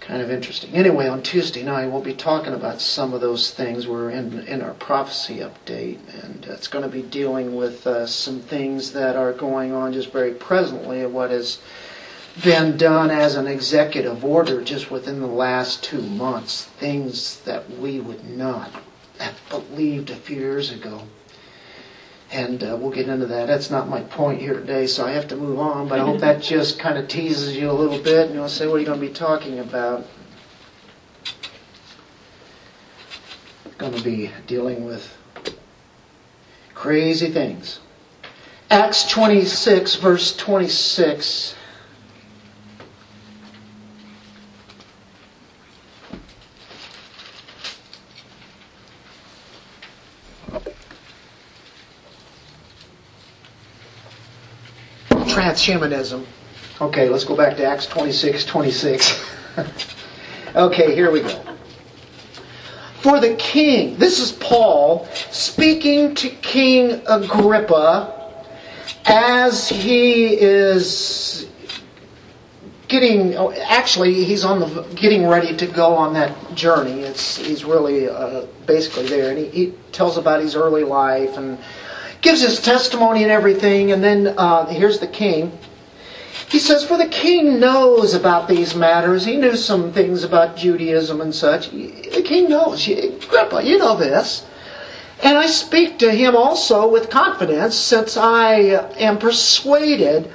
kind 0.00 0.22
of 0.22 0.30
interesting. 0.30 0.74
Anyway, 0.74 1.08
on 1.08 1.22
Tuesday 1.22 1.62
night, 1.62 1.86
we'll 1.86 2.00
be 2.00 2.14
talking 2.14 2.52
about 2.52 2.80
some 2.80 3.12
of 3.12 3.20
those 3.20 3.52
things. 3.52 3.88
We're 3.88 4.10
in, 4.10 4.40
in 4.46 4.62
our 4.62 4.74
prophecy 4.74 5.38
update, 5.38 5.98
and 6.22 6.44
it's 6.46 6.68
going 6.68 6.84
to 6.84 6.90
be 6.90 7.02
dealing 7.02 7.56
with 7.56 7.86
uh, 7.86 8.06
some 8.06 8.40
things 8.40 8.92
that 8.92 9.16
are 9.16 9.32
going 9.32 9.72
on 9.72 9.92
just 9.92 10.12
very 10.12 10.32
presently 10.32 11.00
of 11.00 11.12
what 11.12 11.32
is 11.32 11.58
been 12.42 12.76
done 12.76 13.10
as 13.10 13.36
an 13.36 13.46
executive 13.46 14.24
order 14.24 14.62
just 14.62 14.90
within 14.90 15.20
the 15.20 15.26
last 15.26 15.82
two 15.84 16.02
months, 16.02 16.64
things 16.64 17.40
that 17.40 17.70
we 17.78 18.00
would 18.00 18.24
not 18.28 18.70
have 19.18 19.38
believed 19.48 20.10
a 20.10 20.16
few 20.16 20.36
years 20.36 20.70
ago. 20.70 21.02
And 22.32 22.62
uh, 22.62 22.76
we'll 22.80 22.92
get 22.92 23.08
into 23.08 23.26
that. 23.26 23.48
That's 23.48 23.70
not 23.70 23.88
my 23.88 24.02
point 24.02 24.40
here 24.40 24.54
today, 24.54 24.86
so 24.86 25.04
I 25.04 25.10
have 25.10 25.26
to 25.28 25.36
move 25.36 25.58
on. 25.58 25.88
But 25.88 25.98
I 25.98 26.04
hope 26.04 26.20
that 26.20 26.40
just 26.42 26.78
kind 26.78 26.96
of 26.96 27.08
teases 27.08 27.56
you 27.56 27.68
a 27.68 27.72
little 27.72 27.98
bit, 27.98 28.26
and 28.26 28.34
you'll 28.34 28.48
say, 28.48 28.68
"What 28.68 28.76
are 28.76 28.78
you 28.78 28.86
going 28.86 29.00
to 29.00 29.06
be 29.06 29.12
talking 29.12 29.58
about?" 29.58 30.06
Going 33.78 33.94
to 33.94 34.02
be 34.02 34.30
dealing 34.46 34.84
with 34.84 35.16
crazy 36.74 37.32
things. 37.32 37.80
Acts 38.70 39.10
26, 39.10 39.96
verse 39.96 40.36
26. 40.36 41.56
Transhumanism. 55.40 56.24
Okay, 56.80 57.08
let's 57.08 57.24
go 57.24 57.34
back 57.34 57.56
to 57.56 57.64
Acts 57.64 57.86
26 57.86 58.44
26. 58.44 59.20
okay, 60.54 60.94
here 60.94 61.10
we 61.10 61.20
go. 61.20 61.42
For 63.00 63.18
the 63.20 63.34
king, 63.36 63.98
this 63.98 64.20
is 64.20 64.32
Paul 64.32 65.06
speaking 65.30 66.14
to 66.16 66.28
King 66.28 67.02
Agrippa 67.06 68.16
as 69.06 69.68
he 69.68 70.38
is 70.38 71.48
getting 72.88 73.36
oh, 73.36 73.52
actually 73.52 74.24
he's 74.24 74.44
on 74.44 74.60
the 74.60 74.82
getting 74.96 75.26
ready 75.26 75.56
to 75.56 75.66
go 75.66 75.94
on 75.94 76.12
that 76.12 76.34
journey 76.56 77.02
it's 77.02 77.36
he's 77.36 77.64
really 77.64 78.08
uh, 78.08 78.44
basically 78.66 79.06
there 79.06 79.30
and 79.30 79.38
he, 79.38 79.46
he, 79.46 79.74
tells 79.92 80.16
about 80.16 80.40
his 80.40 80.56
early 80.56 80.84
life 80.84 81.36
and 81.36 81.58
gives 82.20 82.40
his 82.42 82.60
testimony 82.60 83.22
and 83.22 83.32
everything 83.32 83.92
and 83.92 84.02
then 84.02 84.34
uh, 84.36 84.66
here's 84.66 84.98
the 84.98 85.06
king. 85.06 85.58
He 86.48 86.58
says 86.58 86.84
for 86.84 86.96
the 86.96 87.06
king 87.08 87.60
knows 87.60 88.12
about 88.14 88.48
these 88.48 88.74
matters. 88.74 89.24
He 89.24 89.36
knew 89.36 89.56
some 89.56 89.92
things 89.92 90.24
about 90.24 90.56
judaism 90.56 91.20
and 91.20 91.34
such. 91.34 91.70
The 91.70 92.22
king 92.24 92.48
knows. 92.48 92.88
Agrippa, 92.88 93.62
you 93.64 93.78
know 93.78 93.96
this. 93.96 94.44
And 95.22 95.36
i 95.36 95.46
speak 95.46 95.98
to 95.98 96.10
him 96.10 96.34
also 96.34 96.88
with 96.88 97.10
confidence 97.10 97.76
since 97.76 98.16
i 98.16 98.54
am 98.98 99.18
persuaded 99.18 100.30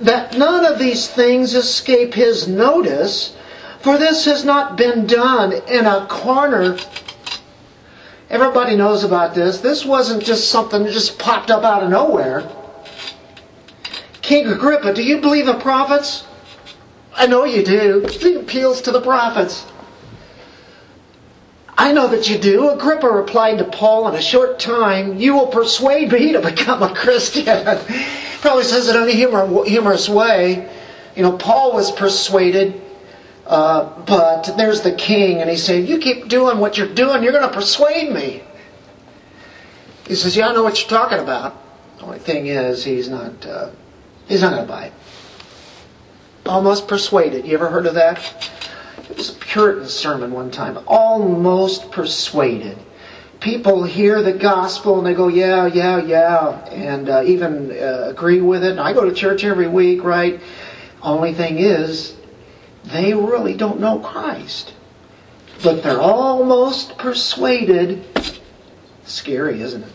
that 0.00 0.36
none 0.36 0.64
of 0.64 0.78
these 0.78 1.08
things 1.08 1.54
escape 1.54 2.14
his 2.14 2.46
notice, 2.46 3.34
for 3.80 3.96
this 3.98 4.24
has 4.24 4.44
not 4.44 4.76
been 4.76 5.06
done 5.06 5.52
in 5.52 5.86
a 5.86 6.06
corner. 6.06 6.76
Everybody 8.28 8.76
knows 8.76 9.04
about 9.04 9.34
this. 9.34 9.60
This 9.60 9.84
wasn't 9.84 10.24
just 10.24 10.50
something 10.50 10.82
that 10.82 10.92
just 10.92 11.18
popped 11.18 11.50
up 11.50 11.64
out 11.64 11.84
of 11.84 11.90
nowhere. 11.90 12.48
King 14.20 14.48
Agrippa, 14.48 14.92
do 14.92 15.02
you 15.02 15.20
believe 15.20 15.46
in 15.46 15.60
prophets? 15.60 16.24
I 17.14 17.26
know 17.26 17.44
you 17.44 17.64
do. 17.64 18.06
He 18.10 18.34
appeals 18.34 18.82
to 18.82 18.90
the 18.90 19.00
prophets. 19.00 19.64
I 21.78 21.92
know 21.92 22.08
that 22.08 22.28
you 22.28 22.38
do. 22.38 22.70
Agrippa 22.70 23.08
replied 23.08 23.58
to 23.58 23.64
Paul 23.64 24.08
in 24.08 24.14
a 24.14 24.22
short 24.22 24.58
time, 24.58 25.18
You 25.18 25.34
will 25.34 25.46
persuade 25.46 26.10
me 26.10 26.32
to 26.32 26.40
become 26.40 26.82
a 26.82 26.94
Christian. 26.94 27.44
Probably 28.40 28.64
says 28.64 28.88
it 28.88 28.96
in 28.96 29.08
a 29.08 29.12
humor, 29.12 29.64
humorous 29.64 30.08
way. 30.08 30.68
You 31.14 31.22
know, 31.22 31.36
Paul 31.36 31.72
was 31.72 31.92
persuaded, 31.92 32.82
uh, 33.46 34.04
but 34.04 34.56
there's 34.56 34.82
the 34.82 34.92
king, 34.92 35.40
and 35.40 35.48
he's 35.48 35.62
saying, 35.62 35.86
You 35.86 35.98
keep 35.98 36.28
doing 36.28 36.58
what 36.58 36.76
you're 36.76 36.92
doing, 36.92 37.22
you're 37.22 37.32
going 37.32 37.48
to 37.48 37.54
persuade 37.54 38.12
me. 38.12 38.42
He 40.06 40.14
says, 40.16 40.36
Yeah, 40.36 40.48
I 40.48 40.54
know 40.54 40.64
what 40.64 40.80
you're 40.80 40.90
talking 40.90 41.18
about. 41.18 41.54
The 41.98 42.04
only 42.04 42.18
thing 42.18 42.46
is, 42.46 42.84
he's 42.84 43.08
not, 43.08 43.46
uh, 43.46 43.70
he's 44.26 44.42
not 44.42 44.50
going 44.50 44.66
to 44.66 44.72
buy 44.72 44.84
it. 44.86 44.92
Almost 46.44 46.88
persuaded. 46.88 47.46
You 47.46 47.54
ever 47.54 47.70
heard 47.70 47.86
of 47.86 47.94
that? 47.94 48.50
It 49.08 49.16
was 49.16 49.30
a 49.30 49.34
Puritan 49.34 49.88
sermon 49.88 50.32
one 50.32 50.50
time. 50.50 50.78
Almost 50.86 51.92
persuaded. 51.92 52.78
People 53.40 53.84
hear 53.84 54.22
the 54.22 54.32
gospel 54.32 54.98
and 54.98 55.06
they 55.06 55.14
go, 55.14 55.28
yeah, 55.28 55.66
yeah, 55.66 56.02
yeah, 56.02 56.64
and 56.66 57.08
uh, 57.08 57.22
even 57.24 57.70
uh, 57.70 58.06
agree 58.08 58.40
with 58.40 58.64
it. 58.64 58.72
And 58.72 58.80
I 58.80 58.92
go 58.92 59.04
to 59.04 59.14
church 59.14 59.44
every 59.44 59.68
week, 59.68 60.02
right? 60.02 60.40
Only 61.02 61.34
thing 61.34 61.58
is, 61.58 62.15
they 62.86 63.14
really 63.14 63.54
don't 63.54 63.80
know 63.80 63.98
Christ. 63.98 64.74
But 65.62 65.82
they're 65.82 66.00
almost 66.00 66.96
persuaded. 66.98 68.04
Scary, 69.04 69.60
isn't 69.60 69.82
it? 69.82 69.92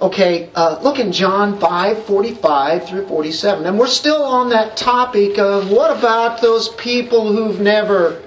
Okay, 0.00 0.50
uh, 0.54 0.78
look 0.82 0.98
in 0.98 1.10
John 1.10 1.58
5 1.58 2.04
45 2.04 2.88
through 2.88 3.08
47. 3.08 3.66
And 3.66 3.78
we're 3.78 3.86
still 3.86 4.22
on 4.22 4.50
that 4.50 4.76
topic 4.76 5.38
of 5.38 5.70
what 5.70 5.96
about 5.96 6.42
those 6.42 6.68
people 6.70 7.32
who've 7.32 7.60
never 7.60 8.20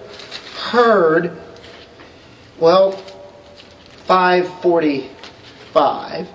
heard? 0.58 1.38
Well, 2.60 2.94
545. 4.08 6.28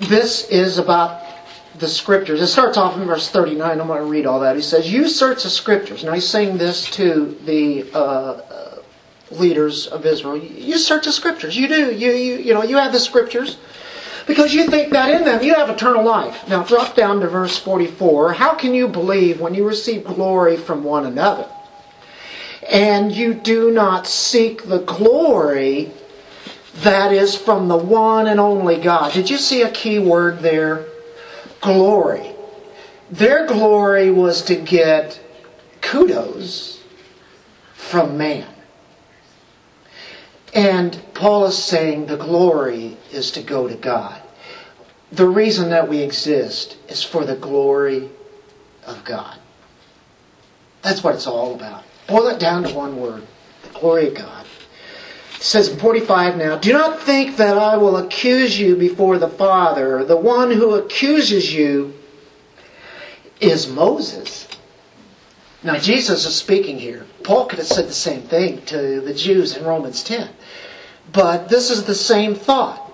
This 0.00 0.48
is 0.48 0.78
about 0.78 1.27
the 1.78 1.88
scriptures. 1.88 2.40
It 2.40 2.48
starts 2.48 2.76
off 2.76 2.96
in 2.96 3.04
verse 3.04 3.28
39. 3.28 3.80
I'm 3.80 3.86
going 3.86 3.98
to 3.98 4.04
read 4.04 4.26
all 4.26 4.40
that. 4.40 4.56
He 4.56 4.62
says, 4.62 4.92
You 4.92 5.08
search 5.08 5.42
the 5.44 5.50
scriptures. 5.50 6.04
Now 6.04 6.12
he's 6.12 6.28
saying 6.28 6.58
this 6.58 6.90
to 6.90 7.36
the 7.44 7.86
uh, 7.92 8.40
leaders 9.30 9.86
of 9.86 10.06
Israel. 10.06 10.36
You 10.36 10.78
search 10.78 11.04
the 11.04 11.12
scriptures. 11.12 11.56
You 11.56 11.68
do. 11.68 11.92
You, 11.94 12.12
you, 12.12 12.36
you 12.36 12.54
know, 12.54 12.62
you 12.62 12.76
have 12.76 12.92
the 12.92 13.00
scriptures 13.00 13.58
because 14.26 14.54
you 14.54 14.66
think 14.66 14.92
that 14.92 15.10
in 15.10 15.24
them 15.24 15.42
you 15.42 15.54
have 15.54 15.70
eternal 15.70 16.04
life. 16.04 16.48
Now 16.48 16.62
drop 16.62 16.94
down 16.94 17.20
to 17.20 17.28
verse 17.28 17.58
44. 17.58 18.34
How 18.34 18.54
can 18.54 18.74
you 18.74 18.88
believe 18.88 19.40
when 19.40 19.54
you 19.54 19.66
receive 19.66 20.04
glory 20.04 20.56
from 20.56 20.84
one 20.84 21.06
another? 21.06 21.48
And 22.68 23.12
you 23.12 23.34
do 23.34 23.70
not 23.70 24.06
seek 24.06 24.64
the 24.64 24.80
glory 24.80 25.90
that 26.76 27.12
is 27.12 27.34
from 27.34 27.68
the 27.68 27.76
one 27.76 28.26
and 28.26 28.38
only 28.38 28.78
God. 28.78 29.12
Did 29.12 29.30
you 29.30 29.38
see 29.38 29.62
a 29.62 29.70
key 29.70 29.98
word 29.98 30.40
there? 30.40 30.87
Glory. 31.60 32.34
Their 33.10 33.46
glory 33.46 34.10
was 34.10 34.42
to 34.42 34.56
get 34.56 35.20
kudos 35.80 36.82
from 37.74 38.18
man. 38.18 38.46
And 40.54 41.00
Paul 41.14 41.46
is 41.46 41.62
saying 41.62 42.06
the 42.06 42.16
glory 42.16 42.96
is 43.12 43.30
to 43.32 43.42
go 43.42 43.68
to 43.68 43.74
God. 43.74 44.20
The 45.12 45.26
reason 45.26 45.70
that 45.70 45.88
we 45.88 45.98
exist 45.98 46.76
is 46.88 47.02
for 47.02 47.24
the 47.24 47.36
glory 47.36 48.10
of 48.86 49.04
God. 49.04 49.38
That's 50.82 51.02
what 51.02 51.14
it's 51.14 51.26
all 51.26 51.54
about. 51.54 51.84
Boil 52.06 52.28
it 52.28 52.38
down 52.38 52.64
to 52.64 52.74
one 52.74 53.00
word 53.00 53.26
the 53.62 53.78
glory 53.78 54.08
of 54.08 54.14
God. 54.14 54.46
Says 55.40 55.68
in 55.68 55.78
45 55.78 56.36
now, 56.36 56.56
Do 56.56 56.72
not 56.72 57.00
think 57.02 57.36
that 57.36 57.56
I 57.56 57.76
will 57.76 57.96
accuse 57.96 58.58
you 58.58 58.74
before 58.74 59.18
the 59.18 59.28
Father. 59.28 60.04
The 60.04 60.16
one 60.16 60.50
who 60.50 60.74
accuses 60.74 61.54
you 61.54 61.94
is 63.40 63.68
Moses. 63.68 64.48
Now, 65.62 65.78
Jesus 65.78 66.24
is 66.24 66.34
speaking 66.34 66.78
here. 66.78 67.06
Paul 67.22 67.46
could 67.46 67.58
have 67.58 67.68
said 67.68 67.88
the 67.88 67.92
same 67.92 68.22
thing 68.22 68.62
to 68.66 69.00
the 69.00 69.14
Jews 69.14 69.56
in 69.56 69.64
Romans 69.64 70.02
10. 70.02 70.28
But 71.12 71.48
this 71.48 71.70
is 71.70 71.84
the 71.84 71.94
same 71.94 72.34
thought. 72.34 72.84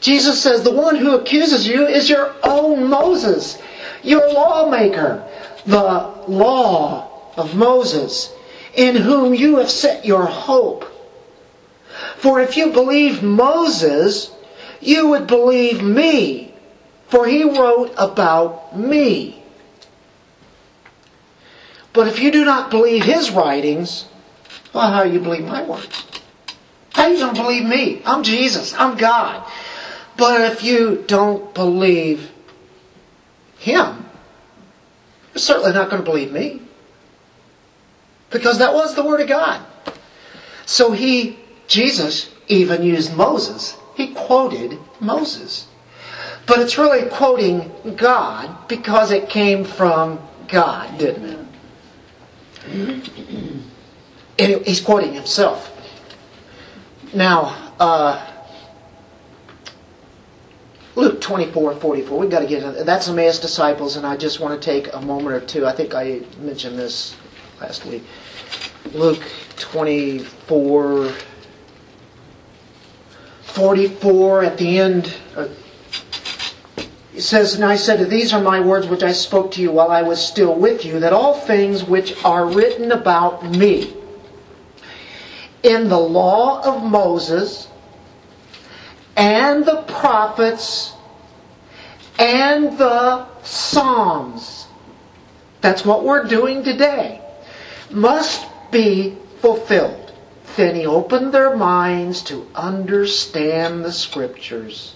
Jesus 0.00 0.42
says, 0.42 0.62
The 0.62 0.72
one 0.72 0.96
who 0.96 1.16
accuses 1.16 1.66
you 1.66 1.86
is 1.86 2.10
your 2.10 2.34
own 2.42 2.88
Moses, 2.88 3.58
your 4.02 4.32
lawmaker, 4.32 5.26
the 5.64 6.12
law 6.28 7.32
of 7.36 7.54
Moses, 7.54 8.32
in 8.74 8.96
whom 8.96 9.34
you 9.34 9.56
have 9.56 9.70
set 9.70 10.04
your 10.04 10.26
hope. 10.26 10.91
For 12.22 12.40
if 12.40 12.56
you 12.56 12.70
believed 12.70 13.24
Moses, 13.24 14.30
you 14.80 15.08
would 15.08 15.26
believe 15.26 15.82
me, 15.82 16.54
for 17.08 17.26
he 17.26 17.42
wrote 17.42 17.92
about 17.98 18.78
me. 18.78 19.42
But 21.92 22.06
if 22.06 22.20
you 22.20 22.30
do 22.30 22.44
not 22.44 22.70
believe 22.70 23.02
his 23.02 23.32
writings, 23.32 24.06
well, 24.72 24.92
how 24.92 25.02
do 25.02 25.10
you 25.10 25.18
believe 25.18 25.44
my 25.44 25.64
words? 25.64 26.04
How 26.92 27.08
you 27.08 27.18
don't 27.18 27.34
believe 27.34 27.64
me? 27.64 28.02
I'm 28.06 28.22
Jesus. 28.22 28.72
I'm 28.72 28.96
God. 28.96 29.44
But 30.16 30.52
if 30.52 30.62
you 30.62 31.02
don't 31.08 31.52
believe 31.54 32.30
him, 33.58 34.06
you're 35.34 35.40
certainly 35.40 35.72
not 35.72 35.90
going 35.90 36.04
to 36.04 36.08
believe 36.08 36.30
me. 36.30 36.62
Because 38.30 38.60
that 38.60 38.74
was 38.74 38.94
the 38.94 39.02
Word 39.02 39.20
of 39.20 39.28
God. 39.28 39.60
So 40.66 40.92
he, 40.92 41.41
Jesus, 41.68 42.30
even 42.48 42.82
used 42.82 43.16
Moses. 43.16 43.76
He 43.94 44.14
quoted 44.14 44.78
Moses. 45.00 45.66
But 46.46 46.58
it's 46.60 46.76
really 46.76 47.08
quoting 47.08 47.70
God 47.96 48.68
because 48.68 49.10
it 49.10 49.28
came 49.28 49.64
from 49.64 50.20
God, 50.48 50.98
didn't 50.98 51.24
it? 51.24 51.38
And 54.38 54.66
he's 54.66 54.80
quoting 54.80 55.14
himself. 55.14 55.70
Now, 57.14 57.72
uh, 57.78 58.32
Luke 60.94 61.20
24 61.20 61.76
44. 61.76 62.18
We've 62.18 62.30
got 62.30 62.40
to 62.40 62.46
get 62.46 62.62
into 62.62 62.84
That's 62.84 63.08
Emmaus 63.08 63.38
disciples, 63.38 63.96
and 63.96 64.06
I 64.06 64.16
just 64.16 64.40
want 64.40 64.60
to 64.60 64.64
take 64.64 64.92
a 64.92 65.00
moment 65.00 65.34
or 65.34 65.40
two. 65.40 65.66
I 65.66 65.72
think 65.72 65.94
I 65.94 66.20
mentioned 66.38 66.78
this 66.78 67.16
last 67.60 67.86
week. 67.86 68.02
Luke 68.92 69.22
24 69.56 71.12
44 73.54 74.44
at 74.44 74.58
the 74.58 74.78
end. 74.78 75.14
Uh, 75.36 75.48
it 77.14 77.20
says, 77.20 77.54
And 77.54 77.64
I 77.64 77.76
said, 77.76 78.08
These 78.08 78.32
are 78.32 78.40
my 78.40 78.60
words 78.60 78.86
which 78.86 79.02
I 79.02 79.12
spoke 79.12 79.52
to 79.52 79.62
you 79.62 79.70
while 79.70 79.90
I 79.90 80.02
was 80.02 80.24
still 80.24 80.54
with 80.54 80.84
you, 80.84 81.00
that 81.00 81.12
all 81.12 81.34
things 81.34 81.84
which 81.84 82.22
are 82.24 82.46
written 82.46 82.92
about 82.92 83.44
me 83.44 83.94
in 85.62 85.88
the 85.88 85.98
law 85.98 86.62
of 86.64 86.82
Moses 86.82 87.68
and 89.16 89.64
the 89.64 89.82
prophets 89.82 90.94
and 92.18 92.78
the 92.78 93.26
Psalms. 93.42 94.66
That's 95.60 95.84
what 95.84 96.04
we're 96.04 96.24
doing 96.24 96.64
today. 96.64 97.20
must 97.90 98.46
be 98.70 99.16
fulfilled. 99.40 100.01
Then 100.56 100.74
he 100.74 100.86
opened 100.86 101.32
their 101.32 101.56
minds 101.56 102.22
to 102.24 102.46
understand 102.54 103.84
the 103.84 103.92
scriptures. 103.92 104.94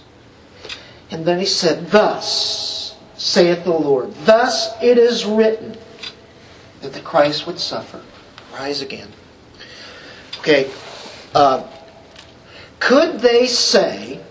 And 1.09 1.25
then 1.25 1.39
he 1.39 1.45
said, 1.45 1.89
Thus 1.89 2.95
saith 3.15 3.63
the 3.63 3.71
Lord, 3.71 4.13
thus 4.25 4.69
it 4.81 4.97
is 4.97 5.25
written 5.25 5.75
that 6.81 6.93
the 6.93 6.99
Christ 6.99 7.47
would 7.47 7.59
suffer, 7.59 8.01
rise 8.53 8.81
again. 8.81 9.09
Okay, 10.39 10.69
uh, 11.33 11.67
could 12.79 13.19
they 13.19 13.47
say 13.47 14.21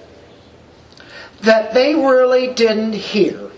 that 1.42 1.74
they 1.74 1.94
really 1.94 2.54
didn't 2.54 2.92
hear? 2.92 3.50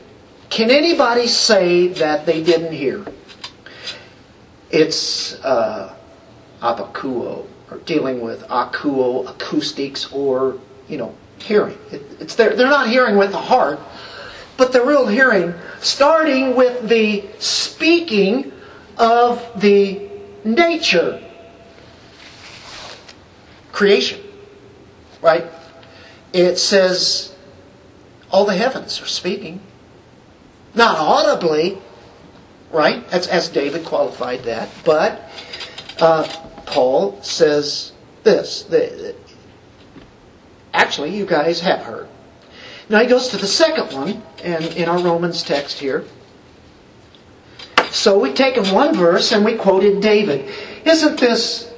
Can 0.48 0.70
anybody 0.70 1.26
say 1.26 1.88
that 1.88 2.24
they 2.24 2.42
didn't 2.42 2.72
hear? 2.72 3.04
It's 4.70 5.34
uh, 5.44 5.94
abakuo, 6.62 7.46
or 7.70 7.78
dealing 7.78 8.20
with 8.20 8.42
akuo, 8.48 9.28
acoustics, 9.28 10.10
or, 10.12 10.58
you 10.88 10.96
know, 10.96 11.14
hearing. 11.38 11.78
It, 11.90 12.02
it's 12.20 12.34
they're, 12.34 12.56
they're 12.56 12.68
not 12.68 12.88
hearing 12.88 13.16
with 13.16 13.32
the 13.32 13.38
heart, 13.38 13.78
but 14.56 14.72
the 14.72 14.84
real 14.84 15.06
hearing, 15.06 15.54
starting 15.80 16.56
with 16.56 16.88
the 16.88 17.28
speaking 17.38 18.52
of 18.96 19.60
the 19.60 20.08
nature 20.44 21.22
creation. 23.72 24.20
Right? 25.22 25.46
It 26.32 26.58
says 26.58 27.34
all 28.30 28.44
the 28.44 28.54
heavens 28.54 29.00
are 29.00 29.06
speaking. 29.06 29.60
Not 30.74 30.98
audibly, 30.98 31.78
right? 32.70 33.04
As, 33.12 33.26
as 33.26 33.48
David 33.48 33.84
qualified 33.84 34.44
that. 34.44 34.68
But 34.84 35.28
uh, 36.00 36.28
Paul 36.68 37.20
says 37.22 37.92
this. 38.22 38.64
Actually, 40.72 41.16
you 41.16 41.26
guys 41.26 41.60
have 41.60 41.80
heard. 41.80 42.08
Now 42.88 43.00
he 43.00 43.06
goes 43.06 43.28
to 43.28 43.36
the 43.36 43.46
second 43.46 43.92
one, 43.92 44.22
and 44.42 44.64
in 44.76 44.88
our 44.88 44.98
Romans 44.98 45.42
text 45.42 45.78
here. 45.78 46.04
So 47.90 48.18
we've 48.18 48.34
taken 48.34 48.64
one 48.72 48.94
verse 48.94 49.32
and 49.32 49.44
we 49.44 49.56
quoted 49.56 50.00
David. 50.00 50.50
Isn't 50.84 51.18
this 51.18 51.72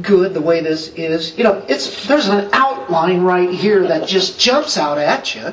good 0.00 0.34
the 0.34 0.40
way 0.40 0.62
this 0.62 0.88
is? 0.94 1.36
You 1.36 1.44
know, 1.44 1.64
it's 1.68 2.06
there's 2.06 2.28
an 2.28 2.48
outline 2.52 3.22
right 3.22 3.50
here 3.50 3.86
that 3.88 4.08
just 4.08 4.40
jumps 4.40 4.76
out 4.76 4.98
at 4.98 5.34
you. 5.34 5.52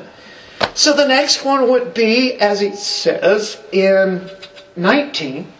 So 0.74 0.94
the 0.94 1.06
next 1.06 1.44
one 1.44 1.70
would 1.70 1.94
be, 1.94 2.34
as 2.34 2.62
it 2.62 2.76
says 2.76 3.60
in 3.72 4.28
19, 4.76 5.52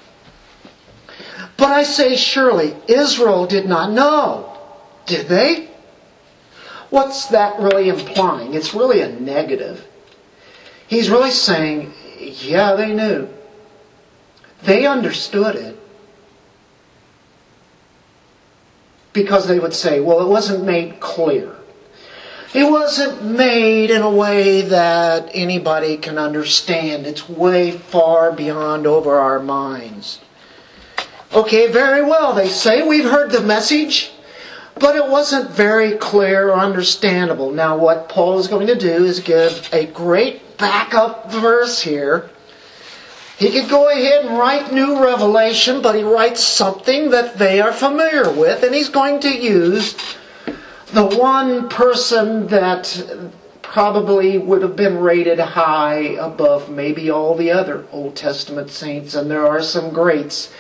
but 1.59 1.71
I 1.71 1.83
say 1.83 2.17
surely 2.17 2.75
Israel 2.87 3.45
did 3.45 3.67
not 3.67 3.91
know. 3.91 4.57
Did 5.07 5.27
they? 5.27 5.69
What's 6.89 7.27
that 7.27 7.59
really 7.61 7.89
implying? 7.89 8.55
It's 8.55 8.73
really 8.73 9.01
a 9.01 9.09
negative. 9.09 9.85
He's 10.87 11.11
really 11.11 11.33
saying, 11.33 11.93
yeah, 12.19 12.75
they 12.75 12.95
knew. 12.95 13.29
They 14.63 14.87
understood 14.87 15.57
it. 15.57 15.79
Because 19.13 19.49
they 19.49 19.59
would 19.59 19.75
say, 19.75 20.01
well, 20.01 20.21
it 20.21 20.29
wasn't 20.29 20.65
made 20.65 21.01
clear. 21.01 21.57
It 22.55 22.71
wasn't 22.71 23.25
made 23.25 23.91
in 23.91 24.01
a 24.01 24.11
way 24.11 24.63
that 24.63 25.31
anybody 25.35 25.97
can 25.97 26.19
understand. 26.19 27.05
It's 27.05 27.29
way 27.29 27.73
far 27.73 28.31
beyond 28.31 28.87
over 28.87 29.19
our 29.19 29.41
minds. 29.41 30.21
Okay, 31.33 31.71
very 31.71 32.03
well, 32.03 32.33
they 32.33 32.49
say. 32.49 32.87
We've 32.87 33.11
heard 33.11 33.31
the 33.31 33.41
message, 33.43 34.11
but 34.79 34.97
it 34.97 35.09
wasn't 35.09 35.51
very 35.51 35.93
clear 35.99 36.49
or 36.49 36.55
understandable. 36.55 37.51
Now, 37.51 37.77
what 37.77 38.09
Paul 38.09 38.39
is 38.39 38.49
going 38.49 38.67
to 38.69 38.75
do 38.75 39.05
is 39.05 39.21
give 39.21 39.69
a 39.73 39.87
great 39.87 40.57
backup 40.59 41.31
verse 41.31 41.83
here 41.83 42.31
he 43.39 43.53
could 43.53 43.71
go 43.71 43.89
ahead 43.89 44.25
and 44.25 44.37
write 44.37 44.73
new 44.73 45.01
revelation, 45.01 45.81
but 45.81 45.95
he 45.95 46.03
writes 46.03 46.43
something 46.43 47.11
that 47.11 47.39
they 47.39 47.61
are 47.61 47.73
familiar 47.73 48.29
with, 48.33 48.65
and 48.65 48.75
he's 48.75 48.89
going 48.89 49.21
to 49.21 49.29
use 49.29 49.95
the 50.93 51.07
one 51.07 51.69
person 51.69 52.49
that 52.49 53.01
probably 53.63 54.39
would 54.39 54.63
have 54.63 54.75
been 54.75 54.99
rated 54.99 55.39
high 55.39 56.17
above 56.19 56.69
maybe 56.69 57.11
all 57.13 57.37
the 57.37 57.53
other 57.53 57.87
Old 57.93 58.17
Testament 58.17 58.71
saints, 58.71 59.15
and 59.15 59.31
there 59.31 59.47
are 59.47 59.63
some 59.63 59.91
greats. 59.91 60.51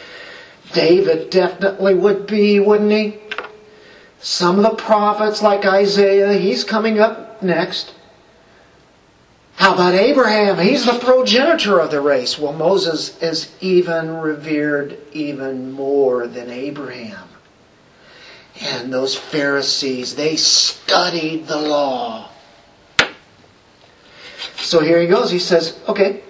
David 0.73 1.31
definitely 1.31 1.95
would 1.95 2.27
be, 2.27 2.61
wouldn't 2.61 2.91
he? 2.91 3.19
Some 4.21 4.59
of 4.59 4.64
the 4.64 4.83
prophets 4.83 5.43
like 5.43 5.64
Isaiah, 5.64 6.33
he's 6.35 6.64
coming 6.64 6.99
up 6.99 7.43
next. 7.43 7.95
How 9.55 9.75
about 9.75 9.95
Abraham? 9.95 10.59
He's 10.59 10.85
the 10.85 10.99
progenitor 10.99 11.81
of 11.81 11.91
the 11.91 12.01
race. 12.01 12.39
Well, 12.39 12.53
Moses 12.53 13.21
is 13.21 13.53
even 13.61 14.16
revered 14.19 14.99
even 15.12 15.73
more 15.73 16.27
than 16.27 16.51
Abraham. 16.51 17.29
And 18.61 18.93
those 18.93 19.16
Pharisees, 19.16 20.14
they 20.16 20.37
studied 20.37 21.47
the 21.47 21.59
law. 21.59 22.31
So 24.57 24.81
here 24.81 25.01
he 25.01 25.07
goes. 25.07 25.31
He 25.31 25.39
says, 25.39 25.79
okay, 25.89 26.23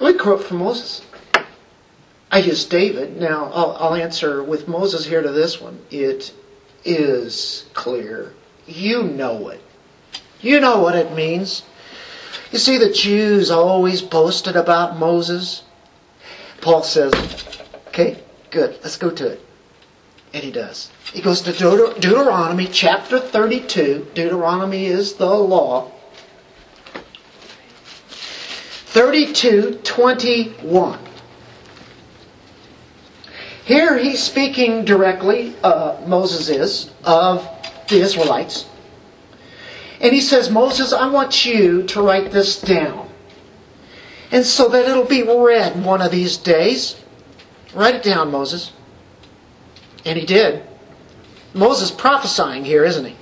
we 0.00 0.14
quote 0.14 0.44
from 0.44 0.58
Moses. 0.58 1.02
I 2.30 2.38
use 2.38 2.64
David. 2.64 3.16
Now, 3.16 3.50
I'll, 3.52 3.76
I'll 3.78 3.94
answer 3.94 4.42
with 4.42 4.68
Moses 4.68 5.06
here 5.06 5.22
to 5.22 5.30
this 5.30 5.60
one. 5.60 5.80
It 5.90 6.34
is 6.84 7.66
clear. 7.74 8.34
You 8.66 9.02
know 9.02 9.48
it. 9.48 9.60
You 10.40 10.60
know 10.60 10.80
what 10.80 10.96
it 10.96 11.14
means. 11.14 11.62
You 12.50 12.58
see, 12.58 12.78
the 12.78 12.92
Jews 12.92 13.50
always 13.50 14.02
boasted 14.02 14.56
about 14.56 14.98
Moses. 14.98 15.62
Paul 16.60 16.82
says, 16.82 17.12
okay, 17.88 18.22
good, 18.50 18.78
let's 18.82 18.96
go 18.96 19.10
to 19.10 19.26
it. 19.28 19.40
And 20.32 20.42
he 20.44 20.50
does. 20.50 20.90
He 21.12 21.22
goes 21.22 21.40
to 21.42 21.52
Deut- 21.52 22.00
Deuteronomy 22.00 22.66
chapter 22.66 23.18
32. 23.18 24.08
Deuteronomy 24.14 24.86
is 24.86 25.14
the 25.14 25.26
law. 25.26 25.92
32 28.08 29.80
21. 29.82 31.05
Here 33.66 33.98
he's 33.98 34.22
speaking 34.22 34.84
directly, 34.84 35.56
uh, 35.60 36.00
Moses 36.06 36.48
is, 36.48 36.90
of 37.02 37.48
the 37.88 38.00
Israelites. 38.00 38.64
And 40.00 40.14
he 40.14 40.20
says, 40.20 40.48
Moses, 40.48 40.92
I 40.92 41.10
want 41.10 41.44
you 41.44 41.82
to 41.88 42.00
write 42.00 42.30
this 42.30 42.60
down. 42.60 43.08
And 44.30 44.46
so 44.46 44.68
that 44.68 44.88
it'll 44.88 45.04
be 45.04 45.24
read 45.24 45.84
one 45.84 46.00
of 46.00 46.12
these 46.12 46.36
days. 46.36 46.94
Write 47.74 47.96
it 47.96 48.04
down, 48.04 48.30
Moses. 48.30 48.72
And 50.04 50.16
he 50.16 50.24
did. 50.24 50.62
Moses 51.52 51.90
prophesying 51.90 52.64
here, 52.64 52.84
isn't 52.84 53.04
he? 53.04 53.16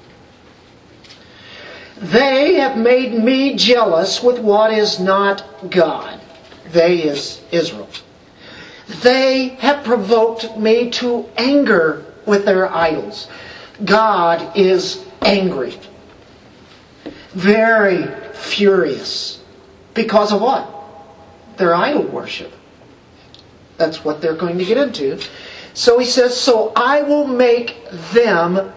They 2.02 2.56
have 2.56 2.76
made 2.76 3.14
me 3.14 3.54
jealous 3.54 4.22
with 4.22 4.40
what 4.40 4.74
is 4.74 5.00
not 5.00 5.70
God. 5.70 6.20
They 6.70 6.98
is 6.98 7.40
Israel. 7.50 7.88
They 8.88 9.48
have 9.60 9.84
provoked 9.84 10.56
me 10.56 10.90
to 10.90 11.28
anger 11.36 12.04
with 12.26 12.44
their 12.44 12.70
idols. 12.70 13.28
God 13.84 14.56
is 14.56 15.04
angry 15.22 15.78
very 17.34 18.06
furious. 18.32 19.42
Because 19.92 20.32
of 20.32 20.40
what? 20.40 20.70
Their 21.56 21.74
idol 21.74 22.04
worship. 22.04 22.52
That's 23.76 24.04
what 24.04 24.22
they're 24.22 24.36
going 24.36 24.58
to 24.58 24.64
get 24.64 24.78
into. 24.78 25.20
So 25.74 25.98
he 25.98 26.06
says, 26.06 26.38
So 26.38 26.72
I 26.74 27.02
will 27.02 27.26
make 27.26 27.76
them 28.12 28.72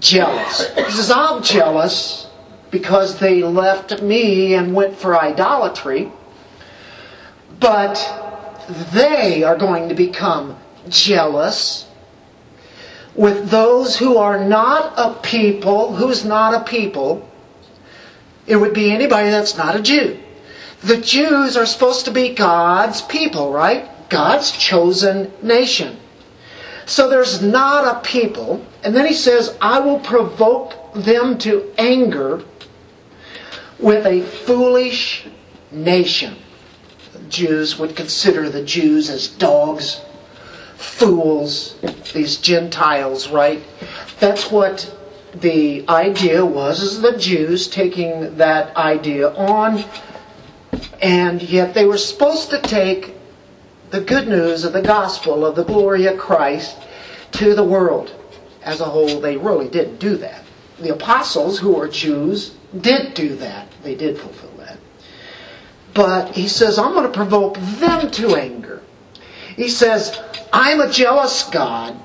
jealous. 0.00 0.74
He 0.74 0.90
says, 0.90 1.10
I'm 1.10 1.42
jealous 1.42 2.28
because 2.70 3.18
they 3.18 3.42
left 3.42 4.02
me 4.02 4.54
and 4.54 4.74
went 4.74 4.96
for 4.96 5.18
idolatry. 5.20 6.10
But 7.60 8.23
they 8.68 9.42
are 9.42 9.56
going 9.56 9.88
to 9.88 9.94
become 9.94 10.58
jealous 10.88 11.86
with 13.14 13.48
those 13.48 13.96
who 13.96 14.16
are 14.16 14.44
not 14.44 14.94
a 14.96 15.20
people, 15.22 15.94
who's 15.94 16.24
not 16.24 16.54
a 16.54 16.64
people, 16.64 17.28
it 18.46 18.56
would 18.56 18.74
be 18.74 18.90
anybody 18.90 19.30
that's 19.30 19.56
not 19.56 19.76
a 19.76 19.82
Jew. 19.82 20.18
The 20.82 21.00
Jews 21.00 21.56
are 21.56 21.66
supposed 21.66 22.04
to 22.06 22.10
be 22.10 22.34
God's 22.34 23.02
people, 23.02 23.52
right? 23.52 23.88
God's 24.10 24.50
chosen 24.50 25.32
nation. 25.42 25.96
So 26.86 27.08
there's 27.08 27.40
not 27.40 27.96
a 27.96 28.00
people. 28.06 28.64
And 28.82 28.94
then 28.94 29.06
he 29.06 29.14
says, 29.14 29.56
I 29.60 29.78
will 29.80 30.00
provoke 30.00 30.92
them 30.94 31.38
to 31.38 31.72
anger 31.78 32.42
with 33.78 34.04
a 34.06 34.22
foolish 34.22 35.26
nation. 35.70 36.36
Jews 37.28 37.78
would 37.78 37.96
consider 37.96 38.48
the 38.48 38.64
Jews 38.64 39.10
as 39.10 39.28
dogs 39.28 40.00
fools, 40.76 41.76
these 42.12 42.36
Gentiles, 42.36 43.28
right? 43.28 43.62
That's 44.20 44.50
what 44.50 44.94
the 45.34 45.88
idea 45.88 46.44
was, 46.44 46.80
is 46.82 47.00
the 47.00 47.18
Jews 47.18 47.66
taking 47.68 48.36
that 48.36 48.76
idea 48.76 49.30
on, 49.30 49.84
and 51.02 51.42
yet 51.42 51.74
they 51.74 51.84
were 51.84 51.98
supposed 51.98 52.50
to 52.50 52.60
take 52.60 53.14
the 53.90 54.00
good 54.00 54.28
news 54.28 54.64
of 54.64 54.72
the 54.72 54.82
gospel 54.82 55.44
of 55.44 55.56
the 55.56 55.64
glory 55.64 56.06
of 56.06 56.18
Christ 56.18 56.76
to 57.32 57.54
the 57.54 57.64
world 57.64 58.14
as 58.62 58.80
a 58.80 58.84
whole. 58.84 59.20
They 59.20 59.36
really 59.36 59.68
didn't 59.68 59.98
do 59.98 60.16
that. 60.18 60.42
The 60.80 60.92
apostles, 60.92 61.58
who 61.58 61.74
were 61.74 61.88
Jews, 61.88 62.56
did 62.80 63.14
do 63.14 63.36
that. 63.36 63.68
They 63.82 63.94
did 63.94 64.18
fulfill. 64.18 64.43
But 65.94 66.34
he 66.34 66.48
says, 66.48 66.78
I'm 66.78 66.92
going 66.92 67.06
to 67.06 67.12
provoke 67.12 67.56
them 67.56 68.10
to 68.12 68.34
anger. 68.34 68.82
He 69.56 69.68
says, 69.68 70.18
I'm 70.52 70.80
a 70.80 70.90
jealous 70.90 71.44
God, 71.44 71.96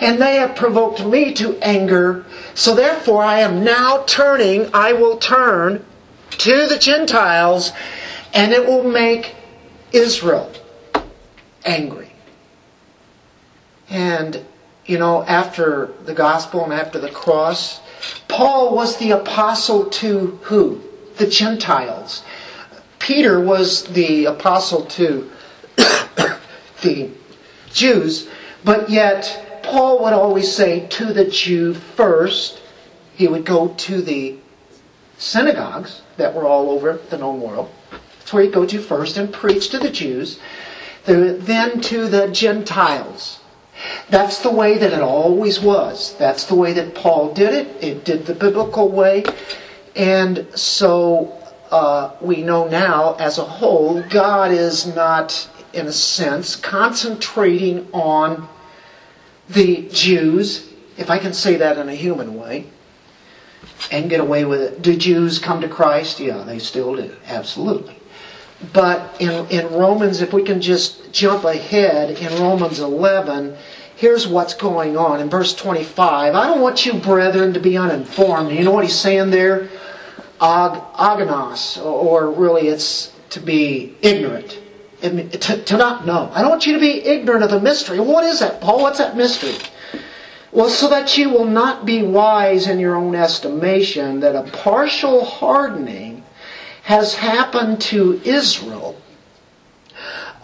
and 0.00 0.22
they 0.22 0.36
have 0.36 0.54
provoked 0.54 1.04
me 1.04 1.34
to 1.34 1.58
anger. 1.58 2.24
So 2.54 2.74
therefore, 2.74 3.24
I 3.24 3.40
am 3.40 3.64
now 3.64 4.04
turning, 4.06 4.70
I 4.72 4.92
will 4.92 5.18
turn 5.18 5.84
to 6.30 6.66
the 6.66 6.78
Gentiles, 6.78 7.72
and 8.32 8.52
it 8.52 8.64
will 8.64 8.84
make 8.84 9.34
Israel 9.92 10.52
angry. 11.64 12.12
And, 13.88 14.44
you 14.86 14.98
know, 14.98 15.24
after 15.24 15.92
the 16.04 16.14
gospel 16.14 16.64
and 16.64 16.72
after 16.72 16.98
the 16.98 17.10
cross, 17.10 17.80
Paul 18.28 18.74
was 18.74 18.96
the 18.98 19.10
apostle 19.12 19.86
to 19.90 20.38
who? 20.42 20.80
The 21.16 21.26
Gentiles. 21.26 22.22
Peter 23.04 23.38
was 23.38 23.84
the 23.88 24.24
apostle 24.24 24.86
to 24.86 25.30
the 25.76 27.10
Jews, 27.70 28.30
but 28.64 28.88
yet 28.88 29.60
Paul 29.62 30.02
would 30.02 30.14
always 30.14 30.50
say 30.50 30.86
to 30.86 31.12
the 31.12 31.26
Jew 31.26 31.74
first. 31.74 32.62
He 33.14 33.28
would 33.28 33.44
go 33.44 33.68
to 33.68 34.00
the 34.00 34.38
synagogues 35.18 36.00
that 36.16 36.34
were 36.34 36.46
all 36.46 36.70
over 36.70 36.98
the 37.10 37.18
known 37.18 37.42
world. 37.42 37.70
That's 37.90 38.32
where 38.32 38.42
he'd 38.42 38.54
go 38.54 38.64
to 38.64 38.80
first 38.80 39.18
and 39.18 39.30
preach 39.30 39.68
to 39.68 39.78
the 39.78 39.90
Jews, 39.90 40.40
then 41.04 41.82
to 41.82 42.08
the 42.08 42.28
Gentiles. 42.28 43.40
That's 44.08 44.38
the 44.38 44.50
way 44.50 44.78
that 44.78 44.94
it 44.94 45.02
always 45.02 45.60
was. 45.60 46.16
That's 46.16 46.46
the 46.46 46.54
way 46.54 46.72
that 46.72 46.94
Paul 46.94 47.34
did 47.34 47.52
it. 47.52 47.84
It 47.84 48.06
did 48.06 48.24
the 48.24 48.34
biblical 48.34 48.88
way. 48.88 49.24
And 49.94 50.46
so 50.54 51.43
uh, 51.70 52.12
we 52.20 52.42
know 52.42 52.68
now, 52.68 53.14
as 53.14 53.38
a 53.38 53.44
whole, 53.44 54.02
God 54.02 54.50
is 54.50 54.86
not, 54.94 55.48
in 55.72 55.86
a 55.86 55.92
sense, 55.92 56.56
concentrating 56.56 57.88
on 57.92 58.48
the 59.48 59.88
Jews, 59.88 60.70
if 60.96 61.10
I 61.10 61.18
can 61.18 61.32
say 61.32 61.56
that 61.56 61.78
in 61.78 61.88
a 61.88 61.94
human 61.94 62.34
way, 62.34 62.66
and 63.90 64.08
get 64.08 64.20
away 64.20 64.44
with 64.44 64.60
it. 64.60 64.82
Do 64.82 64.96
Jews 64.96 65.38
come 65.38 65.60
to 65.60 65.68
Christ? 65.68 66.20
Yeah, 66.20 66.42
they 66.44 66.58
still 66.58 66.96
do. 66.96 67.14
Absolutely. 67.26 67.96
But 68.72 69.16
in, 69.20 69.46
in 69.48 69.72
Romans, 69.72 70.22
if 70.22 70.32
we 70.32 70.42
can 70.42 70.60
just 70.60 71.12
jump 71.12 71.44
ahead, 71.44 72.18
in 72.18 72.42
Romans 72.42 72.78
11, 72.78 73.56
here's 73.96 74.26
what's 74.26 74.54
going 74.54 74.96
on. 74.96 75.20
In 75.20 75.28
verse 75.28 75.54
25, 75.54 76.34
I 76.34 76.46
don't 76.46 76.60
want 76.60 76.86
you, 76.86 76.94
brethren, 76.94 77.52
to 77.52 77.60
be 77.60 77.76
uninformed. 77.76 78.52
You 78.52 78.64
know 78.64 78.70
what 78.70 78.84
he's 78.84 78.98
saying 78.98 79.30
there? 79.30 79.68
Ag, 80.44 80.78
aganos, 80.94 81.82
or 81.82 82.30
really 82.30 82.68
it's 82.68 83.10
to 83.30 83.40
be 83.40 83.96
ignorant. 84.02 84.60
To, 85.00 85.62
to 85.62 85.76
not 85.76 86.06
know. 86.06 86.30
I 86.34 86.42
don't 86.42 86.50
want 86.50 86.66
you 86.66 86.74
to 86.74 86.80
be 86.80 87.02
ignorant 87.02 87.44
of 87.44 87.50
the 87.50 87.60
mystery. 87.60 87.98
What 87.98 88.24
is 88.24 88.40
that, 88.40 88.60
Paul? 88.60 88.82
What's 88.82 88.98
that 88.98 89.16
mystery? 89.16 89.54
Well, 90.52 90.68
so 90.68 90.88
that 90.90 91.16
you 91.16 91.30
will 91.30 91.46
not 91.46 91.86
be 91.86 92.02
wise 92.02 92.68
in 92.68 92.78
your 92.78 92.94
own 92.94 93.14
estimation, 93.14 94.20
that 94.20 94.36
a 94.36 94.50
partial 94.50 95.24
hardening 95.24 96.22
has 96.82 97.14
happened 97.14 97.80
to 97.82 98.20
Israel 98.24 99.00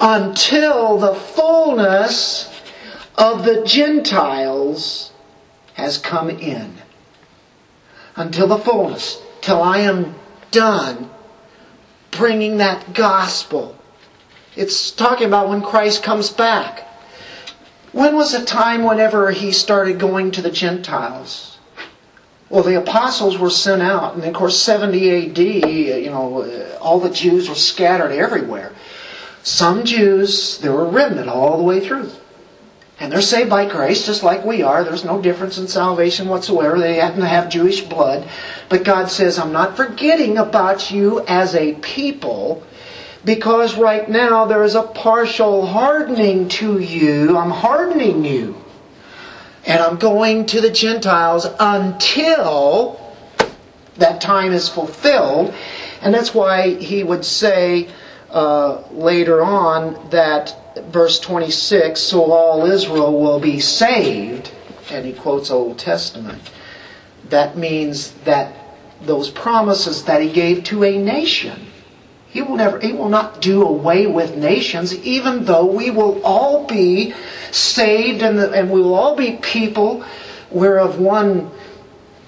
until 0.01 0.96
the 0.96 1.14
fullness 1.14 2.48
of 3.16 3.44
the 3.44 3.64
Gentiles 3.64 5.12
has 5.74 5.98
come 5.98 6.30
in. 6.30 6.74
Until 8.16 8.46
the 8.46 8.59
fullness. 8.59 9.22
Till 9.41 9.62
I 9.62 9.78
am 9.78 10.14
done 10.51 11.11
bringing 12.11 12.59
that 12.59 12.93
gospel. 12.93 13.76
It's 14.57 14.91
talking 14.91 15.26
about 15.26 15.49
when 15.49 15.62
Christ 15.62 16.03
comes 16.03 16.30
back. 16.30 16.86
When 17.93 18.14
was 18.14 18.34
a 18.34 18.45
time 18.45 18.84
whenever 18.84 19.30
he 19.30 19.53
started 19.53 19.99
going 19.99 20.30
to 20.32 20.43
the 20.43 20.51
Gentiles? 20.51 21.59
Well, 22.49 22.64
the 22.64 22.78
apostles 22.78 23.38
were 23.38 23.51
sent 23.51 23.80
out, 23.80 24.14
and 24.14 24.24
of 24.24 24.34
course, 24.34 24.61
70 24.61 25.30
AD, 25.30 25.38
you 25.38 26.11
know, 26.11 26.76
all 26.80 26.99
the 26.99 27.11
Jews 27.11 27.49
were 27.49 27.55
scattered 27.55 28.11
everywhere. 28.11 28.72
Some 29.43 29.84
Jews, 29.84 30.59
there 30.59 30.72
were 30.72 30.88
remnant 30.88 31.28
all 31.28 31.57
the 31.57 31.62
way 31.62 31.80
through. 31.80 32.11
And 33.01 33.11
they're 33.11 33.22
saved 33.22 33.51
by 33.51 33.66
grace, 33.68 34.07
just 34.07 34.22
like 34.22 34.44
we 34.44 34.62
are. 34.62 34.84
There's 34.84 35.05
no 35.05 35.20
difference 35.20 35.57
in 35.59 35.66
salvation 35.66 36.28
whatsoever. 36.28 36.78
They 36.78 36.96
happen 36.96 37.20
to 37.20 37.26
have 37.26 37.48
Jewish 37.48 37.80
blood. 37.80 38.28
But 38.68 38.84
God 38.84 39.11
says, 39.11 39.38
I'm 39.38 39.53
not 39.53 39.76
forgetting 39.76 40.36
about 40.36 40.90
you 40.90 41.24
as 41.26 41.55
a 41.55 41.72
people, 41.74 42.62
because 43.24 43.76
right 43.76 44.09
now 44.09 44.44
there 44.44 44.62
is 44.62 44.74
a 44.74 44.82
partial 44.82 45.66
hardening 45.66 46.48
to 46.51 46.78
you. 46.78 47.36
I'm 47.36 47.51
hardening 47.51 48.24
you 48.24 48.61
and 49.66 49.80
I'm 49.80 49.96
going 49.96 50.46
to 50.46 50.61
the 50.61 50.70
Gentiles 50.70 51.46
until 51.59 53.14
that 53.96 54.20
time 54.20 54.53
is 54.53 54.68
fulfilled. 54.68 55.55
And 56.03 56.14
that's 56.14 56.34
why 56.34 56.74
he 56.74 57.05
would 57.05 57.24
say 57.24 57.88
uh, 58.30 58.82
later 58.90 59.42
on 59.42 60.09
that 60.11 60.57
verse 60.77 61.18
26 61.21 62.01
so 62.01 62.33
all 62.33 62.66
Israel 62.66 63.21
will 63.21 63.41
be 63.41 63.61
saved. 63.61 64.53
And 64.91 65.07
he 65.07 65.12
quotes 65.12 65.51
Old 65.51 65.79
Testament. 65.79 66.51
That 67.29 67.57
means 67.57 68.12
that 68.25 68.55
those 69.03 69.31
promises 69.31 70.05
that 70.05 70.21
he 70.21 70.31
gave 70.31 70.64
to 70.64 70.85
a 70.85 70.99
nation. 70.99 71.66
He 72.29 72.43
will 72.43 72.57
never, 72.57 72.79
he 72.79 72.93
will 72.93 73.09
not 73.09 73.41
do 73.41 73.62
away 73.62 74.07
with 74.07 74.37
nations, 74.37 74.95
even 74.95 75.45
though 75.45 75.66
we 75.66 75.91
will 75.91 76.21
all 76.25 76.66
be 76.66 77.14
saved 77.51 78.23
and, 78.23 78.39
the, 78.39 78.53
and 78.53 78.71
we 78.71 78.81
will 78.81 78.95
all 78.95 79.16
be 79.16 79.33
people. 79.43 80.05
We're 80.51 80.79
of 80.79 81.01
one 81.01 81.51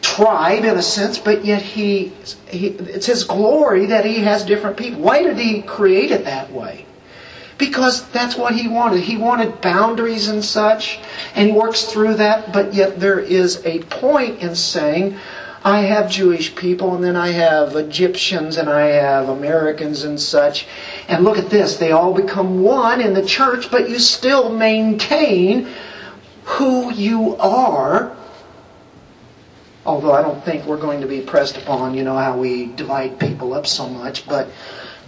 tribe 0.01 0.65
in 0.65 0.77
a 0.77 0.83
sense, 0.83 1.19
but 1.19 1.45
yet 1.45 1.63
he, 1.63 2.13
he, 2.49 2.69
it's 2.69 3.07
his 3.07 3.25
glory 3.25 3.87
that 3.87 4.05
he 4.05 4.19
has 4.21 4.45
different 4.45 4.77
people. 4.77 5.01
Why 5.01 5.23
did 5.23 5.39
he 5.39 5.63
create 5.63 6.11
it 6.11 6.25
that 6.25 6.51
way? 6.53 6.85
Because 7.63 8.03
that's 8.09 8.35
what 8.35 8.57
he 8.57 8.67
wanted. 8.67 9.05
He 9.05 9.17
wanted 9.17 9.61
boundaries 9.61 10.27
and 10.27 10.45
such, 10.45 10.99
and 11.37 11.49
he 11.49 11.55
works 11.55 11.85
through 11.85 12.17
that, 12.17 12.53
but 12.53 12.75
yet 12.75 12.99
there 12.99 13.21
is 13.21 13.65
a 13.65 13.85
point 13.85 14.41
in 14.41 14.57
saying, 14.57 15.17
I 15.63 15.83
have 15.83 16.11
Jewish 16.11 16.57
people, 16.57 16.93
and 16.97 17.05
then 17.05 17.15
I 17.15 17.29
have 17.29 17.77
Egyptians, 17.77 18.57
and 18.57 18.69
I 18.69 18.87
have 18.87 19.29
Americans 19.29 20.03
and 20.03 20.21
such. 20.21 20.67
And 21.07 21.23
look 21.23 21.39
at 21.39 21.51
this, 21.51 21.77
they 21.77 21.93
all 21.93 22.13
become 22.13 22.63
one 22.63 23.01
in 23.01 23.15
the 23.15 23.25
church, 23.25 23.71
but 23.71 23.89
you 23.89 24.01
still 24.01 24.51
maintain 24.51 25.69
who 26.43 26.93
you 26.93 27.37
are. 27.37 28.17
Although 29.87 30.15
I 30.15 30.23
don't 30.23 30.45
think 30.45 30.67
we're 30.67 30.81
going 30.81 31.01
to 31.01 31.07
be 31.07 31.21
pressed 31.21 31.57
upon, 31.59 31.95
you 31.95 32.03
know, 32.03 32.19
how 32.19 32.37
we 32.37 32.67
divide 32.67 33.21
people 33.21 33.55
up 33.55 33.69
so 33.69 33.89
much, 33.89 34.27
but 34.27 34.49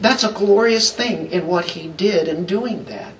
that's 0.05 0.25
a 0.25 0.33
glorious 0.33 0.93
thing 0.93 1.31
in 1.33 1.47
what 1.47 1.65
he 1.65 1.89
did 1.89 2.29
in 2.29 2.45
doing 2.45 2.85
that 2.85 3.15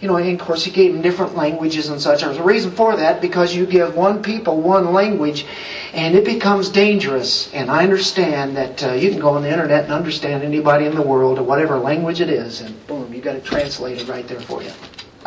you 0.00 0.08
know, 0.08 0.16
and 0.16 0.40
of 0.40 0.46
course 0.46 0.64
he 0.64 0.70
gave 0.70 0.92
them 0.92 1.02
different 1.02 1.36
languages 1.36 1.90
and 1.90 2.00
such. 2.00 2.22
There's 2.22 2.38
a 2.38 2.42
reason 2.42 2.70
for 2.70 2.96
that 2.96 3.20
because 3.20 3.54
you 3.54 3.66
give 3.66 3.94
one 3.94 4.22
people 4.22 4.60
one 4.60 4.92
language 4.92 5.44
and 5.92 6.14
it 6.14 6.24
becomes 6.24 6.70
dangerous. 6.70 7.52
And 7.52 7.70
I 7.70 7.82
understand 7.82 8.56
that 8.56 8.82
uh, 8.82 8.92
you 8.92 9.10
can 9.10 9.20
go 9.20 9.30
on 9.30 9.42
the 9.42 9.50
internet 9.50 9.84
and 9.84 9.92
understand 9.92 10.42
anybody 10.42 10.86
in 10.86 10.94
the 10.94 11.02
world 11.02 11.38
or 11.38 11.42
whatever 11.42 11.78
language 11.78 12.20
it 12.20 12.30
is 12.30 12.62
and 12.62 12.86
boom, 12.86 13.12
you 13.12 13.20
got 13.20 13.36
it 13.36 13.44
translated 13.44 14.08
right 14.08 14.26
there 14.26 14.40
for 14.40 14.62
you. 14.62 14.72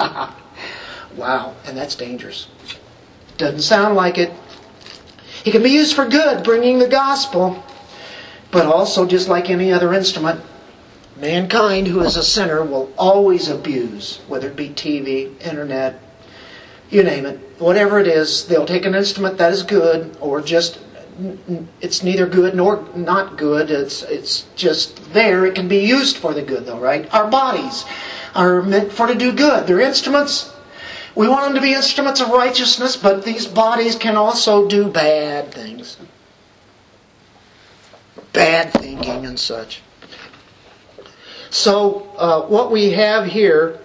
wow, 1.16 1.56
and 1.66 1.78
that's 1.78 1.94
dangerous. 1.94 2.48
Doesn't 3.38 3.62
sound 3.62 3.96
like 3.96 4.18
it. 4.18 4.32
It 5.46 5.52
can 5.52 5.62
be 5.62 5.70
used 5.70 5.96
for 5.96 6.08
good, 6.08 6.44
bringing 6.44 6.80
the 6.80 6.88
gospel, 6.88 7.64
but 8.50 8.66
also 8.66 9.06
just 9.06 9.28
like 9.28 9.52
any 9.52 9.72
other 9.72 9.94
instrument, 9.94 10.42
Mankind, 11.18 11.88
who 11.88 12.02
is 12.02 12.18
a 12.18 12.24
sinner, 12.24 12.64
will 12.64 12.92
always 12.98 13.48
abuse, 13.48 14.20
whether 14.28 14.48
it 14.48 14.56
be 14.56 14.70
TV, 14.70 15.40
internet, 15.42 16.00
you 16.90 17.04
name 17.04 17.26
it, 17.26 17.40
whatever 17.60 18.00
it 18.00 18.08
is, 18.08 18.48
they'll 18.48 18.66
take 18.66 18.86
an 18.86 18.96
instrument 18.96 19.38
that 19.38 19.52
is 19.52 19.64
good 19.64 20.16
or 20.20 20.42
just 20.42 20.80
it's 21.80 22.02
neither 22.02 22.26
good 22.26 22.56
nor 22.56 22.88
not 22.96 23.38
good. 23.38 23.70
It's 23.70 24.02
it's 24.04 24.46
just 24.56 25.14
there. 25.14 25.46
It 25.46 25.54
can 25.54 25.68
be 25.68 25.86
used 25.86 26.18
for 26.18 26.34
the 26.34 26.42
good 26.42 26.66
though, 26.66 26.80
right? 26.80 27.12
Our 27.14 27.30
bodies 27.30 27.86
are 28.34 28.64
meant 28.64 28.92
for 28.92 29.06
to 29.08 29.14
do 29.14 29.32
good. 29.32 29.68
They're 29.68 29.80
instruments, 29.80 30.52
We 31.16 31.28
want 31.28 31.46
them 31.46 31.56
to 31.56 31.62
be 31.62 31.74
instruments 31.74 32.22
of 32.22 32.30
righteousness, 32.30 32.96
but 32.98 33.24
these 33.24 33.46
bodies 33.46 33.96
can 33.96 34.18
also 34.18 34.68
do 34.68 34.90
bad 34.90 35.54
things. 35.54 35.98
Bad 38.32 38.74
thinking 38.74 39.26
and 39.26 39.40
such. 39.40 39.82
So, 41.54 42.10
uh, 42.18 42.42
what 42.48 42.72
we 42.72 42.94
have 42.94 43.28
here 43.28 43.78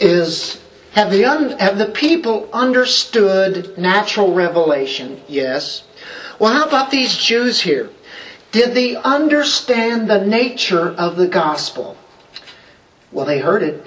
is 0.00 0.58
have 0.92 1.10
the, 1.10 1.26
un, 1.26 1.50
have 1.58 1.76
the 1.76 1.90
people 1.90 2.48
understood 2.50 3.76
natural 3.76 4.32
revelation? 4.32 5.20
Yes. 5.28 5.84
Well, 6.38 6.54
how 6.54 6.64
about 6.66 6.90
these 6.90 7.14
Jews 7.14 7.60
here? 7.60 7.90
Did 8.52 8.72
they 8.72 8.96
understand 8.96 10.08
the 10.08 10.24
nature 10.24 10.88
of 10.88 11.16
the 11.16 11.28
gospel? 11.28 11.98
Well, 13.12 13.26
they 13.26 13.40
heard 13.40 13.62
it. 13.62 13.86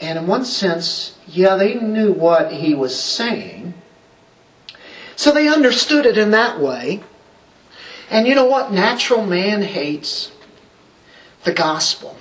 And 0.00 0.18
in 0.18 0.26
one 0.26 0.46
sense, 0.46 1.18
yeah, 1.26 1.56
they 1.56 1.74
knew 1.74 2.10
what 2.10 2.52
he 2.52 2.74
was 2.74 2.98
saying. 2.98 3.74
So 5.14 5.30
they 5.30 5.46
understood 5.46 6.06
it 6.06 6.16
in 6.16 6.30
that 6.30 6.58
way. 6.58 7.02
And 8.08 8.26
you 8.26 8.34
know 8.34 8.46
what 8.46 8.72
natural 8.72 9.26
man 9.26 9.60
hates? 9.60 10.31
The 11.44 11.52
gospel. 11.52 12.16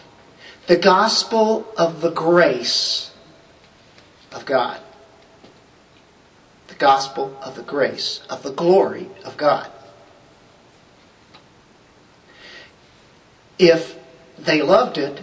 The 0.67 0.77
gospel 0.77 1.65
of 1.77 2.01
the 2.01 2.11
grace 2.11 3.11
of 4.31 4.45
God. 4.45 4.79
The 6.67 6.75
gospel 6.75 7.37
of 7.41 7.55
the 7.55 7.63
grace, 7.63 8.21
of 8.29 8.43
the 8.43 8.51
glory 8.51 9.07
of 9.25 9.37
God. 9.37 9.69
If 13.59 13.97
they 14.39 14.61
loved 14.61 14.97
it, 14.97 15.21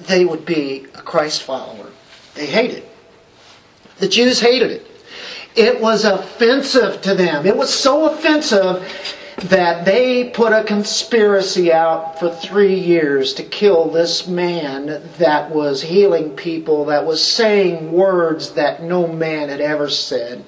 they 0.00 0.24
would 0.24 0.44
be 0.44 0.86
a 0.94 1.02
Christ 1.02 1.42
follower. 1.42 1.90
They 2.34 2.46
hated 2.46 2.78
it. 2.78 2.88
The 3.98 4.08
Jews 4.08 4.40
hated 4.40 4.70
it. 4.70 4.86
It 5.54 5.80
was 5.80 6.04
offensive 6.04 7.02
to 7.02 7.14
them. 7.14 7.46
It 7.46 7.56
was 7.56 7.72
so 7.72 8.10
offensive 8.10 8.86
that 9.44 9.84
they 9.84 10.30
put 10.30 10.52
a 10.52 10.64
conspiracy 10.64 11.72
out 11.72 12.18
for 12.18 12.28
three 12.30 12.74
years 12.74 13.34
to 13.34 13.42
kill 13.44 13.88
this 13.88 14.26
man 14.26 14.86
that 15.18 15.50
was 15.50 15.82
healing 15.82 16.30
people, 16.34 16.86
that 16.86 17.06
was 17.06 17.22
saying 17.22 17.92
words 17.92 18.52
that 18.54 18.82
no 18.82 19.06
man 19.06 19.48
had 19.48 19.60
ever 19.60 19.88
said. 19.88 20.44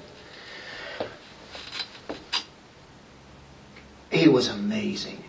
He 4.09 4.27
was 4.27 4.49
amazing. 4.49 5.23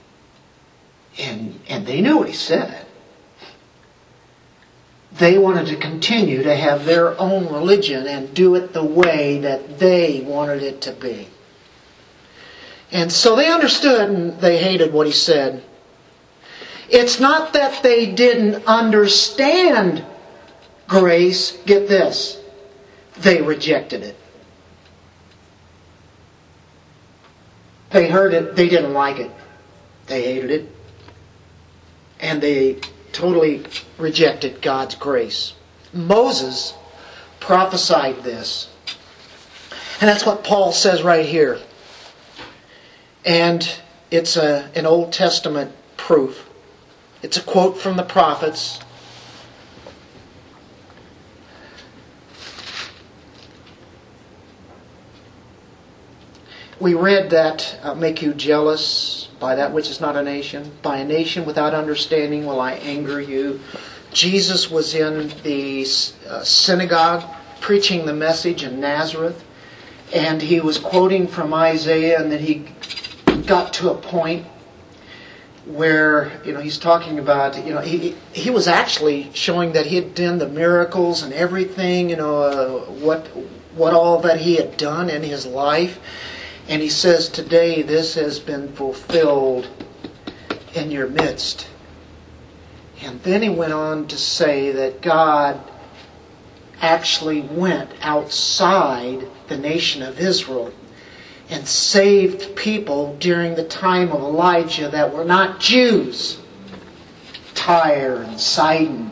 And, 1.18 1.60
and 1.68 1.86
they 1.86 2.00
knew 2.00 2.18
what 2.18 2.28
he 2.28 2.34
said. 2.34 2.84
They 5.12 5.38
wanted 5.38 5.66
to 5.66 5.76
continue 5.76 6.42
to 6.42 6.56
have 6.56 6.84
their 6.84 7.18
own 7.20 7.52
religion 7.52 8.08
and 8.08 8.34
do 8.34 8.56
it 8.56 8.72
the 8.72 8.82
way 8.82 9.38
that 9.38 9.78
they 9.78 10.22
wanted 10.22 10.62
it 10.64 10.80
to 10.82 10.92
be. 10.92 11.28
And 12.92 13.10
so 13.10 13.34
they 13.34 13.50
understood 13.50 14.10
and 14.10 14.38
they 14.38 14.58
hated 14.58 14.92
what 14.92 15.06
he 15.06 15.12
said. 15.12 15.64
It's 16.90 17.18
not 17.18 17.54
that 17.54 17.82
they 17.82 18.12
didn't 18.12 18.66
understand 18.66 20.04
grace. 20.86 21.52
Get 21.64 21.88
this. 21.88 22.38
They 23.18 23.40
rejected 23.40 24.02
it. 24.02 24.16
They 27.90 28.08
heard 28.08 28.34
it, 28.34 28.56
they 28.56 28.68
didn't 28.68 28.94
like 28.94 29.18
it. 29.18 29.30
They 30.06 30.22
hated 30.22 30.50
it. 30.50 30.70
And 32.20 32.42
they 32.42 32.78
totally 33.12 33.64
rejected 33.98 34.62
God's 34.62 34.94
grace. 34.94 35.54
Moses 35.92 36.74
prophesied 37.40 38.22
this. 38.22 38.68
And 40.00 40.08
that's 40.08 40.24
what 40.24 40.42
Paul 40.44 40.72
says 40.72 41.02
right 41.02 41.26
here. 41.26 41.58
And 43.24 43.68
it's 44.10 44.36
a, 44.36 44.70
an 44.74 44.86
Old 44.86 45.12
Testament 45.12 45.72
proof. 45.96 46.48
It's 47.22 47.36
a 47.36 47.42
quote 47.42 47.78
from 47.78 47.96
the 47.96 48.02
prophets. 48.02 48.80
We 56.80 56.94
read 56.94 57.30
that 57.30 57.78
uh, 57.84 57.94
make 57.94 58.22
you 58.22 58.34
jealous 58.34 59.28
by 59.38 59.54
that 59.54 59.72
which 59.72 59.88
is 59.88 60.00
not 60.00 60.16
a 60.16 60.22
nation. 60.22 60.72
By 60.82 60.98
a 60.98 61.04
nation 61.04 61.44
without 61.44 61.74
understanding 61.74 62.44
will 62.44 62.60
I 62.60 62.72
anger 62.72 63.20
you. 63.20 63.60
Jesus 64.12 64.68
was 64.68 64.94
in 64.94 65.32
the 65.44 65.86
uh, 66.28 66.42
synagogue 66.42 67.24
preaching 67.60 68.04
the 68.04 68.12
message 68.12 68.64
in 68.64 68.80
Nazareth, 68.80 69.44
and 70.12 70.42
he 70.42 70.60
was 70.60 70.76
quoting 70.76 71.28
from 71.28 71.54
Isaiah, 71.54 72.20
and 72.20 72.32
then 72.32 72.40
he 72.40 72.66
got 73.46 73.72
to 73.74 73.90
a 73.90 73.94
point 73.94 74.46
where 75.64 76.32
you 76.44 76.52
know 76.52 76.60
he's 76.60 76.78
talking 76.78 77.18
about 77.18 77.64
you 77.64 77.72
know 77.72 77.80
he 77.80 78.16
he 78.32 78.50
was 78.50 78.66
actually 78.66 79.30
showing 79.32 79.72
that 79.72 79.86
he 79.86 79.94
had 79.94 80.14
done 80.14 80.38
the 80.38 80.48
miracles 80.48 81.22
and 81.22 81.32
everything 81.32 82.10
you 82.10 82.16
know 82.16 82.42
uh, 82.42 82.80
what 83.04 83.28
what 83.74 83.94
all 83.94 84.20
that 84.20 84.40
he 84.40 84.56
had 84.56 84.76
done 84.76 85.08
in 85.08 85.22
his 85.22 85.46
life. 85.46 85.98
And 86.68 86.82
he 86.82 86.88
says 86.88 87.28
today 87.28 87.82
this 87.82 88.14
has 88.14 88.38
been 88.38 88.72
fulfilled 88.72 89.68
in 90.74 90.90
your 90.90 91.08
midst. 91.08 91.66
And 93.02 93.20
then 93.22 93.42
he 93.42 93.48
went 93.48 93.72
on 93.72 94.06
to 94.08 94.16
say 94.16 94.70
that 94.72 95.00
God 95.00 95.60
actually 96.80 97.40
went 97.40 97.90
outside 98.00 99.26
the 99.48 99.56
nation 99.56 100.02
of 100.02 100.20
Israel 100.20 100.72
and 101.52 101.68
saved 101.68 102.56
people 102.56 103.14
during 103.18 103.54
the 103.54 103.64
time 103.64 104.10
of 104.10 104.22
Elijah 104.22 104.88
that 104.88 105.12
were 105.12 105.24
not 105.24 105.60
Jews. 105.60 106.40
Tyre 107.54 108.22
and 108.22 108.40
Sidon. 108.40 109.10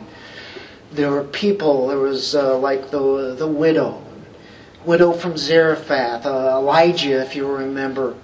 There 0.91 1.11
were 1.11 1.23
people, 1.23 1.87
there 1.87 1.99
was 1.99 2.33
uh, 2.33 2.57
like 2.57 2.89
the, 2.89 3.35
the 3.35 3.47
widow, 3.47 4.03
widow 4.83 5.11
from 5.13 5.37
Zarephath, 5.37 6.25
uh, 6.25 6.57
Elijah, 6.57 7.21
if 7.21 7.35
you 7.35 7.47
remember. 7.47 8.15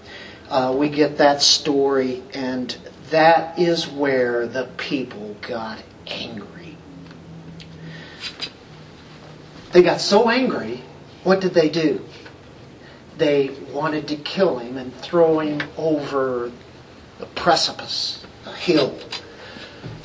Uh, 0.50 0.74
we 0.76 0.90
get 0.90 1.20
that 1.20 1.44
story, 1.44 2.24
and 2.34 2.76
that 3.12 3.60
is 3.60 3.88
where 3.88 4.48
the 4.48 4.68
people 4.78 5.36
got 5.42 5.84
angry. 6.08 6.76
They 9.74 9.84
got 9.84 10.02
so 10.02 10.28
angry, 10.28 10.82
what 11.24 11.40
did 11.40 11.54
they 11.54 11.70
do? 11.70 12.04
They 13.18 13.50
wanted 13.74 14.08
to 14.10 14.16
kill 14.16 14.60
him 14.60 14.78
and 14.78 14.96
throw 14.96 15.40
him 15.40 15.62
over 15.78 16.52
a 17.20 17.26
precipice, 17.36 18.26
a 18.46 18.54
hill, 18.54 18.98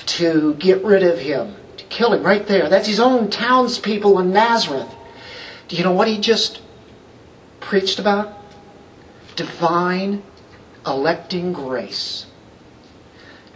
to 0.06 0.54
get 0.54 0.82
rid 0.84 1.02
of 1.02 1.18
him, 1.18 1.54
to 1.76 1.84
kill 1.84 2.12
him 2.12 2.22
right 2.22 2.46
there. 2.46 2.68
That's 2.68 2.88
his 2.88 3.00
own 3.00 3.30
townspeople 3.30 4.18
in 4.18 4.32
Nazareth. 4.32 4.92
Do 5.68 5.76
you 5.76 5.84
know 5.84 5.92
what 5.92 6.08
he 6.08 6.18
just 6.18 6.62
preached 7.60 7.98
about? 7.98 8.38
Divine 9.36 10.22
electing 10.86 11.52
grace. 11.52 12.26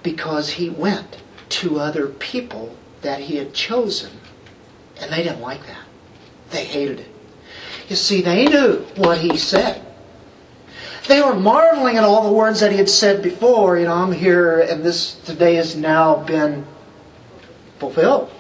Because 0.03 0.51
he 0.51 0.71
went 0.71 1.23
to 1.49 1.79
other 1.79 2.07
people 2.07 2.77
that 3.03 3.21
he 3.21 3.37
had 3.37 3.55
chosen, 3.55 4.13
and 5.01 5.13
they 5.13 5.23
didn't 5.23 5.41
like 5.41 5.67
that. 5.67 5.85
They 6.51 6.65
hated 6.65 7.01
it. 7.01 7.16
You 7.89 7.97
see, 7.97 8.21
they 8.23 8.47
knew 8.47 8.85
what 8.97 9.19
he 9.19 9.37
said. 9.37 9.83
They 11.07 11.23
were 11.23 11.35
marveling 11.35 11.97
at 11.97 12.05
all 12.05 12.29
the 12.29 12.33
words 12.33 12.61
that 12.61 12.73
he 12.73 12.79
had 12.79 12.89
said 12.89 13.23
before. 13.23 13.79
You 13.79 13.85
know, 13.85 13.93
I'm 13.93 14.13
here 14.13 14.61
and 14.61 14.83
this 14.83 15.15
today 15.25 15.55
has 15.55 15.77
now 15.77 16.25
been 16.25 16.67
fulfilled. 17.79 18.31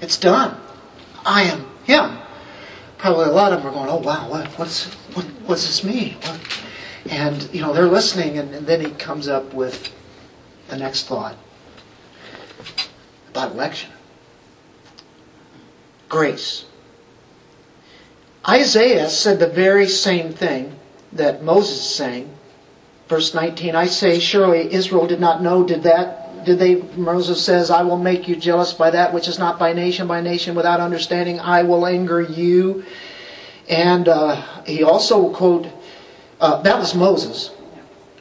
It's 0.00 0.16
done. 0.16 0.60
I 1.24 1.42
am 1.44 1.66
him. 1.84 2.18
Probably 2.98 3.26
a 3.26 3.32
lot 3.32 3.52
of 3.52 3.62
them 3.62 3.68
are 3.68 3.72
going, 3.72 3.88
oh 3.88 3.98
wow, 3.98 4.28
what, 4.28 4.48
what's, 4.58 4.86
what, 5.14 5.24
what's 5.46 5.66
this 5.66 5.84
mean? 5.84 6.14
What? 6.14 6.40
And, 7.08 7.48
you 7.54 7.60
know, 7.60 7.72
they're 7.72 7.86
listening 7.86 8.38
and, 8.38 8.52
and 8.52 8.66
then 8.66 8.80
he 8.80 8.90
comes 8.90 9.28
up 9.28 9.54
with 9.54 9.92
the 10.68 10.76
next 10.76 11.06
thought 11.06 11.36
about 13.28 13.52
election. 13.52 13.90
Grace. 16.08 16.64
Isaiah 18.48 19.08
said 19.08 19.38
the 19.38 19.48
very 19.48 19.88
same 19.88 20.32
thing 20.32 20.78
that 21.12 21.42
Moses 21.42 21.78
is 21.78 21.94
saying. 21.94 22.32
Verse 23.08 23.34
19, 23.34 23.74
I 23.74 23.86
say, 23.86 24.18
surely 24.18 24.72
Israel 24.72 25.06
did 25.06 25.20
not 25.20 25.42
know, 25.42 25.64
did 25.64 25.82
that, 25.84 26.44
did 26.44 26.58
they, 26.58 26.76
Moses 26.96 27.44
says, 27.44 27.70
I 27.70 27.82
will 27.82 27.98
make 27.98 28.28
you 28.28 28.36
jealous 28.36 28.72
by 28.72 28.90
that 28.90 29.12
which 29.12 29.28
is 29.28 29.38
not 29.38 29.58
by 29.58 29.72
nation, 29.72 30.06
by 30.06 30.20
nation 30.20 30.54
without 30.54 30.80
understanding, 30.80 31.40
I 31.40 31.62
will 31.64 31.86
anger 31.86 32.20
you. 32.20 32.84
And 33.68 34.08
uh, 34.08 34.42
he 34.64 34.84
also 34.84 35.30
quote, 35.32 35.68
uh, 36.40 36.62
that 36.62 36.78
was 36.78 36.94
Moses. 36.94 37.50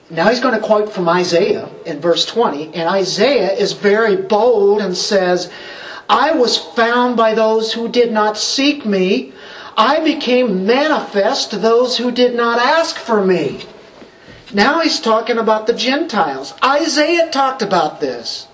Now 0.09 0.30
he's 0.30 0.39
going 0.39 0.59
to 0.59 0.65
quote 0.65 0.91
from 0.91 1.09
Isaiah 1.09 1.69
in 1.86 1.99
verse 1.99 2.26
20, 2.26 2.73
and 2.73 2.89
Isaiah 2.89 3.53
is 3.53 3.73
very 3.73 4.15
bold 4.15 4.82
and 4.82 4.95
says, 4.95 5.51
I 6.07 6.32
was 6.34 6.57
found 6.57 7.17
by 7.17 7.34
those 7.34 7.73
who 7.73 7.89
did 7.89 8.11
not 8.11 8.38
seek 8.38 8.86
me. 8.86 9.34
I 9.78 9.99
became 9.99 10.65
manifest 10.65 11.51
to 11.51 11.57
those 11.57 11.97
who 11.97 12.11
did 12.11 12.34
not 12.34 12.59
ask 12.59 12.97
for 12.97 13.26
me. 13.26 13.65
Now 14.53 14.82
he's 14.82 14.99
talking 14.99 15.38
about 15.38 15.67
the 15.67 15.73
Gentiles. 15.73 16.53
Isaiah 16.63 17.30
talked 17.30 17.61
about 17.61 17.99
this. 17.99 18.47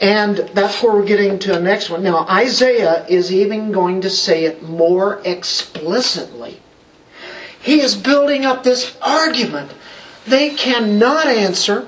And 0.00 0.38
that's 0.54 0.82
where 0.82 0.92
we're 0.92 1.04
getting 1.04 1.38
to 1.40 1.52
the 1.52 1.60
next 1.60 1.90
one. 1.90 2.02
Now, 2.02 2.26
Isaiah 2.26 3.04
is 3.06 3.30
even 3.30 3.70
going 3.70 4.00
to 4.00 4.08
say 4.08 4.44
it 4.44 4.62
more 4.62 5.20
explicitly. 5.24 6.60
He 7.60 7.80
is 7.80 7.94
building 7.94 8.46
up 8.46 8.62
this 8.62 8.96
argument. 9.02 9.72
They 10.26 10.50
cannot 10.50 11.26
answer. 11.26 11.86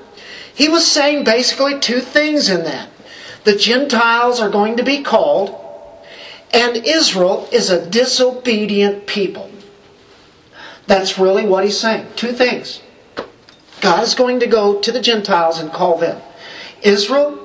He 0.54 0.68
was 0.68 0.86
saying 0.86 1.24
basically 1.24 1.78
two 1.78 2.00
things 2.00 2.50
in 2.50 2.64
that. 2.64 2.90
The 3.44 3.56
Gentiles 3.56 4.40
are 4.40 4.50
going 4.50 4.76
to 4.76 4.84
be 4.84 5.02
called, 5.02 5.58
and 6.52 6.76
Israel 6.76 7.48
is 7.50 7.70
a 7.70 7.88
disobedient 7.88 9.06
people. 9.06 9.50
That's 10.86 11.18
really 11.18 11.46
what 11.46 11.64
he's 11.64 11.78
saying. 11.78 12.06
Two 12.16 12.32
things. 12.32 12.82
God 13.80 14.02
is 14.04 14.14
going 14.14 14.40
to 14.40 14.46
go 14.46 14.80
to 14.80 14.92
the 14.92 15.00
Gentiles 15.00 15.58
and 15.58 15.72
call 15.72 15.98
them. 15.98 16.20
Israel, 16.82 17.38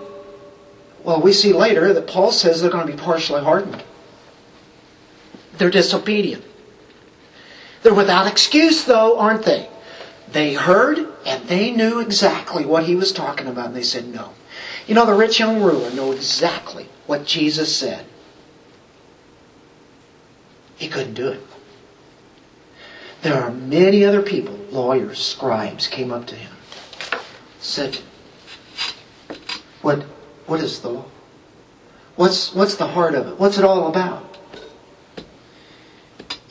well, 1.03 1.22
we 1.22 1.34
see 1.34 1.53
later 1.53 1.93
that 1.93 2.08
Paul 2.08 2.32
says 2.32 2.62
they're 2.62 2.70
going 2.70 2.86
to 2.86 2.93
be 2.93 2.99
partially 2.99 3.43
hardened. 3.43 3.84
They're 5.58 5.70
disobedient. 5.70 6.43
They're 7.82 7.93
without 7.93 8.28
excuse, 8.28 8.84
though, 8.84 9.18
aren't 9.18 9.45
they? 9.45 9.70
They 10.32 10.53
heard 10.53 11.08
and 11.26 11.47
they 11.47 11.72
knew 11.72 11.99
exactly 11.99 12.66
what 12.66 12.84
he 12.84 12.95
was 12.95 13.12
talking 13.12 13.47
about, 13.47 13.68
and 13.68 13.76
they 13.76 13.84
said 13.84 14.08
no. 14.08 14.34
You 14.86 14.95
know, 14.95 15.05
the 15.05 15.14
rich 15.14 15.39
young 15.39 15.62
ruler 15.62 15.89
knew 15.91 16.12
exactly 16.12 16.88
what 17.05 17.26
Jesus 17.26 17.76
said. 17.76 18.05
He 20.78 20.88
couldn't 20.88 21.16
do 21.16 21.30
it. 21.30 21.42
There 23.24 23.42
are 23.42 23.52
many 23.52 24.06
other 24.06 24.22
people, 24.22 24.58
lawyers, 24.72 25.20
scribes, 25.20 25.88
came 25.88 26.12
up 26.12 26.28
to 26.28 26.36
him, 26.36 26.54
said, 27.60 28.00
"What, 29.82 30.04
what 30.46 30.62
is 30.62 30.82
the 30.82 30.90
law? 30.90 31.06
What's 32.16 32.54
what's 32.54 32.76
the 32.76 32.88
heart 32.88 33.16
of 33.16 33.28
it? 33.28 33.40
What's 33.40 33.58
it 33.58 33.66
all 33.66 33.88
about?" 33.88 34.38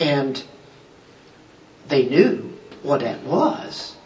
And 0.00 0.42
they 1.88 2.08
knew 2.08 2.58
what 2.82 3.02
it 3.02 3.22
was. 3.22 3.96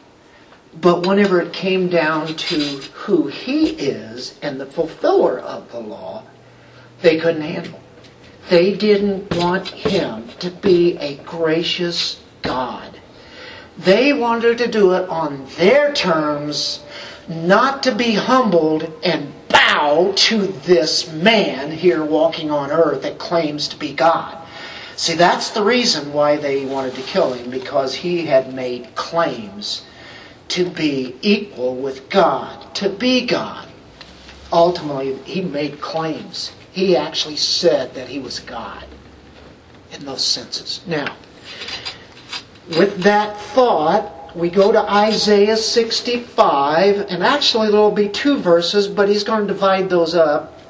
But 0.79 1.07
whenever 1.07 1.41
it 1.41 1.53
came 1.53 1.89
down 1.89 2.29
to 2.29 2.61
who 3.05 3.27
he 3.27 3.71
is 3.71 4.39
and 4.43 4.61
the 4.61 4.67
fulfiller 4.67 5.39
of 5.39 5.73
the 5.73 5.81
law, 5.81 6.23
they 7.03 7.19
couldn't 7.19 7.43
handle. 7.43 7.80
They 8.51 8.75
didn't 8.75 9.33
want 9.37 9.69
him 9.69 10.25
to 10.41 10.51
be 10.51 10.97
a 10.99 11.15
gracious 11.19 12.21
God. 12.43 12.99
They 13.79 14.13
wanted 14.13 14.59
to 14.59 14.67
do 14.67 14.93
it 14.95 15.09
on 15.09 15.47
their 15.57 15.95
terms, 15.95 16.81
not 17.29 17.85
to 17.85 17.95
be 17.95 18.15
humbled 18.15 18.93
and 19.05 19.33
bow 19.47 20.13
to 20.17 20.49
this 20.49 21.13
man 21.13 21.71
here 21.71 22.05
walking 22.05 22.51
on 22.51 22.73
earth 22.73 23.03
that 23.03 23.21
claims 23.21 23.69
to 23.69 23.77
be 23.77 23.93
God. 23.93 24.37
See, 24.97 25.15
that's 25.15 25.51
the 25.51 25.63
reason 25.63 26.13
why 26.13 26.37
they 26.37 26.67
wanted 26.67 26.97
to 26.97 27.03
kill 27.03 27.35
him, 27.35 27.51
because 27.51 27.95
he 27.95 28.27
had 28.27 28.53
made 28.53 28.97
claims 28.97 29.85
to 30.49 30.69
be 30.69 31.15
equal 31.23 31.77
with 31.77 32.11
God, 32.11 32.75
to 32.75 32.89
be 32.89 33.25
God. 33.25 33.69
Ultimately, 34.53 35.15
he 35.23 35.41
made 35.41 35.81
claims. 35.81 36.51
He 36.73 36.97
actually 36.97 37.37
said 37.37 37.95
that 37.95 38.09
he 38.09 38.19
was 38.19 38.41
God 38.41 38.85
in 39.93 40.05
those 40.05 40.25
senses. 40.25 40.81
Now, 40.87 41.17
with 42.69 43.03
that 43.03 43.37
thought, 43.37 44.37
we 44.37 44.49
go 44.49 44.71
to 44.71 44.79
Isaiah 44.81 45.57
65, 45.57 47.07
and 47.09 47.25
actually 47.25 47.71
there 47.71 47.81
will 47.81 47.91
be 47.91 48.09
two 48.09 48.39
verses, 48.39 48.87
but 48.87 49.09
he's 49.09 49.25
going 49.25 49.47
to 49.47 49.53
divide 49.53 49.89
those 49.89 50.15
up 50.15 50.61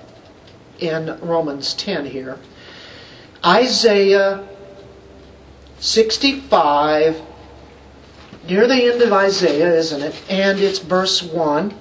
in 0.78 1.18
Romans 1.20 1.74
10 1.74 2.06
here. 2.06 2.38
Isaiah 3.44 4.46
65, 5.78 7.20
near 8.48 8.66
the 8.66 8.92
end 8.92 9.02
of 9.02 9.12
Isaiah, 9.12 9.74
isn't 9.74 10.02
it? 10.02 10.14
And 10.30 10.58
it's 10.60 10.78
verse 10.78 11.22
1. 11.22 11.74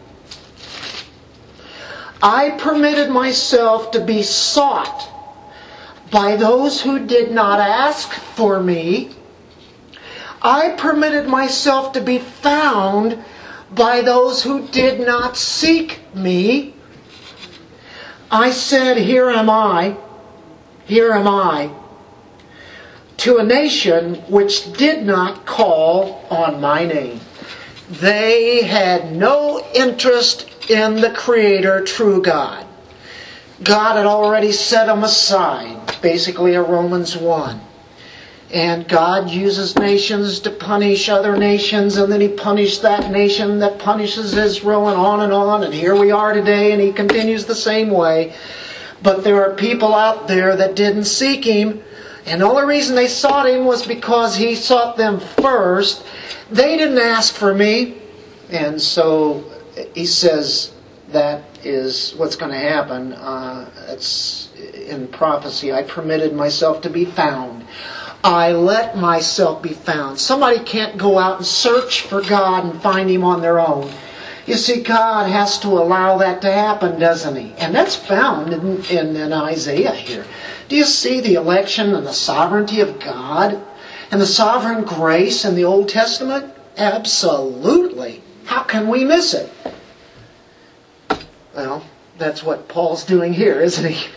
I 2.22 2.52
permitted 2.52 3.10
myself 3.10 3.92
to 3.92 4.02
be 4.02 4.24
sought 4.24 5.10
by 6.12 6.36
those 6.36 6.82
who 6.82 7.06
did 7.06 7.32
not 7.32 7.60
ask 7.60 8.12
for 8.12 8.62
me. 8.62 9.12
I 10.42 10.70
permitted 10.70 11.28
myself 11.28 11.94
to 11.94 12.02
be 12.02 12.20
found 12.20 13.24
by 13.72 14.02
those 14.02 14.44
who 14.44 14.68
did 14.68 15.00
not 15.00 15.38
seek 15.38 16.00
me. 16.14 16.74
I 18.32 18.52
said, 18.52 18.98
Here 18.98 19.30
am 19.30 19.50
I, 19.50 19.96
here 20.86 21.12
am 21.12 21.28
I, 21.28 21.72
to 23.18 23.38
a 23.38 23.44
nation 23.44 24.16
which 24.28 24.74
did 24.74 25.06
not 25.06 25.46
call 25.46 26.26
on 26.30 26.62
my 26.62 26.86
name. 26.86 27.20
They 27.90 28.64
had 28.64 29.16
no 29.16 29.66
interest 29.74 30.48
in 30.70 31.02
the 31.02 31.12
Creator, 31.12 31.84
true 31.86 32.22
God. 32.22 32.66
God 33.64 33.98
had 33.98 34.06
already 34.06 34.52
set 34.52 34.86
them 34.86 35.04
aside, 35.04 35.98
basically 36.02 36.56
a 36.56 36.62
Romans 36.62 37.18
1. 37.18 37.60
And 38.52 38.88
God 38.88 39.30
uses 39.30 39.78
nations 39.78 40.40
to 40.40 40.50
punish 40.50 41.10
other 41.10 41.38
nations, 41.38 41.98
and 41.98 42.12
then 42.12 42.22
He 42.22 42.30
punished 42.30 42.82
that 42.82 43.12
nation 43.12 43.60
that 43.60 43.78
punishes 43.78 44.34
Israel, 44.34 44.88
and 44.88 44.98
on 44.98 45.22
and 45.22 45.34
on. 45.34 45.64
And 45.64 45.74
here 45.74 45.96
we 45.96 46.12
are 46.12 46.34
today, 46.34 46.72
and 46.72 46.82
He 46.82 46.92
continues 46.92 47.46
the 47.46 47.54
same 47.56 47.90
way. 47.90 48.34
But 49.04 49.24
there 49.24 49.44
are 49.44 49.56
people 49.56 49.94
out 49.94 50.28
there 50.28 50.56
that 50.56 50.76
didn't 50.76 51.06
seek 51.06 51.46
Him, 51.46 51.82
and 52.26 52.42
the 52.42 52.46
only 52.46 52.66
reason 52.66 52.96
they 52.96 53.08
sought 53.08 53.48
Him 53.48 53.66
was 53.66 53.86
because 53.86 54.36
He 54.36 54.56
sought 54.56 54.98
them 54.98 55.20
first. 55.20 56.04
They 56.50 56.78
didn't 56.78 56.98
ask 56.98 57.36
for 57.36 57.54
me. 57.54 57.98
And 58.50 58.82
so 58.82 59.44
He 59.94 60.06
says 60.06 60.72
that 61.12 61.44
is 61.64 62.14
what's 62.18 62.36
going 62.36 62.52
to 62.52 62.58
happen. 62.58 63.14
Uh, 63.14 63.70
it's 63.90 64.50
in 64.56 65.08
prophecy. 65.08 65.74
I 65.74 65.84
permitted 65.84 66.34
myself 66.34 66.82
to 66.82 66.90
be 66.90 67.06
found. 67.06 67.66
I 68.24 68.52
let 68.52 68.98
myself 68.98 69.62
be 69.62 69.74
found. 69.74 70.20
Somebody 70.20 70.60
can't 70.60 70.98
go 70.98 71.18
out 71.18 71.38
and 71.38 71.46
search 71.46 72.02
for 72.02 72.22
God 72.22 72.66
and 72.66 72.82
find 72.82 73.10
Him 73.10 73.24
on 73.24 73.42
their 73.42 73.60
own. 73.60 73.92
You 74.46 74.56
see, 74.56 74.82
God 74.82 75.30
has 75.30 75.60
to 75.60 75.68
allow 75.68 76.18
that 76.18 76.42
to 76.42 76.52
happen, 76.52 77.00
doesn't 77.00 77.36
He? 77.36 77.54
And 77.54 77.74
that's 77.74 77.96
found 77.96 78.54
in, 78.54 78.84
in, 78.86 79.16
in 79.16 79.32
Isaiah 79.32 79.94
here. 79.94 80.26
Do 80.68 80.76
you 80.76 80.86
see 80.86 81.22
the 81.22 81.36
election 81.36 81.96
and 81.96 82.06
the 82.06 82.14
sovereignty 82.14 82.82
of 82.82 83.00
God 83.00 83.62
and 84.12 84.20
the 84.20 84.26
sovereign 84.26 84.84
grace 84.84 85.46
in 85.46 85.56
the 85.56 85.66
Old 85.66 85.88
Testament? 85.88 86.54
Absolutely. 86.78 88.22
How 88.46 88.64
can 88.64 88.88
we 88.88 89.06
miss 89.06 89.34
it? 89.34 89.52
Well, 91.60 91.84
that's 92.18 92.42
what 92.42 92.70
Paul's 92.70 93.04
doing 93.04 93.34
here, 93.34 93.60
isn't 93.60 93.92
he? 93.92 94.10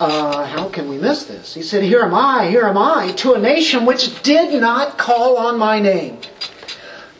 Uh, 0.00 0.46
how 0.46 0.70
can 0.70 0.88
we 0.88 0.96
miss 0.96 1.24
this? 1.24 1.52
He 1.52 1.62
said, 1.62 1.82
Here 1.82 2.00
am 2.00 2.14
I, 2.14 2.48
here 2.48 2.64
am 2.64 2.78
I, 2.78 3.12
to 3.18 3.34
a 3.34 3.38
nation 3.38 3.84
which 3.84 4.22
did 4.22 4.58
not 4.58 4.96
call 4.96 5.36
on 5.36 5.58
my 5.58 5.80
name. 5.80 6.18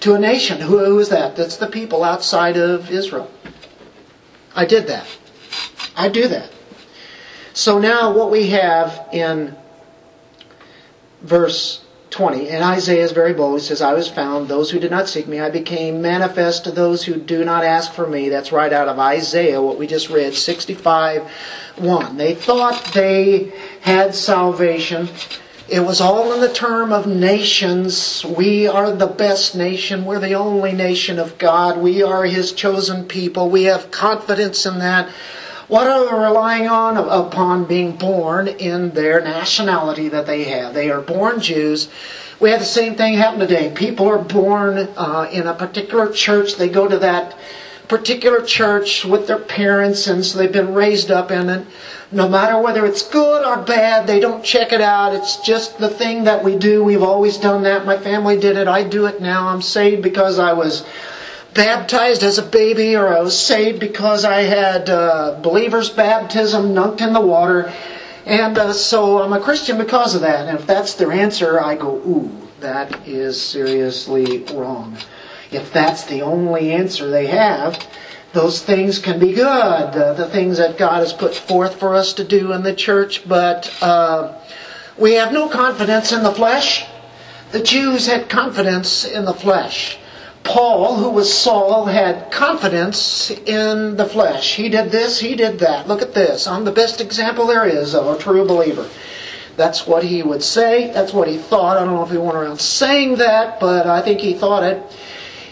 To 0.01 0.15
a 0.15 0.19
nation. 0.19 0.63
Who, 0.63 0.83
who 0.83 0.99
is 1.01 1.11
that? 1.11 1.37
That's 1.37 1.59
the 1.59 1.67
people 1.67 2.03
outside 2.03 2.57
of 2.57 2.91
Israel. 2.91 3.31
I 4.55 4.65
did 4.65 4.87
that. 4.87 5.07
I 5.95 6.09
do 6.09 6.29
that. 6.29 6.51
So 7.53 7.79
now 7.79 8.15
what 8.15 8.31
we 8.31 8.49
have 8.49 9.07
in 9.13 9.55
verse 11.21 11.85
20, 12.17 12.49
and 12.49 12.65
Isaiah 12.65 13.05
is 13.05 13.13
very 13.13 13.35
bold. 13.35 13.61
He 13.61 13.67
says, 13.67 13.83
I 13.83 13.93
was 13.93 14.09
found, 14.09 14.49
those 14.49 14.71
who 14.71 14.79
did 14.79 14.91
not 14.91 15.07
seek 15.07 15.29
me, 15.29 15.39
I 15.39 15.51
became 15.51 16.01
manifest 16.01 16.65
to 16.65 16.71
those 16.71 17.05
who 17.05 17.17
do 17.17 17.45
not 17.45 17.63
ask 17.63 17.93
for 17.93 18.07
me. 18.07 18.31
That's 18.31 18.53
right 18.53 18.73
out 18.73 18.89
of 18.89 18.99
Isaiah, 18.99 19.61
what 19.61 19.79
we 19.79 19.87
just 19.87 20.09
read, 20.09 20.35
65 20.35 21.31
1. 21.77 22.17
They 22.17 22.35
thought 22.35 22.95
they 22.95 23.53
had 23.83 24.15
salvation. 24.15 25.11
It 25.69 25.81
was 25.81 26.01
all 26.01 26.33
in 26.33 26.41
the 26.41 26.53
term 26.55 26.91
of 26.91 27.07
nations. 27.07 28.25
We 28.25 28.67
are 28.67 28.93
the 28.93 29.07
best 29.07 29.55
nation. 29.55 30.07
We're 30.07 30.19
the 30.19 30.35
only 30.35 30.73
nation 30.73 31.19
of 31.19 31.37
God. 31.37 31.77
We 31.77 32.03
are 32.03 32.25
His 32.25 32.53
chosen 32.53 33.05
people. 33.05 33.51
We 33.51 33.65
have 33.65 33.91
confidence 33.91 34.65
in 34.65 34.79
that. 34.79 35.11
What 35.69 35.89
are 35.89 36.05
they 36.05 36.13
relying 36.13 36.69
on? 36.69 36.97
Upon 36.97 37.65
being 37.65 37.97
born 37.97 38.47
in 38.47 38.93
their 38.93 39.21
nationality 39.21 40.09
that 40.09 40.27
they 40.27 40.45
have. 40.45 40.75
They 40.75 40.91
are 40.91 41.01
born 41.01 41.41
Jews. 41.41 41.89
We 42.39 42.51
have 42.51 42.61
the 42.61 42.67
same 42.67 42.95
thing 42.95 43.15
happen 43.15 43.41
today. 43.41 43.73
People 43.75 44.07
are 44.07 44.19
born 44.19 44.79
uh, 44.97 45.29
in 45.33 45.47
a 45.47 45.55
particular 45.55 46.13
church. 46.13 46.55
They 46.55 46.69
go 46.69 46.87
to 46.87 46.99
that 46.99 47.37
particular 47.89 48.43
church 48.43 49.05
with 49.05 49.27
their 49.27 49.39
parents, 49.39 50.07
and 50.07 50.25
so 50.25 50.39
they've 50.39 50.53
been 50.53 50.75
raised 50.75 51.11
up 51.11 51.31
in 51.31 51.49
it. 51.49 51.67
No 52.13 52.29
matter 52.29 52.59
whether 52.59 52.87
it's 52.87 53.03
good 53.03 53.45
or 53.45 53.57
bad, 53.57 54.07
they 54.07 54.21
don't 54.21 54.45
check 54.45 54.73
it 54.73 54.81
out. 54.81 55.15
It's 55.15 55.39
just 55.39 55.79
the 55.79 55.89
thing 55.89 56.25
that 56.25 56.45
we 56.45 56.57
do. 56.57 56.85
We've 56.85 57.03
always 57.03 57.39
done 57.39 57.65
that. 57.65 57.87
My 57.87 57.97
family 57.97 58.39
did 58.39 58.57
it. 58.57 58.69
I 58.69 58.85
do 58.85 59.07
it 59.07 59.21
now. 59.21 59.49
I'm 59.49 59.63
saved 59.63 60.03
because 60.03 60.39
I 60.39 60.53
was 60.53 60.85
baptized 61.57 62.23
as 62.23 62.39
a 62.39 62.43
baby, 62.43 62.95
or 62.95 63.09
I 63.09 63.21
was 63.21 63.39
saved 63.39 63.81
because 63.81 64.25
I 64.25 64.43
had 64.43 64.91
uh, 64.91 65.41
believer's 65.43 65.91
baptism 65.91 66.75
dunked 66.75 67.01
in 67.01 67.13
the 67.13 67.21
water. 67.21 67.73
And 68.27 68.59
uh, 68.59 68.73
so 68.73 69.23
I'm 69.23 69.33
a 69.33 69.41
Christian 69.41 69.79
because 69.79 70.15
of 70.15 70.21
that. 70.21 70.47
And 70.47 70.59
if 70.59 70.67
that's 70.67 70.95
their 70.95 71.13
answer, 71.13 71.61
I 71.61 71.77
go, 71.77 71.97
ooh, 71.97 72.31
that 72.61 73.09
is 73.09 73.41
seriously 73.41 74.45
wrong. 74.53 74.99
If 75.51 75.73
that's 75.73 76.05
the 76.05 76.23
only 76.23 76.73
answer 76.73 77.09
they 77.09 77.27
have, 77.27 77.85
those 78.33 78.63
things 78.63 78.99
can 78.99 79.19
be 79.19 79.33
good, 79.33 79.47
uh, 79.47 80.13
the 80.13 80.29
things 80.29 80.59
that 80.59 80.77
God 80.77 80.99
has 80.99 81.13
put 81.13 81.35
forth 81.35 81.79
for 81.79 81.95
us 81.95 82.13
to 82.15 82.25
do 82.25 82.53
in 82.53 82.63
the 82.63 82.75
church, 82.75 83.27
but 83.27 83.73
uh, 83.81 84.35
we 84.99 85.15
have 85.15 85.33
no 85.33 85.49
confidence 85.49 86.13
in 86.13 86.23
the 86.23 86.33
flesh. 86.33 86.85
The 87.53 87.63
Jews 87.63 88.07
had 88.07 88.29
confidence 88.29 89.05
in 89.05 89.25
the 89.25 89.33
flesh. 89.33 89.99
Paul, 90.47 90.97
who 90.97 91.11
was 91.11 91.33
Saul, 91.33 91.87
had 91.87 92.31
confidence 92.31 93.31
in 93.31 93.97
the 93.97 94.07
flesh. 94.07 94.55
He 94.55 94.69
did 94.69 94.93
this, 94.93 95.19
he 95.19 95.35
did 95.35 95.59
that. 95.59 95.89
Look 95.89 96.03
at 96.03 96.15
this. 96.15 96.47
I'm 96.47 96.65
the 96.65 96.71
best 96.71 97.01
example 97.01 97.47
there 97.47 97.67
is 97.67 97.95
of 97.95 98.07
a 98.07 98.17
true 98.17 98.47
believer. 98.47 98.89
That's 99.57 99.87
what 99.87 100.05
he 100.05 100.23
would 100.23 100.45
say. 100.45 100.93
That's 100.93 101.13
what 101.13 101.27
he 101.27 101.37
thought. 101.37 101.77
I 101.77 101.85
don't 101.85 101.95
know 101.95 102.05
if 102.05 102.11
he 102.11 102.17
went 102.17 102.37
around 102.37 102.61
saying 102.61 103.17
that, 103.17 103.59
but 103.59 103.87
I 103.87 104.01
think 104.03 104.21
he 104.21 104.35
thought 104.35 104.63
it. 104.63 104.81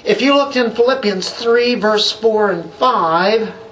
If 0.04 0.22
you 0.22 0.36
looked 0.36 0.56
in 0.56 0.70
Philippians 0.70 1.28
3, 1.28 1.74
verse 1.74 2.12
4 2.12 2.50
and 2.52 2.72
5, 2.74 3.63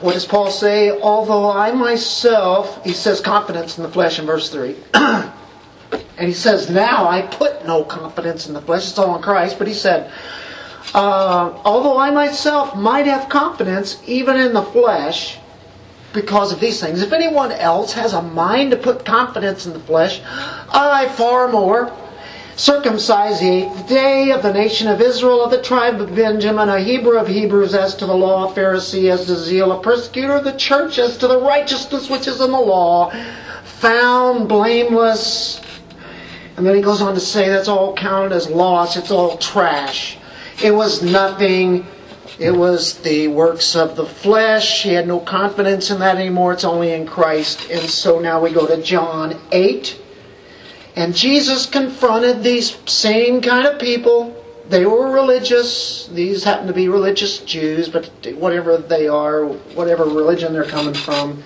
what 0.00 0.14
does 0.14 0.26
Paul 0.26 0.50
say? 0.50 0.90
Although 1.00 1.50
I 1.50 1.72
myself, 1.72 2.82
he 2.84 2.92
says 2.92 3.20
confidence 3.20 3.76
in 3.76 3.82
the 3.82 3.90
flesh 3.90 4.18
in 4.18 4.26
verse 4.26 4.50
3. 4.50 4.76
and 4.94 5.32
he 6.18 6.32
says, 6.32 6.70
Now 6.70 7.08
I 7.08 7.22
put 7.22 7.66
no 7.66 7.84
confidence 7.84 8.46
in 8.46 8.54
the 8.54 8.62
flesh, 8.62 8.88
it's 8.88 8.98
all 8.98 9.16
in 9.16 9.22
Christ, 9.22 9.58
but 9.58 9.68
he 9.68 9.74
said, 9.74 10.12
uh, 10.94 11.60
Although 11.64 11.98
I 11.98 12.10
myself 12.10 12.74
might 12.76 13.06
have 13.06 13.28
confidence 13.28 14.02
even 14.06 14.36
in 14.36 14.52
the 14.52 14.62
flesh, 14.62 15.38
because 16.16 16.50
of 16.50 16.58
these 16.58 16.80
things. 16.80 17.02
If 17.02 17.12
anyone 17.12 17.52
else 17.52 17.92
has 17.92 18.14
a 18.14 18.22
mind 18.22 18.72
to 18.72 18.76
put 18.76 19.04
confidence 19.04 19.66
in 19.66 19.74
the 19.74 19.80
flesh, 19.80 20.20
I 20.24 21.08
far 21.14 21.46
more. 21.46 21.92
Circumcised 22.56 23.42
the 23.42 23.50
eighth 23.50 23.86
day 23.86 24.30
of 24.30 24.42
the 24.42 24.52
nation 24.52 24.88
of 24.88 25.02
Israel, 25.02 25.44
of 25.44 25.50
the 25.50 25.60
tribe 25.60 26.00
of 26.00 26.14
Benjamin, 26.14 26.70
a 26.70 26.80
Hebrew 26.80 27.18
of 27.18 27.28
Hebrews, 27.28 27.74
as 27.74 27.94
to 27.96 28.06
the 28.06 28.14
law, 28.14 28.50
a 28.50 28.54
Pharisee, 28.54 29.10
as 29.10 29.26
to 29.26 29.36
zeal, 29.36 29.72
a 29.72 29.82
persecutor 29.82 30.32
of 30.32 30.44
the 30.44 30.56
church, 30.56 30.98
as 30.98 31.18
to 31.18 31.28
the 31.28 31.38
righteousness 31.38 32.08
which 32.08 32.26
is 32.26 32.40
in 32.40 32.50
the 32.50 32.58
law, 32.58 33.12
found 33.64 34.48
blameless. 34.48 35.60
And 36.56 36.64
then 36.64 36.74
he 36.74 36.80
goes 36.80 37.02
on 37.02 37.12
to 37.12 37.20
say 37.20 37.50
that's 37.50 37.68
all 37.68 37.94
counted 37.94 38.32
as 38.32 38.48
loss, 38.48 38.96
it's 38.96 39.10
all 39.10 39.36
trash. 39.36 40.16
It 40.64 40.74
was 40.74 41.02
nothing 41.02 41.86
it 42.38 42.50
was 42.50 42.98
the 42.98 43.28
works 43.28 43.74
of 43.74 43.96
the 43.96 44.04
flesh. 44.04 44.82
He 44.82 44.92
had 44.92 45.08
no 45.08 45.20
confidence 45.20 45.90
in 45.90 46.00
that 46.00 46.16
anymore. 46.16 46.52
It's 46.52 46.64
only 46.64 46.92
in 46.92 47.06
Christ. 47.06 47.70
And 47.70 47.88
so 47.88 48.18
now 48.18 48.42
we 48.42 48.52
go 48.52 48.66
to 48.66 48.82
John 48.82 49.40
8. 49.52 49.98
And 50.96 51.14
Jesus 51.14 51.66
confronted 51.66 52.42
these 52.42 52.76
same 52.90 53.42
kind 53.42 53.66
of 53.66 53.78
people. 53.78 54.42
They 54.70 54.86
were 54.86 55.12
religious. 55.12 56.08
These 56.08 56.42
happen 56.42 56.66
to 56.66 56.72
be 56.72 56.88
religious 56.88 57.40
Jews, 57.40 57.90
but 57.90 58.06
whatever 58.34 58.78
they 58.78 59.06
are, 59.06 59.44
whatever 59.44 60.04
religion 60.04 60.54
they're 60.54 60.64
coming 60.64 60.94
from, 60.94 61.42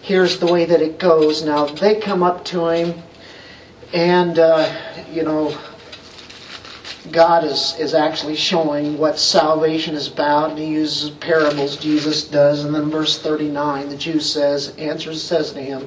here's 0.00 0.38
the 0.38 0.50
way 0.50 0.64
that 0.64 0.80
it 0.80 0.98
goes. 0.98 1.44
Now, 1.44 1.66
they 1.66 2.00
come 2.00 2.22
up 2.22 2.44
to 2.46 2.68
him, 2.68 3.02
and, 3.92 4.38
uh, 4.38 4.74
you 5.12 5.24
know, 5.24 5.56
God 7.12 7.44
is, 7.44 7.76
is 7.78 7.92
actually 7.92 8.36
showing 8.36 8.96
what 8.96 9.18
salvation 9.18 9.94
is 9.94 10.08
about, 10.08 10.50
and 10.50 10.58
he 10.58 10.66
uses 10.66 11.10
parables, 11.10 11.76
Jesus 11.76 12.26
does. 12.26 12.64
And 12.64 12.74
then 12.74 12.90
verse 12.90 13.18
39, 13.18 13.90
the 13.90 13.96
Jew 13.96 14.20
says, 14.20 14.74
answers, 14.76 15.22
says 15.22 15.52
to 15.52 15.60
him, 15.60 15.86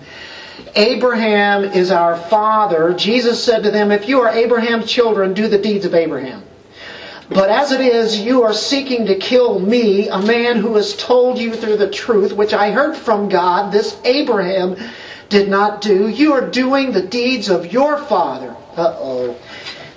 Abraham 0.75 1.63
is 1.63 1.91
our 1.91 2.17
father. 2.17 2.93
Jesus 2.93 3.43
said 3.43 3.63
to 3.63 3.71
them, 3.71 3.91
If 3.91 4.07
you 4.07 4.21
are 4.21 4.29
Abraham's 4.29 4.91
children, 4.91 5.33
do 5.33 5.47
the 5.47 5.57
deeds 5.57 5.85
of 5.85 5.93
Abraham. 5.93 6.43
But 7.29 7.49
as 7.49 7.71
it 7.71 7.81
is, 7.81 8.19
you 8.19 8.43
are 8.43 8.53
seeking 8.53 9.05
to 9.05 9.15
kill 9.15 9.59
me, 9.59 10.09
a 10.09 10.21
man 10.21 10.57
who 10.57 10.75
has 10.75 10.95
told 10.95 11.37
you 11.37 11.53
through 11.53 11.77
the 11.77 11.89
truth, 11.89 12.33
which 12.33 12.53
I 12.53 12.71
heard 12.71 12.95
from 12.95 13.29
God, 13.29 13.71
this 13.71 13.97
Abraham 14.03 14.75
did 15.29 15.49
not 15.49 15.81
do. 15.81 16.09
You 16.09 16.33
are 16.33 16.47
doing 16.47 16.91
the 16.91 17.01
deeds 17.01 17.49
of 17.49 17.71
your 17.71 17.97
father. 17.97 18.55
Uh 18.75 18.95
oh. 18.99 19.37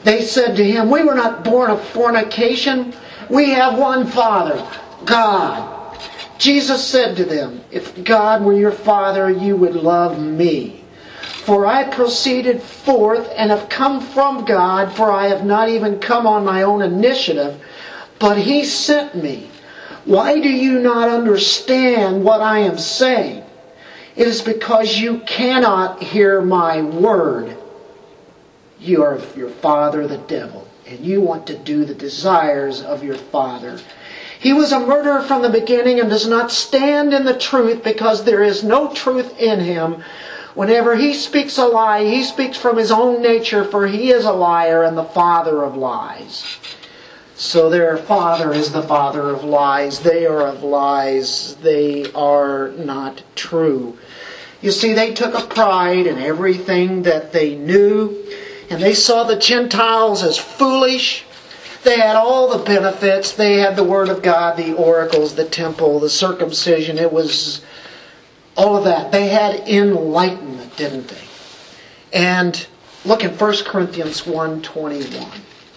They 0.05 0.23
said 0.23 0.57
to 0.57 0.65
him, 0.65 0.89
We 0.89 1.03
were 1.03 1.15
not 1.15 1.43
born 1.43 1.71
of 1.71 1.85
fornication. 1.89 2.95
We 3.29 3.51
have 3.51 3.77
one 3.77 4.07
Father, 4.07 4.65
God. 5.05 5.76
Jesus 6.39 6.87
said 6.87 7.17
to 7.17 7.25
them, 7.25 7.63
If 7.71 8.05
God 8.05 8.43
were 8.43 8.53
your 8.53 8.73
Father, 8.73 9.31
you 9.31 9.57
would 9.57 9.75
love 9.75 10.21
me. 10.21 10.85
For 11.21 11.67
I 11.67 11.85
proceeded 11.85 12.61
forth 12.61 13.31
and 13.37 13.51
have 13.51 13.69
come 13.69 14.01
from 14.01 14.45
God, 14.45 14.93
for 14.93 15.11
I 15.13 15.29
have 15.29 15.45
not 15.45 15.69
even 15.69 16.01
come 16.01 16.27
on 16.27 16.45
my 16.45 16.63
own 16.63 16.83
initiative, 16.83 17.61
but 18.19 18.39
He 18.39 18.65
sent 18.65 19.15
me. 19.15 19.49
Why 20.05 20.41
do 20.41 20.49
you 20.49 20.81
not 20.81 21.09
understand 21.09 22.25
what 22.25 22.41
I 22.41 22.61
am 22.61 22.79
saying? 22.79 23.45
It 24.17 24.27
is 24.27 24.43
because 24.43 24.99
you 24.99 25.21
cannot 25.21 26.03
hear 26.03 26.41
my 26.41 26.83
word 26.83 27.57
you 28.79 29.03
are 29.03 29.19
your 29.37 29.51
father, 29.51 30.07
the 30.07 30.19
devil, 30.19 30.69
and 30.87 31.01
you 31.01 31.21
want 31.21 31.47
to 31.47 31.59
do 31.59 31.85
the 31.85 31.95
desires 31.95 32.83
of 32.83 33.03
your 33.03 33.17
father. 33.17 33.81
He 34.39 34.53
was 34.53 34.73
a 34.73 34.81
murderer 34.81 35.23
from 35.23 35.43
the 35.43 35.49
beginning 35.49 36.01
and 36.01 36.11
does 36.11 36.27
not 36.27 36.51
stand 36.51 37.13
in 37.15 37.25
the 37.25 37.39
truth 37.39 37.83
because 37.83 38.25
there 38.25 38.43
is 38.43 38.63
no 38.63 38.93
truth 38.93 39.39
in 39.39 39.61
him. 39.61 40.03
Whenever 40.55 40.97
he 40.97 41.13
speaks 41.13 41.59
a 41.59 41.67
lie, 41.67 42.05
he 42.05 42.25
speaks 42.25 42.57
from 42.57 42.77
his 42.77 42.91
own 42.91 43.23
nature, 43.23 43.65
for 43.65 43.87
he 43.87 44.11
is 44.11 44.25
a 44.25 44.33
liar 44.33 44.85
and 44.85 44.97
the 44.97 45.05
father 45.05 45.63
of 45.63 45.77
lies. 45.77 46.59
So 47.35 47.69
their 47.69 47.99
father 47.99 48.55
is 48.55 48.73
the 48.73 48.83
father 48.83 49.29
of 49.29 49.45
lies. 49.45 50.01
They 50.01 50.25
are 50.25 50.47
of 50.47 50.63
lies. 50.63 51.57
They 51.57 52.11
are 52.15 52.69
not 52.79 53.23
true. 53.35 53.99
You 54.63 54.71
see, 54.71 54.95
they 54.95 55.13
took 55.13 55.35
a 55.35 55.47
pride 55.47 56.07
in 56.07 56.19
everything 56.19 57.03
that 57.03 57.33
they 57.33 57.55
knew 57.55 58.17
and 58.71 58.83
they 58.83 58.95
saw 58.95 59.25
the 59.25 59.37
Gentiles 59.37 60.23
as 60.23 60.39
foolish. 60.39 61.26
They 61.87 62.01
had 62.01 62.17
all 62.17 62.49
the 62.49 62.65
benefits. 62.65 63.31
They 63.35 63.59
had 63.59 63.77
the 63.77 63.85
Word 63.85 64.09
of 64.09 64.21
God, 64.21 64.57
the 64.57 64.73
oracles, 64.73 65.37
the 65.37 65.45
temple, 65.45 66.01
the 66.01 66.11
circumcision. 66.11 66.99
It 66.99 67.13
was 67.13 67.63
all 68.57 68.77
of 68.77 68.83
that. 68.85 69.13
They 69.13 69.29
had 69.29 69.69
enlightenment, 69.69 70.77
didn't 70.77 71.07
they? 71.07 71.25
And 72.13 72.67
look 73.05 73.23
at 73.23 73.41
1 73.41 73.55
Corinthians 73.67 74.23
1.21. 74.23 75.29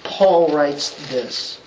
Paul 0.03 0.51
writes 0.51 0.95
this. 1.11 1.61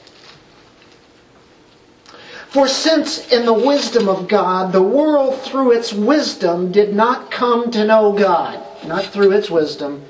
For 2.49 2.67
since 2.67 3.31
in 3.31 3.47
the 3.47 3.53
wisdom 3.53 4.09
of 4.09 4.27
God, 4.27 4.73
the 4.73 4.83
world 4.83 5.41
through 5.43 5.71
its 5.71 5.93
wisdom 5.93 6.73
did 6.73 6.93
not 6.93 7.31
come 7.31 7.71
to 7.71 7.85
know 7.85 8.13
God, 8.13 8.61
not 8.85 9.05
through 9.05 9.31
its 9.31 9.49
wisdom, 9.49 10.05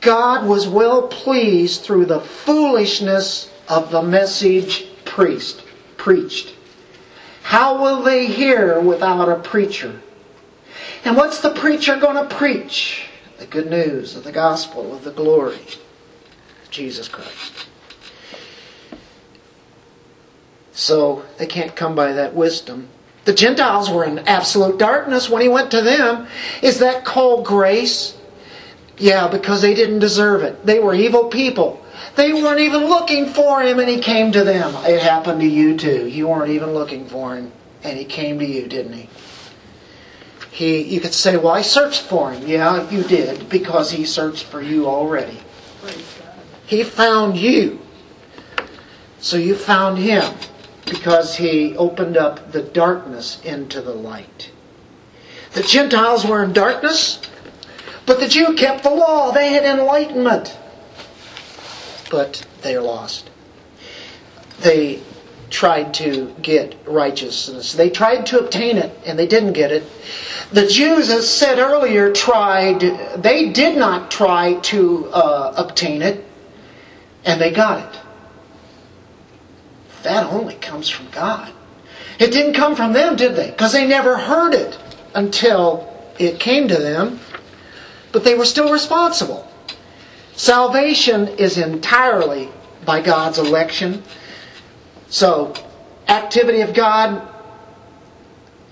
God 0.00 0.46
was 0.46 0.66
well 0.66 1.08
pleased 1.08 1.82
through 1.82 2.06
the 2.06 2.20
foolishness 2.20 3.50
of 3.68 3.90
the 3.90 4.02
message 4.02 4.86
priest, 5.04 5.62
preached. 5.96 6.54
How 7.42 7.82
will 7.82 8.02
they 8.02 8.26
hear 8.26 8.80
without 8.80 9.28
a 9.28 9.40
preacher? 9.40 10.00
And 11.04 11.16
what's 11.16 11.40
the 11.40 11.50
preacher 11.50 11.98
going 11.98 12.16
to 12.16 12.34
preach? 12.34 13.06
The 13.38 13.46
good 13.46 13.70
news 13.70 14.16
of 14.16 14.24
the 14.24 14.32
gospel 14.32 14.94
of 14.94 15.04
the 15.04 15.10
glory 15.10 15.56
of 15.56 16.70
Jesus 16.70 17.08
Christ. 17.08 17.66
So 20.72 21.24
they 21.38 21.46
can't 21.46 21.74
come 21.74 21.94
by 21.94 22.12
that 22.12 22.34
wisdom. 22.34 22.88
The 23.24 23.34
Gentiles 23.34 23.90
were 23.90 24.04
in 24.04 24.20
absolute 24.20 24.78
darkness 24.78 25.28
when 25.28 25.42
he 25.42 25.48
went 25.48 25.70
to 25.72 25.82
them. 25.82 26.26
Is 26.62 26.78
that 26.78 27.04
called 27.04 27.44
grace? 27.44 28.16
Yeah, 29.00 29.28
because 29.28 29.62
they 29.62 29.72
didn't 29.72 30.00
deserve 30.00 30.42
it. 30.42 30.64
They 30.66 30.78
were 30.78 30.94
evil 30.94 31.24
people. 31.24 31.82
They 32.16 32.34
weren't 32.34 32.60
even 32.60 32.84
looking 32.84 33.26
for 33.30 33.62
him 33.62 33.78
and 33.78 33.88
he 33.88 33.98
came 33.98 34.30
to 34.32 34.44
them. 34.44 34.74
It 34.84 35.00
happened 35.00 35.40
to 35.40 35.46
you 35.46 35.76
too. 35.76 36.06
You 36.06 36.28
weren't 36.28 36.50
even 36.50 36.74
looking 36.74 37.08
for 37.08 37.34
him 37.34 37.50
and 37.82 37.96
he 37.96 38.04
came 38.04 38.38
to 38.38 38.44
you, 38.44 38.68
didn't 38.68 38.92
he? 38.92 39.08
He, 40.50 40.82
you 40.82 41.00
could 41.00 41.14
say, 41.14 41.38
well, 41.38 41.54
I 41.54 41.62
searched 41.62 42.02
for 42.02 42.30
him. 42.32 42.46
Yeah, 42.46 42.88
you 42.90 43.02
did, 43.02 43.48
because 43.48 43.90
he 43.90 44.04
searched 44.04 44.44
for 44.44 44.60
you 44.60 44.86
already. 44.86 45.38
He 46.66 46.84
found 46.84 47.38
you. 47.38 47.80
So 49.20 49.38
you 49.38 49.54
found 49.54 49.98
him 49.98 50.34
because 50.84 51.36
he 51.36 51.74
opened 51.76 52.18
up 52.18 52.52
the 52.52 52.62
darkness 52.62 53.40
into 53.44 53.80
the 53.80 53.94
light. 53.94 54.50
The 55.52 55.62
Gentiles 55.62 56.26
were 56.26 56.44
in 56.44 56.52
darkness, 56.52 57.20
but 58.10 58.18
the 58.18 58.26
Jew 58.26 58.54
kept 58.54 58.82
the 58.82 58.90
law. 58.90 59.30
They 59.30 59.52
had 59.52 59.62
enlightenment. 59.62 60.58
But 62.10 62.44
they 62.60 62.74
are 62.74 62.82
lost. 62.82 63.30
They 64.62 65.00
tried 65.48 65.94
to 65.94 66.34
get 66.42 66.74
righteousness. 66.86 67.72
They 67.72 67.88
tried 67.88 68.26
to 68.26 68.40
obtain 68.40 68.78
it, 68.78 68.98
and 69.06 69.16
they 69.16 69.28
didn't 69.28 69.52
get 69.52 69.70
it. 69.70 69.84
The 70.50 70.66
Jews, 70.66 71.08
as 71.08 71.30
said 71.30 71.60
earlier, 71.60 72.12
tried, 72.12 72.80
they 73.22 73.50
did 73.50 73.78
not 73.78 74.10
try 74.10 74.54
to 74.54 75.08
uh, 75.12 75.54
obtain 75.56 76.02
it, 76.02 76.24
and 77.24 77.40
they 77.40 77.52
got 77.52 77.94
it. 77.94 78.00
That 80.02 80.26
only 80.26 80.56
comes 80.56 80.88
from 80.88 81.06
God. 81.12 81.52
It 82.18 82.32
didn't 82.32 82.54
come 82.54 82.74
from 82.74 82.92
them, 82.92 83.14
did 83.14 83.36
they? 83.36 83.52
Because 83.52 83.72
they 83.72 83.86
never 83.86 84.16
heard 84.16 84.54
it 84.54 84.76
until 85.14 85.88
it 86.18 86.40
came 86.40 86.66
to 86.66 86.76
them, 86.76 87.20
but 88.12 88.24
they 88.24 88.34
were 88.34 88.44
still 88.44 88.72
responsible. 88.72 89.50
Salvation 90.34 91.28
is 91.28 91.58
entirely 91.58 92.48
by 92.84 93.00
God's 93.00 93.38
election. 93.38 94.02
So, 95.08 95.54
activity 96.08 96.60
of 96.62 96.74
God 96.74 97.28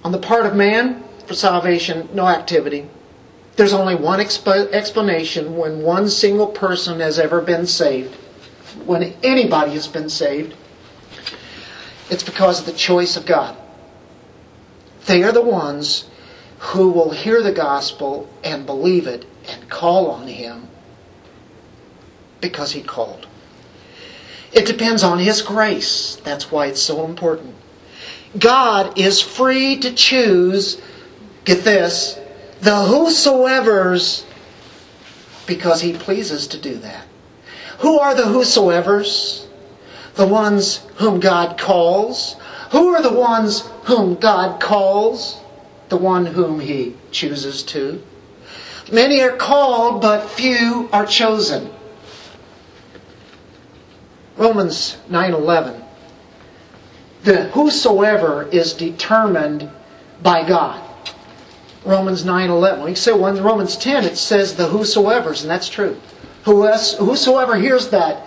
on 0.04 0.12
the 0.12 0.18
part 0.18 0.46
of 0.46 0.56
man 0.56 1.04
for 1.26 1.34
salvation, 1.34 2.08
no 2.14 2.26
activity. 2.26 2.88
There's 3.56 3.72
only 3.72 3.96
one 3.96 4.20
exp- 4.20 4.72
explanation 4.72 5.56
when 5.56 5.82
one 5.82 6.08
single 6.08 6.46
person 6.46 7.00
has 7.00 7.18
ever 7.18 7.40
been 7.40 7.66
saved, 7.66 8.14
when 8.86 9.14
anybody 9.22 9.72
has 9.72 9.88
been 9.88 10.08
saved. 10.08 10.54
It's 12.08 12.22
because 12.22 12.60
of 12.60 12.66
the 12.66 12.72
choice 12.72 13.16
of 13.16 13.26
God. 13.26 13.56
They 15.06 15.22
are 15.24 15.32
the 15.32 15.42
ones 15.42 16.08
who 16.58 16.90
will 16.90 17.10
hear 17.10 17.42
the 17.42 17.52
gospel 17.52 18.28
and 18.42 18.66
believe 18.66 19.06
it 19.06 19.24
and 19.48 19.68
call 19.68 20.10
on 20.10 20.26
Him 20.26 20.68
because 22.40 22.72
He 22.72 22.82
called. 22.82 23.26
It 24.52 24.66
depends 24.66 25.02
on 25.02 25.18
His 25.18 25.42
grace. 25.42 26.16
That's 26.24 26.50
why 26.50 26.66
it's 26.66 26.82
so 26.82 27.04
important. 27.04 27.54
God 28.38 28.98
is 28.98 29.20
free 29.20 29.78
to 29.78 29.92
choose, 29.92 30.80
get 31.44 31.64
this, 31.64 32.18
the 32.60 32.84
whosoever's 32.84 34.26
because 35.46 35.80
He 35.80 35.92
pleases 35.92 36.46
to 36.48 36.60
do 36.60 36.74
that. 36.78 37.06
Who 37.78 37.98
are 37.98 38.14
the 38.14 38.26
whosoever's? 38.26 39.46
The 40.14 40.26
ones 40.26 40.78
whom 40.96 41.20
God 41.20 41.56
calls. 41.58 42.36
Who 42.72 42.88
are 42.88 43.00
the 43.00 43.12
ones 43.12 43.60
whom 43.84 44.16
God 44.16 44.60
calls? 44.60 45.40
The 45.88 45.96
one 45.96 46.26
whom 46.26 46.60
He 46.60 46.96
chooses 47.10 47.62
to. 47.64 48.02
Many 48.90 49.20
are 49.22 49.36
called, 49.36 50.00
but 50.02 50.28
few 50.30 50.88
are 50.92 51.06
chosen. 51.06 51.70
Romans 54.36 54.96
9:11. 55.10 55.82
The 57.24 57.44
whosoever 57.48 58.48
is 58.50 58.72
determined 58.72 59.68
by 60.22 60.42
God. 60.42 60.80
Romans 61.84 62.24
9:11. 62.24 62.84
We 62.84 62.94
say 62.94 63.12
in 63.12 63.42
Romans 63.42 63.76
10 63.76 64.04
it 64.04 64.16
says 64.18 64.54
the 64.54 64.66
whosoever's, 64.66 65.42
and 65.42 65.50
that's 65.50 65.68
true. 65.68 65.96
Whosoever 66.44 67.56
hears 67.56 67.88
that, 67.88 68.26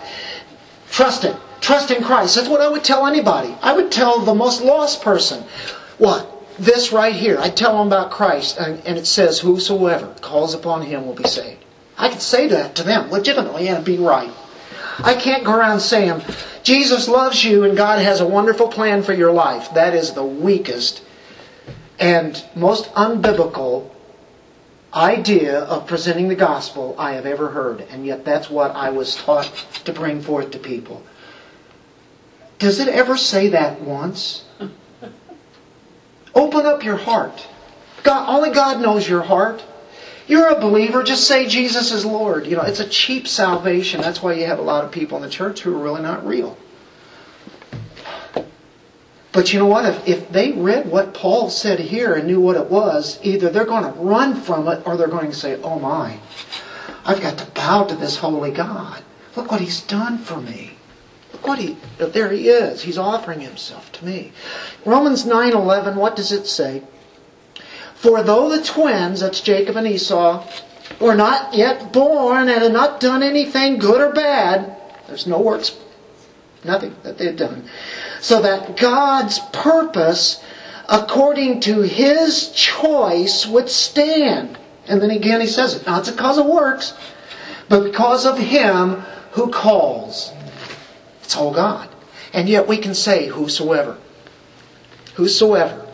trust 0.90 1.24
it. 1.24 1.34
Trust 1.60 1.90
in 1.90 2.02
Christ. 2.02 2.34
That's 2.34 2.48
what 2.48 2.60
I 2.60 2.68
would 2.68 2.84
tell 2.84 3.06
anybody. 3.06 3.56
I 3.62 3.72
would 3.72 3.90
tell 3.90 4.20
the 4.20 4.34
most 4.34 4.62
lost 4.62 5.02
person. 5.02 5.44
What? 5.98 6.28
This 6.58 6.92
right 6.92 7.14
here. 7.14 7.38
I 7.38 7.48
tell 7.48 7.78
them 7.78 7.86
about 7.86 8.10
Christ, 8.10 8.58
and, 8.58 8.82
and 8.86 8.98
it 8.98 9.06
says, 9.06 9.40
Whosoever 9.40 10.14
calls 10.20 10.54
upon 10.54 10.82
him 10.82 11.06
will 11.06 11.14
be 11.14 11.24
saved. 11.24 11.64
I 11.96 12.08
could 12.08 12.22
say 12.22 12.48
that 12.48 12.74
to 12.76 12.82
them 12.82 13.10
legitimately 13.10 13.68
and 13.68 13.84
be 13.84 13.98
right. 13.98 14.32
I 14.98 15.14
can't 15.14 15.44
go 15.44 15.54
around 15.54 15.80
saying, 15.80 16.22
Jesus 16.62 17.08
loves 17.08 17.44
you 17.44 17.64
and 17.64 17.76
God 17.76 18.00
has 18.00 18.20
a 18.20 18.26
wonderful 18.26 18.68
plan 18.68 19.02
for 19.02 19.12
your 19.12 19.32
life. 19.32 19.74
That 19.74 19.94
is 19.94 20.12
the 20.12 20.24
weakest 20.24 21.02
and 21.98 22.42
most 22.54 22.92
unbiblical 22.94 23.90
idea 24.94 25.60
of 25.60 25.86
presenting 25.86 26.28
the 26.28 26.34
gospel 26.34 26.94
I 26.98 27.12
have 27.14 27.26
ever 27.26 27.48
heard. 27.48 27.80
And 27.80 28.04
yet 28.06 28.24
that's 28.24 28.50
what 28.50 28.72
I 28.72 28.90
was 28.90 29.16
taught 29.16 29.50
to 29.84 29.92
bring 29.92 30.20
forth 30.20 30.50
to 30.52 30.58
people. 30.58 31.02
Does 32.58 32.78
it 32.78 32.88
ever 32.88 33.16
say 33.16 33.48
that 33.48 33.80
once? 33.80 34.44
Open 36.34 36.66
up 36.66 36.84
your 36.84 36.96
heart. 36.96 37.46
God, 38.02 38.28
only 38.28 38.50
God 38.50 38.80
knows 38.80 39.08
your 39.08 39.22
heart. 39.22 39.62
You're 40.26 40.48
a 40.48 40.60
believer, 40.60 41.02
just 41.02 41.26
say 41.26 41.46
Jesus 41.46 41.92
is 41.92 42.04
Lord. 42.04 42.46
You 42.46 42.56
know, 42.56 42.62
it's 42.62 42.80
a 42.80 42.88
cheap 42.88 43.26
salvation. 43.26 44.00
That's 44.00 44.22
why 44.22 44.34
you 44.34 44.46
have 44.46 44.58
a 44.58 44.62
lot 44.62 44.84
of 44.84 44.92
people 44.92 45.16
in 45.16 45.22
the 45.22 45.28
church 45.28 45.60
who 45.60 45.74
are 45.74 45.82
really 45.82 46.02
not 46.02 46.26
real. 46.26 46.56
But 49.32 49.52
you 49.52 49.58
know 49.58 49.66
what? 49.66 49.86
If, 49.86 50.08
if 50.08 50.28
they 50.30 50.52
read 50.52 50.90
what 50.90 51.14
Paul 51.14 51.48
said 51.48 51.80
here 51.80 52.14
and 52.14 52.26
knew 52.26 52.40
what 52.40 52.56
it 52.56 52.66
was, 52.66 53.18
either 53.22 53.48
they're 53.48 53.64
going 53.64 53.84
to 53.84 53.98
run 53.98 54.34
from 54.34 54.68
it 54.68 54.86
or 54.86 54.96
they're 54.96 55.08
going 55.08 55.30
to 55.30 55.36
say, 55.36 55.60
oh 55.62 55.78
my, 55.78 56.18
I've 57.04 57.22
got 57.22 57.38
to 57.38 57.46
bow 57.46 57.84
to 57.84 57.96
this 57.96 58.18
holy 58.18 58.50
God. 58.50 59.02
Look 59.34 59.50
what 59.50 59.62
he's 59.62 59.80
done 59.80 60.18
for 60.18 60.40
me. 60.40 60.71
What 61.42 61.58
he, 61.58 61.76
there 61.98 62.30
he 62.30 62.48
is. 62.48 62.82
He's 62.82 62.98
offering 62.98 63.40
himself 63.40 63.90
to 63.92 64.04
me. 64.04 64.32
Romans 64.84 65.24
9.11, 65.24 65.96
what 65.96 66.14
does 66.14 66.30
it 66.30 66.46
say? 66.46 66.82
For 67.96 68.22
though 68.22 68.48
the 68.48 68.62
twins, 68.62 69.20
that's 69.20 69.40
Jacob 69.40 69.76
and 69.76 69.86
Esau, 69.86 70.46
were 71.00 71.14
not 71.14 71.54
yet 71.54 71.92
born 71.92 72.48
and 72.48 72.62
had 72.62 72.72
not 72.72 73.00
done 73.00 73.22
anything 73.22 73.78
good 73.78 74.00
or 74.00 74.12
bad, 74.12 74.76
there's 75.08 75.26
no 75.26 75.40
works, 75.40 75.76
nothing 76.64 76.94
that 77.02 77.18
they 77.18 77.26
had 77.26 77.36
done, 77.36 77.68
so 78.20 78.42
that 78.42 78.76
God's 78.76 79.40
purpose, 79.52 80.42
according 80.88 81.60
to 81.60 81.82
his 81.82 82.50
choice, 82.52 83.46
would 83.46 83.68
stand. 83.68 84.58
And 84.86 85.00
then 85.00 85.10
again 85.10 85.40
he 85.40 85.46
says 85.46 85.74
it, 85.74 85.86
not 85.86 86.06
because 86.06 86.38
of 86.38 86.46
works, 86.46 86.94
but 87.68 87.84
because 87.84 88.26
of 88.26 88.38
him 88.38 89.02
who 89.32 89.50
calls. 89.50 90.32
It's 91.22 91.36
all 91.36 91.52
God. 91.52 91.88
And 92.32 92.48
yet 92.48 92.66
we 92.66 92.78
can 92.78 92.94
say 92.94 93.26
whosoever. 93.26 93.98
Whosoever. 95.14 95.86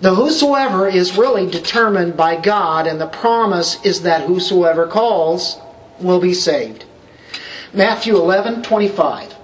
The 0.00 0.14
whosoever 0.14 0.88
is 0.88 1.18
really 1.18 1.50
determined 1.50 2.16
by 2.16 2.36
God, 2.36 2.86
and 2.86 3.00
the 3.00 3.06
promise 3.06 3.84
is 3.84 4.02
that 4.02 4.22
whosoever 4.22 4.86
calls 4.86 5.58
will 5.98 6.20
be 6.20 6.32
saved. 6.32 6.84
Matthew 7.72 8.16
11, 8.16 8.62
25. 8.62 9.34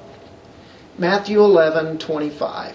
Matthew 0.98 1.42
11, 1.42 1.98
25. 1.98 2.74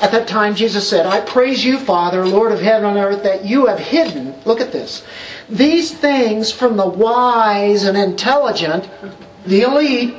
At 0.00 0.12
that 0.12 0.26
time, 0.26 0.54
Jesus 0.54 0.88
said, 0.88 1.04
I 1.04 1.20
praise 1.20 1.62
you, 1.62 1.78
Father, 1.78 2.26
Lord 2.26 2.52
of 2.52 2.60
heaven 2.60 2.88
and 2.88 2.98
earth, 2.98 3.22
that 3.22 3.44
you 3.44 3.66
have 3.66 3.78
hidden, 3.78 4.34
look 4.46 4.60
at 4.60 4.72
this, 4.72 5.04
these 5.50 5.92
things 5.92 6.50
from 6.50 6.78
the 6.78 6.88
wise 6.88 7.84
and 7.84 7.98
intelligent, 7.98 8.88
the 9.44 9.60
elite, 9.60 10.14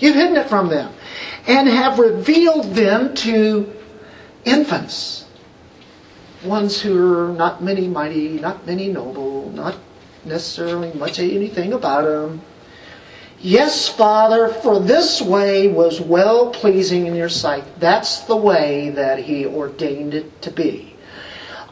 you've 0.00 0.16
hidden 0.16 0.36
it 0.36 0.48
from 0.48 0.68
them, 0.68 0.92
and 1.46 1.68
have 1.68 2.00
revealed 2.00 2.74
them 2.74 3.14
to 3.14 3.72
infants, 4.44 5.26
ones 6.42 6.80
who 6.80 7.16
are 7.16 7.32
not 7.32 7.62
many 7.62 7.86
mighty, 7.86 8.30
not 8.40 8.66
many 8.66 8.88
noble, 8.88 9.48
not 9.50 9.76
necessarily 10.24 10.92
much 10.94 11.20
anything 11.20 11.72
about 11.72 12.02
them. 12.02 12.42
Yes, 13.44 13.90
Father, 13.90 14.48
for 14.48 14.80
this 14.80 15.20
way 15.20 15.68
was 15.68 16.00
well 16.00 16.48
pleasing 16.48 17.06
in 17.06 17.14
your 17.14 17.28
sight. 17.28 17.78
That's 17.78 18.20
the 18.20 18.34
way 18.34 18.88
that 18.88 19.18
He 19.18 19.44
ordained 19.44 20.14
it 20.14 20.40
to 20.40 20.50
be. 20.50 20.96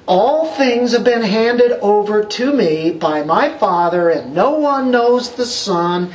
All 0.04 0.52
things 0.52 0.92
have 0.92 1.02
been 1.02 1.22
handed 1.22 1.72
over 1.80 2.24
to 2.24 2.52
me 2.52 2.90
by 2.90 3.22
my 3.22 3.56
Father, 3.56 4.10
and 4.10 4.34
no 4.34 4.50
one 4.58 4.90
knows 4.90 5.30
the 5.30 5.46
Son 5.46 6.12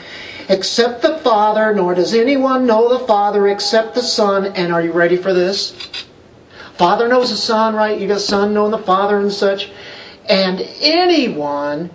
except 0.48 1.02
the 1.02 1.18
Father, 1.18 1.74
nor 1.74 1.96
does 1.96 2.14
anyone 2.14 2.68
know 2.68 2.96
the 2.96 3.08
Father 3.08 3.48
except 3.48 3.96
the 3.96 4.04
Son. 4.04 4.46
And 4.46 4.72
are 4.72 4.84
you 4.84 4.92
ready 4.92 5.18
for 5.18 5.34
this? 5.34 5.74
Father 6.76 7.08
knows 7.08 7.32
the 7.32 7.36
Son, 7.36 7.74
right? 7.74 8.00
You 8.00 8.08
got 8.08 8.22
Son 8.22 8.54
knowing 8.54 8.70
the 8.70 8.78
Father 8.78 9.18
and 9.18 9.34
such. 9.34 9.72
And 10.30 10.62
anyone 10.82 11.90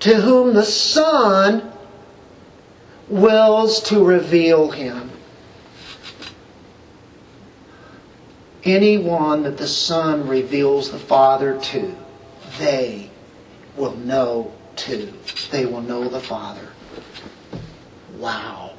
to 0.00 0.16
whom 0.16 0.52
the 0.52 0.66
Son 0.66 1.70
wills 3.08 3.80
to 3.84 4.04
reveal 4.04 4.70
him. 4.70 5.10
Anyone 8.64 9.42
that 9.42 9.58
the 9.58 9.68
Son 9.68 10.26
reveals 10.26 10.90
the 10.90 10.98
Father 10.98 11.60
to, 11.60 11.94
they 12.58 13.10
will 13.76 13.96
know 13.96 14.52
too. 14.76 15.12
They 15.50 15.66
will 15.66 15.82
know 15.82 16.08
the 16.08 16.20
Father. 16.20 16.68
Wow. 18.16 18.72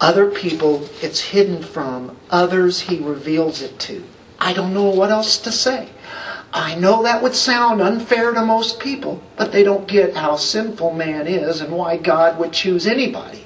Other 0.00 0.30
people, 0.30 0.88
it's 1.02 1.20
hidden 1.20 1.62
from. 1.62 2.16
Others, 2.30 2.80
he 2.80 2.98
reveals 2.98 3.62
it 3.62 3.78
to. 3.80 4.02
I 4.38 4.54
don't 4.54 4.72
know 4.72 4.88
what 4.88 5.10
else 5.10 5.38
to 5.38 5.52
say. 5.52 5.90
I 6.52 6.74
know 6.74 7.02
that 7.04 7.22
would 7.22 7.34
sound 7.34 7.80
unfair 7.80 8.32
to 8.32 8.44
most 8.44 8.80
people, 8.80 9.22
but 9.36 9.52
they 9.52 9.62
don't 9.62 9.86
get 9.86 10.16
how 10.16 10.36
sinful 10.36 10.92
man 10.92 11.26
is 11.26 11.60
and 11.60 11.72
why 11.72 11.96
God 11.96 12.38
would 12.38 12.52
choose 12.52 12.86
anybody. 12.86 13.44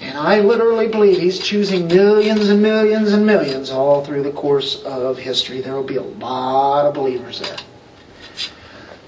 And 0.00 0.18
I 0.18 0.40
literally 0.40 0.88
believe 0.88 1.18
he's 1.18 1.38
choosing 1.38 1.86
millions 1.86 2.48
and 2.48 2.60
millions 2.60 3.12
and 3.12 3.24
millions 3.24 3.70
all 3.70 4.04
through 4.04 4.24
the 4.24 4.32
course 4.32 4.82
of 4.82 5.16
history. 5.16 5.60
There 5.60 5.74
will 5.74 5.84
be 5.84 5.96
a 5.96 6.02
lot 6.02 6.86
of 6.86 6.94
believers 6.94 7.40
there. 7.40 7.56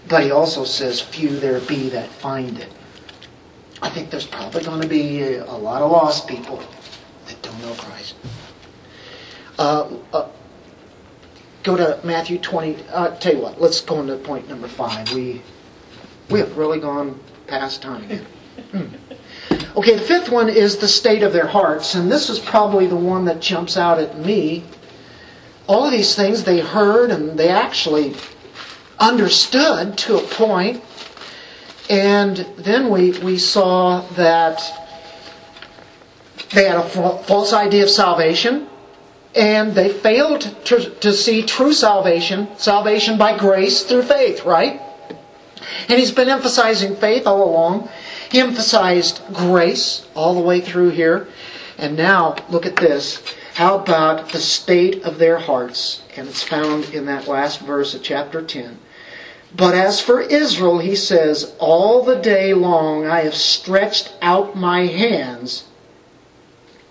But 0.08 0.22
he 0.22 0.30
also 0.30 0.64
says, 0.64 1.00
few 1.00 1.40
there 1.40 1.60
be 1.60 1.88
that 1.88 2.08
find 2.08 2.58
it. 2.58 2.72
I 3.82 3.90
think 3.90 4.10
there's 4.10 4.26
probably 4.26 4.62
going 4.62 4.80
to 4.80 4.88
be 4.88 5.34
a, 5.34 5.44
lot 5.44 5.82
of 5.82 5.90
lost 5.90 6.28
people 6.28 6.62
that 7.26 7.42
don't 7.42 7.60
know 7.60 7.74
Christ. 7.74 8.14
Uh, 9.58 9.96
uh, 10.12 10.28
go 11.66 11.76
to 11.76 12.00
Matthew 12.04 12.38
20. 12.38 12.76
Uh, 12.90 13.16
tell 13.16 13.34
you 13.34 13.40
what, 13.40 13.60
let's 13.60 13.80
go 13.80 14.00
into 14.00 14.16
point 14.16 14.48
number 14.48 14.68
five. 14.68 15.12
We, 15.12 15.42
we 16.30 16.38
have 16.38 16.56
really 16.56 16.78
gone 16.78 17.20
past 17.48 17.82
time. 17.82 18.24
Hmm. 18.70 18.86
Okay, 19.76 19.96
the 19.96 20.02
fifth 20.02 20.30
one 20.30 20.48
is 20.48 20.78
the 20.78 20.88
state 20.88 21.22
of 21.22 21.32
their 21.32 21.46
hearts, 21.46 21.94
and 21.94 22.10
this 22.10 22.30
is 22.30 22.38
probably 22.38 22.86
the 22.86 22.96
one 22.96 23.26
that 23.26 23.40
jumps 23.40 23.76
out 23.76 23.98
at 23.98 24.18
me. 24.18 24.64
All 25.66 25.84
of 25.84 25.90
these 25.90 26.14
things 26.14 26.44
they 26.44 26.60
heard 26.60 27.10
and 27.10 27.38
they 27.38 27.48
actually 27.48 28.14
understood 28.98 29.98
to 29.98 30.16
a 30.18 30.22
point, 30.22 30.82
and 31.90 32.36
then 32.56 32.90
we, 32.90 33.18
we 33.18 33.36
saw 33.38 34.00
that 34.12 34.62
they 36.54 36.64
had 36.64 36.76
a 36.76 36.88
false 37.24 37.52
idea 37.52 37.82
of 37.82 37.90
salvation, 37.90 38.68
and 39.36 39.74
they 39.74 39.90
failed 39.90 40.40
to, 40.64 40.90
to 41.00 41.12
see 41.12 41.42
true 41.42 41.72
salvation, 41.72 42.48
salvation 42.56 43.18
by 43.18 43.36
grace 43.36 43.84
through 43.84 44.02
faith, 44.02 44.44
right? 44.44 44.80
And 45.88 45.98
he's 45.98 46.12
been 46.12 46.28
emphasizing 46.28 46.96
faith 46.96 47.26
all 47.26 47.44
along. 47.44 47.88
He 48.30 48.40
emphasized 48.40 49.20
grace 49.32 50.06
all 50.14 50.34
the 50.34 50.40
way 50.40 50.60
through 50.60 50.90
here. 50.90 51.28
And 51.76 51.96
now, 51.96 52.36
look 52.48 52.64
at 52.64 52.76
this. 52.76 53.22
How 53.54 53.78
about 53.78 54.30
the 54.30 54.38
state 54.38 55.02
of 55.04 55.18
their 55.18 55.38
hearts? 55.38 56.02
And 56.16 56.28
it's 56.28 56.42
found 56.42 56.86
in 56.94 57.06
that 57.06 57.28
last 57.28 57.60
verse 57.60 57.94
of 57.94 58.02
chapter 58.02 58.40
10. 58.42 58.78
But 59.54 59.74
as 59.74 60.00
for 60.00 60.20
Israel, 60.20 60.78
he 60.78 60.96
says, 60.96 61.54
All 61.58 62.02
the 62.02 62.16
day 62.16 62.54
long 62.54 63.06
I 63.06 63.20
have 63.20 63.34
stretched 63.34 64.12
out 64.22 64.56
my 64.56 64.86
hands 64.86 65.64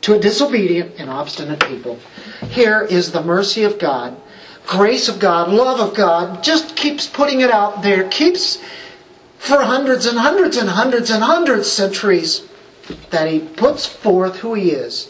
to 0.06 0.14
a 0.14 0.19
disobedient 0.19 0.94
and 0.99 1.10
obstinate 1.10 1.60
people. 1.61 1.98
Here 2.49 2.84
is 2.84 3.11
the 3.11 3.23
mercy 3.23 3.64
of 3.64 3.80
God, 3.80 4.15
grace 4.68 5.10
of 5.10 5.18
God, 5.18 5.49
love 5.49 5.80
of 5.80 5.95
God, 5.95 6.44
just 6.44 6.76
keeps 6.76 7.07
putting 7.07 7.41
it 7.41 7.49
out 7.49 7.82
there, 7.82 8.07
keeps 8.10 8.60
for 9.40 9.64
hundreds 9.64 10.06
and 10.06 10.19
hundreds 10.19 10.57
and 10.57 10.69
hundreds 10.69 11.10
and 11.10 11.23
hundreds 11.23 11.61
of 11.61 11.73
centuries 11.73 12.48
that 13.10 13.32
he 13.32 13.40
puts 13.40 13.88
forth 13.88 14.36
who 14.36 14.53
he 14.53 14.69
is. 14.69 15.10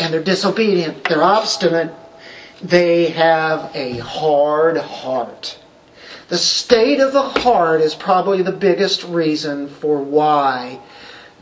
And 0.00 0.14
they're 0.14 0.22
disobedient, 0.22 1.04
they're 1.04 1.22
obstinate, 1.22 1.94
they 2.62 3.10
have 3.10 3.72
a 3.74 3.98
hard 3.98 4.78
heart. 4.78 5.58
The 6.28 6.38
state 6.38 7.00
of 7.00 7.12
the 7.12 7.20
heart 7.20 7.82
is 7.82 7.94
probably 7.94 8.40
the 8.40 8.52
biggest 8.52 9.04
reason 9.04 9.68
for 9.68 10.00
why 10.00 10.80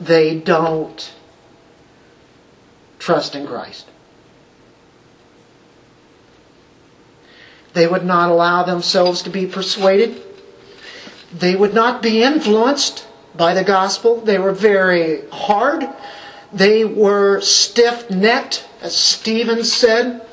they 0.01 0.40
don't 0.40 1.12
trust 3.01 3.35
in 3.35 3.47
Christ. 3.47 3.89
They 7.72 7.86
would 7.86 8.05
not 8.05 8.31
allow 8.31 8.62
themselves 8.62 9.22
to 9.22 9.31
be 9.31 9.47
persuaded. 9.47 10.22
They 11.32 11.56
would 11.56 11.74
not 11.74 12.02
be 12.02 12.22
influenced 12.22 13.06
by 13.36 13.55
the 13.55 13.64
gospel. 13.64 14.20
They 14.20 14.39
were 14.39 14.52
very 14.52 15.28
hard. 15.31 15.89
They 16.52 16.85
were 16.85 17.40
stiff 17.40 18.10
necked, 18.10 18.66
as 18.82 18.97
Stephen 18.97 19.64
said. 19.64 20.27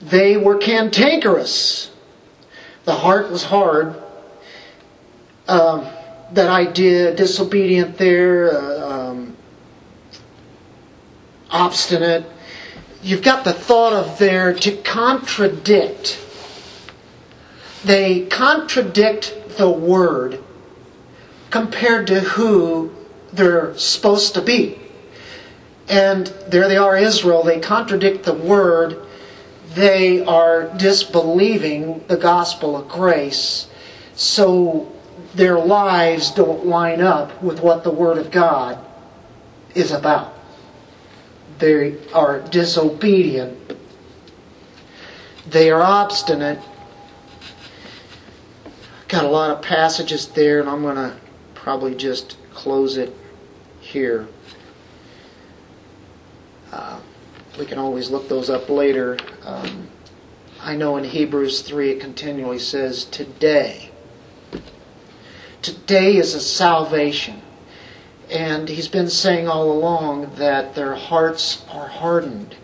They 0.00 0.36
were 0.36 0.56
cantankerous. 0.56 1.90
The 2.84 2.94
heart 2.94 3.30
was 3.30 3.44
hard. 3.44 3.94
Um, 5.46 5.86
that 6.32 6.48
idea, 6.48 7.14
disobedient 7.14 7.98
there, 7.98 8.52
uh, 8.52 8.85
obstinate. 11.50 12.24
You've 13.02 13.22
got 13.22 13.44
the 13.44 13.52
thought 13.52 13.92
of 13.92 14.18
there 14.18 14.52
to 14.52 14.76
contradict. 14.82 16.18
They 17.84 18.26
contradict 18.26 19.56
the 19.56 19.70
word 19.70 20.42
compared 21.50 22.08
to 22.08 22.20
who 22.20 22.92
they're 23.32 23.76
supposed 23.78 24.34
to 24.34 24.42
be. 24.42 24.78
And 25.88 26.26
there 26.48 26.68
they 26.68 26.76
are, 26.76 26.96
Israel. 26.96 27.44
They 27.44 27.60
contradict 27.60 28.24
the 28.24 28.34
word 28.34 29.06
they 29.76 30.24
are 30.24 30.70
disbelieving 30.78 32.02
the 32.08 32.16
gospel 32.16 32.76
of 32.76 32.88
grace, 32.88 33.68
so 34.14 34.90
their 35.34 35.58
lives 35.58 36.30
don't 36.30 36.66
line 36.66 37.02
up 37.02 37.42
with 37.42 37.60
what 37.60 37.84
the 37.84 37.90
Word 37.90 38.16
of 38.16 38.30
God 38.30 38.78
is 39.74 39.92
about. 39.92 40.32
They 41.58 41.96
are 42.12 42.40
disobedient. 42.40 43.76
They 45.48 45.70
are 45.70 45.82
obstinate. 45.82 46.58
Got 49.08 49.24
a 49.24 49.28
lot 49.28 49.50
of 49.50 49.62
passages 49.62 50.28
there, 50.28 50.60
and 50.60 50.68
I'm 50.68 50.82
going 50.82 50.96
to 50.96 51.16
probably 51.54 51.94
just 51.94 52.36
close 52.52 52.96
it 52.96 53.14
here. 53.80 54.26
Uh, 56.72 57.00
we 57.58 57.64
can 57.64 57.78
always 57.78 58.10
look 58.10 58.28
those 58.28 58.50
up 58.50 58.68
later. 58.68 59.16
Um, 59.44 59.88
I 60.60 60.76
know 60.76 60.96
in 60.96 61.04
Hebrews 61.04 61.62
3 61.62 61.92
it 61.92 62.00
continually 62.00 62.58
says, 62.58 63.04
Today. 63.04 63.90
Today 65.62 66.16
is 66.16 66.34
a 66.34 66.40
salvation. 66.40 67.40
And 68.30 68.68
he's 68.68 68.88
been 68.88 69.08
saying 69.08 69.48
all 69.48 69.70
along 69.70 70.32
that 70.36 70.74
their 70.74 70.94
hearts 70.94 71.64
are 71.70 71.86
hardened. 71.86 72.56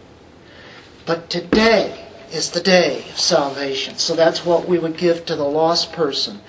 But 1.07 1.31
today 1.31 2.05
is 2.33 2.51
the 2.51 2.61
day 2.61 3.05
of 3.11 3.19
salvation. 3.19 3.97
So 3.99 4.15
that's 4.15 4.45
what 4.45 4.67
we 4.67 4.79
would 4.79 4.97
give 4.97 5.25
to 5.27 5.37
the 5.37 5.45
lost 5.45 5.93
person. 5.93 6.41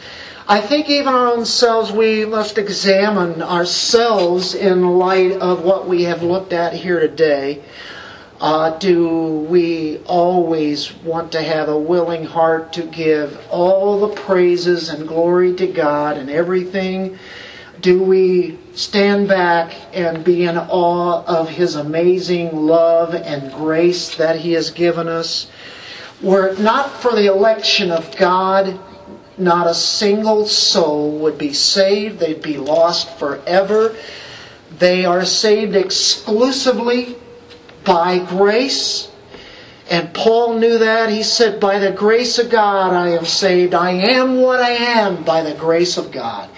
I 0.48 0.60
think 0.60 0.90
even 0.90 1.14
our 1.14 1.28
own 1.28 1.46
selves, 1.46 1.92
we 1.92 2.26
must 2.26 2.58
examine 2.58 3.42
ourselves 3.42 4.56
in 4.56 4.98
light 4.98 5.34
of 5.34 5.64
what 5.64 5.88
we 5.88 6.04
have 6.04 6.22
looked 6.22 6.52
at 6.52 6.74
here 6.74 7.00
today. 7.00 7.64
Uh, 8.42 8.78
do 8.78 9.30
we 9.50 10.00
always 10.06 10.94
want 10.96 11.32
to 11.32 11.42
have 11.42 11.70
a 11.70 11.78
willing 11.78 12.26
heart 12.26 12.74
to 12.74 12.82
give 12.84 13.40
all 13.50 14.06
the 14.06 14.16
praises 14.16 14.90
and 14.90 15.08
glory 15.08 15.54
to 15.56 15.68
God 15.68 16.18
and 16.18 16.30
everything? 16.30 17.18
Do 17.80 18.04
we 18.04 18.60
stand 18.74 19.28
back 19.28 19.76
and 19.94 20.24
be 20.24 20.46
in 20.46 20.58
awe 20.58 21.24
of 21.26 21.50
His 21.50 21.76
amazing 21.76 22.56
love 22.56 23.14
and 23.14 23.52
grace 23.54 24.16
that 24.16 24.38
He 24.38 24.54
has 24.54 24.72
given 24.72 25.08
us? 25.08 25.48
Were 26.22 26.48
it 26.48 26.60
not 26.60 27.02
for 27.02 27.16
the 27.16 27.26
election 27.26 27.92
of 27.92 28.16
God, 28.16 28.80
not 29.38 29.68
a 29.68 29.74
single 29.74 30.46
soul 30.46 31.20
would 31.20 31.38
be 31.38 31.54
saved. 31.54 32.20
They'd 32.20 32.42
be 32.42 32.58
lost 32.58 33.18
forever. 33.18 33.96
They 34.78 35.06
are 35.06 35.26
saved 35.26 35.76
exclusively 35.76 37.16
by 37.84 38.20
grace. 38.20 39.10
And 39.90 40.14
Paul 40.14 40.60
knew 40.60 40.78
that. 40.78 41.10
He 41.10 41.24
said, 41.24 41.60
By 41.60 41.80
the 41.80 41.92
grace 41.92 42.40
of 42.40 42.50
God 42.50 42.94
I 42.94 43.10
am 43.10 43.26
saved. 43.26 43.74
I 43.74 43.92
am 43.92 44.40
what 44.40 44.60
I 44.60 44.72
am 44.72 45.24
by 45.24 45.42
the 45.42 45.56
grace 45.56 45.98
of 45.98 46.12
God. 46.12 46.50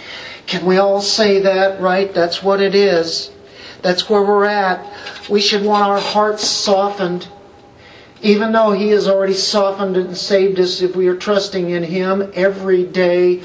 Can 0.48 0.66
we 0.66 0.78
all 0.78 1.02
say 1.02 1.40
that, 1.42 1.80
right? 1.82 2.14
That's 2.14 2.44
what 2.44 2.62
it 2.62 2.76
is. 2.76 3.32
That's 3.82 4.10
where 4.10 4.22
we're 4.22 4.46
at. 4.46 4.86
We 5.30 5.42
should 5.42 5.64
want 5.64 5.84
our 5.84 6.00
hearts 6.00 6.48
softened. 6.48 7.28
Even 8.22 8.52
though 8.52 8.72
He 8.72 8.90
has 8.90 9.08
already 9.08 9.34
softened 9.34 9.98
and 9.98 10.18
saved 10.18 10.60
us, 10.60 10.82
if 10.82 10.96
we 10.96 11.08
are 11.08 11.16
trusting 11.16 11.70
in 11.70 11.84
Him 11.84 12.32
every 12.34 12.84
day, 12.84 13.44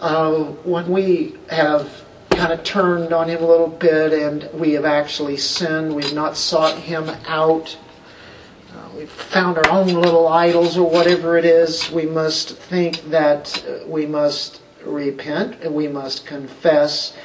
uh, 0.00 0.44
when 0.64 0.88
we 0.88 1.36
have 1.50 2.04
kind 2.30 2.52
of 2.52 2.64
turned 2.64 3.12
on 3.12 3.28
him 3.28 3.42
a 3.42 3.46
little 3.46 3.68
bit 3.68 4.12
and 4.12 4.48
we 4.52 4.72
have 4.72 4.84
actually 4.84 5.36
sinned. 5.36 5.94
We've 5.94 6.12
not 6.12 6.36
sought 6.36 6.76
him 6.76 7.08
out. 7.26 7.76
Uh, 8.74 8.88
we 8.92 8.98
we've 9.00 9.10
found 9.10 9.56
our 9.56 9.68
own 9.70 9.88
little 9.88 10.28
idols 10.28 10.76
or 10.76 10.90
whatever 10.90 11.38
it 11.38 11.44
is, 11.44 11.90
we 11.90 12.06
must 12.06 12.56
think 12.56 13.08
that 13.10 13.64
uh, 13.68 13.86
we 13.86 14.06
must 14.06 14.60
repent 14.86 15.64
we 15.72 15.88
must 15.88 16.26
confess 16.26 17.16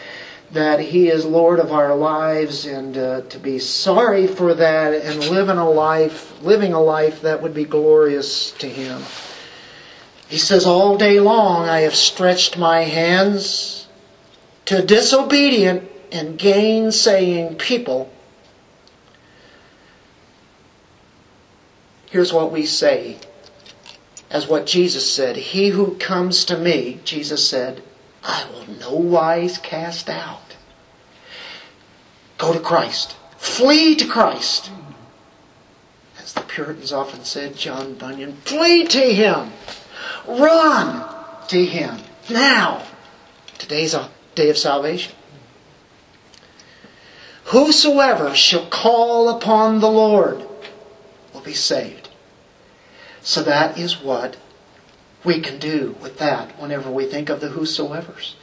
that 0.51 0.79
He 0.79 1.09
is 1.09 1.25
Lord 1.25 1.59
of 1.59 1.71
our 1.71 1.95
lives 1.95 2.65
and 2.65 2.97
uh, 2.97 3.21
to 3.21 3.39
be 3.39 3.59
sorry 3.59 4.27
for 4.27 4.53
that 4.55 4.93
and 4.93 5.29
living 5.29 5.57
a 5.57 5.69
life, 5.69 6.41
living 6.41 6.73
a 6.73 6.81
life 6.81 7.21
that 7.21 7.41
would 7.41 7.53
be 7.53 7.65
glorious 7.65 8.51
to 8.53 8.67
Him. 8.67 9.03
He 10.27 10.37
says, 10.37 10.65
All 10.65 10.97
day 10.97 11.19
long 11.19 11.67
I 11.67 11.81
have 11.81 11.95
stretched 11.95 12.57
my 12.57 12.81
hands 12.81 13.87
to 14.65 14.83
disobedient 14.83 15.89
and 16.11 16.37
gainsaying 16.37 17.57
people. 17.57 18.11
Here's 22.09 22.33
what 22.33 22.51
we 22.51 22.65
say 22.65 23.17
as 24.29 24.47
what 24.47 24.65
Jesus 24.65 25.11
said 25.11 25.35
He 25.35 25.69
who 25.69 25.95
comes 25.95 26.45
to 26.45 26.57
me, 26.57 26.99
Jesus 27.03 27.47
said, 27.47 27.81
I 28.23 28.45
will 28.51 28.67
no 28.79 28.93
wise 28.93 29.57
cast 29.57 30.09
out. 30.09 30.55
Go 32.37 32.53
to 32.53 32.59
Christ. 32.59 33.15
Flee 33.37 33.95
to 33.95 34.07
Christ. 34.07 34.71
As 36.21 36.33
the 36.33 36.41
Puritans 36.41 36.91
often 36.93 37.23
said, 37.23 37.55
John 37.55 37.95
Bunyan, 37.95 38.37
flee 38.43 38.85
to 38.85 38.99
Him. 38.99 39.51
Run 40.27 41.05
to 41.47 41.65
Him. 41.65 41.97
Now. 42.29 42.83
Today's 43.57 43.93
a 43.93 44.09
day 44.35 44.49
of 44.49 44.57
salvation. 44.57 45.13
Whosoever 47.45 48.35
shall 48.35 48.67
call 48.67 49.29
upon 49.29 49.79
the 49.79 49.89
Lord 49.89 50.45
will 51.33 51.41
be 51.41 51.53
saved. 51.53 51.98
So 53.29 53.43
that 53.43 53.77
is 53.77 54.01
what 54.01 54.37
we 55.23 55.39
can 55.39 55.59
do 55.59 55.95
with 56.01 56.17
that 56.17 56.59
whenever 56.59 56.89
we 56.89 57.05
think 57.05 57.29
of 57.29 57.41
the 57.41 57.49
whosoevers. 57.49 58.33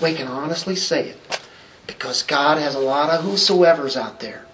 We 0.00 0.16
can 0.16 0.26
honestly 0.26 0.74
say 0.74 1.10
it 1.10 1.38
because 1.86 2.24
God 2.24 2.58
has 2.58 2.74
a 2.74 2.80
lot 2.80 3.10
of 3.10 3.24
whosoevers 3.24 3.96
out 3.96 4.18
there. 4.18 4.44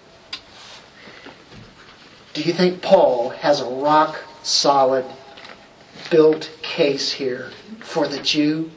Do 2.35 2.43
you 2.43 2.53
think 2.53 2.83
Paul 2.83 3.29
has 3.29 3.61
a 3.61 3.65
rock 3.65 4.21
solid 4.43 5.05
built 6.11 6.51
case 6.61 7.13
here 7.13 7.49
for 7.79 8.07
the 8.07 8.19
Jew 8.19 8.69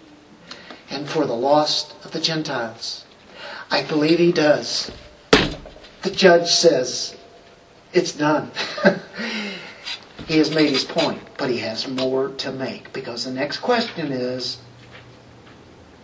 and 0.88 1.06
for 1.06 1.26
the 1.26 1.36
lost 1.36 1.94
of 2.04 2.12
the 2.12 2.20
Gentiles? 2.20 3.04
I 3.70 3.82
believe 3.82 4.18
he 4.18 4.32
does. 4.32 4.90
The 5.30 6.10
judge 6.10 6.48
says 6.48 7.14
it's 7.92 8.12
done. 8.12 8.50
he 10.26 10.38
has 10.38 10.54
made 10.54 10.70
his 10.70 10.84
point, 10.84 11.20
but 11.36 11.50
he 11.50 11.58
has 11.58 11.88
more 11.88 12.28
to 12.28 12.52
make 12.52 12.92
because 12.92 13.24
the 13.24 13.30
next 13.30 13.58
question 13.58 14.12
is 14.12 14.58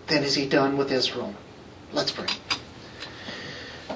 then 0.08 0.24
is 0.24 0.34
he 0.34 0.46
done 0.46 0.76
with 0.76 0.90
Israel? 0.90 1.34
Let's 1.92 2.10
pray. 2.10 2.26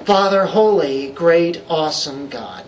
Father, 0.05 0.45
holy, 0.45 1.11
great, 1.11 1.61
awesome 1.69 2.29
God, 2.29 2.65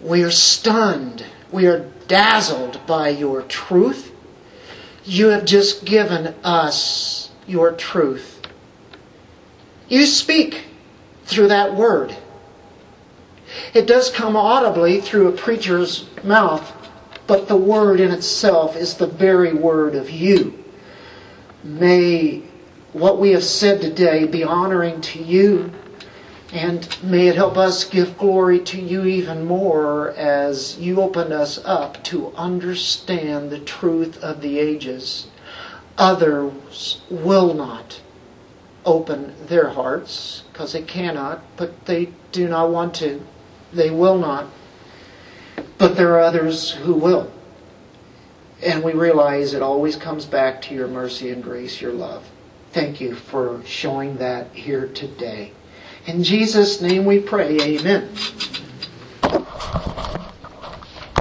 we 0.00 0.22
are 0.22 0.30
stunned, 0.30 1.24
we 1.52 1.66
are 1.66 1.90
dazzled 2.08 2.80
by 2.86 3.10
your 3.10 3.42
truth. 3.42 4.12
You 5.04 5.28
have 5.28 5.44
just 5.44 5.84
given 5.84 6.34
us 6.42 7.30
your 7.46 7.72
truth. 7.72 8.40
You 9.88 10.06
speak 10.06 10.64
through 11.24 11.48
that 11.48 11.74
word. 11.74 12.16
It 13.72 13.86
does 13.86 14.10
come 14.10 14.36
audibly 14.36 15.00
through 15.00 15.28
a 15.28 15.32
preacher's 15.32 16.06
mouth, 16.24 16.72
but 17.26 17.46
the 17.46 17.56
word 17.56 18.00
in 18.00 18.10
itself 18.10 18.76
is 18.76 18.94
the 18.94 19.06
very 19.06 19.52
word 19.52 19.94
of 19.94 20.10
you. 20.10 20.58
May 21.62 22.42
what 22.92 23.20
we 23.20 23.30
have 23.30 23.44
said 23.44 23.80
today 23.80 24.24
be 24.26 24.42
honoring 24.42 25.00
to 25.02 25.22
you, 25.22 25.70
and 26.52 26.88
may 27.02 27.28
it 27.28 27.36
help 27.36 27.56
us 27.56 27.84
give 27.84 28.18
glory 28.18 28.58
to 28.58 28.80
you 28.80 29.04
even 29.04 29.46
more 29.46 30.10
as 30.12 30.76
you 30.78 31.00
open 31.00 31.32
us 31.32 31.60
up 31.64 32.02
to 32.04 32.32
understand 32.36 33.50
the 33.50 33.60
truth 33.60 34.20
of 34.22 34.40
the 34.40 34.58
ages. 34.58 35.28
Others 35.96 37.02
will 37.08 37.54
not 37.54 38.00
open 38.84 39.34
their 39.46 39.68
hearts 39.68 40.42
because 40.52 40.72
they 40.72 40.82
cannot, 40.82 41.42
but 41.56 41.86
they 41.86 42.08
do 42.32 42.48
not 42.48 42.70
want 42.70 42.94
to. 42.94 43.20
They 43.72 43.90
will 43.90 44.18
not. 44.18 44.46
But 45.78 45.96
there 45.96 46.14
are 46.14 46.20
others 46.20 46.72
who 46.72 46.94
will. 46.94 47.30
And 48.62 48.84
we 48.84 48.92
realize 48.92 49.54
it 49.54 49.62
always 49.62 49.96
comes 49.96 50.26
back 50.26 50.60
to 50.62 50.74
your 50.74 50.88
mercy 50.88 51.30
and 51.30 51.42
grace, 51.42 51.80
your 51.80 51.92
love. 51.92 52.28
Thank 52.72 53.00
you 53.00 53.14
for 53.14 53.62
showing 53.64 54.18
that 54.18 54.52
here 54.52 54.88
today. 54.88 55.52
In 56.06 56.22
Jesus' 56.22 56.80
name 56.80 57.04
we 57.04 57.18
pray, 57.18 57.58
amen. 57.60 58.10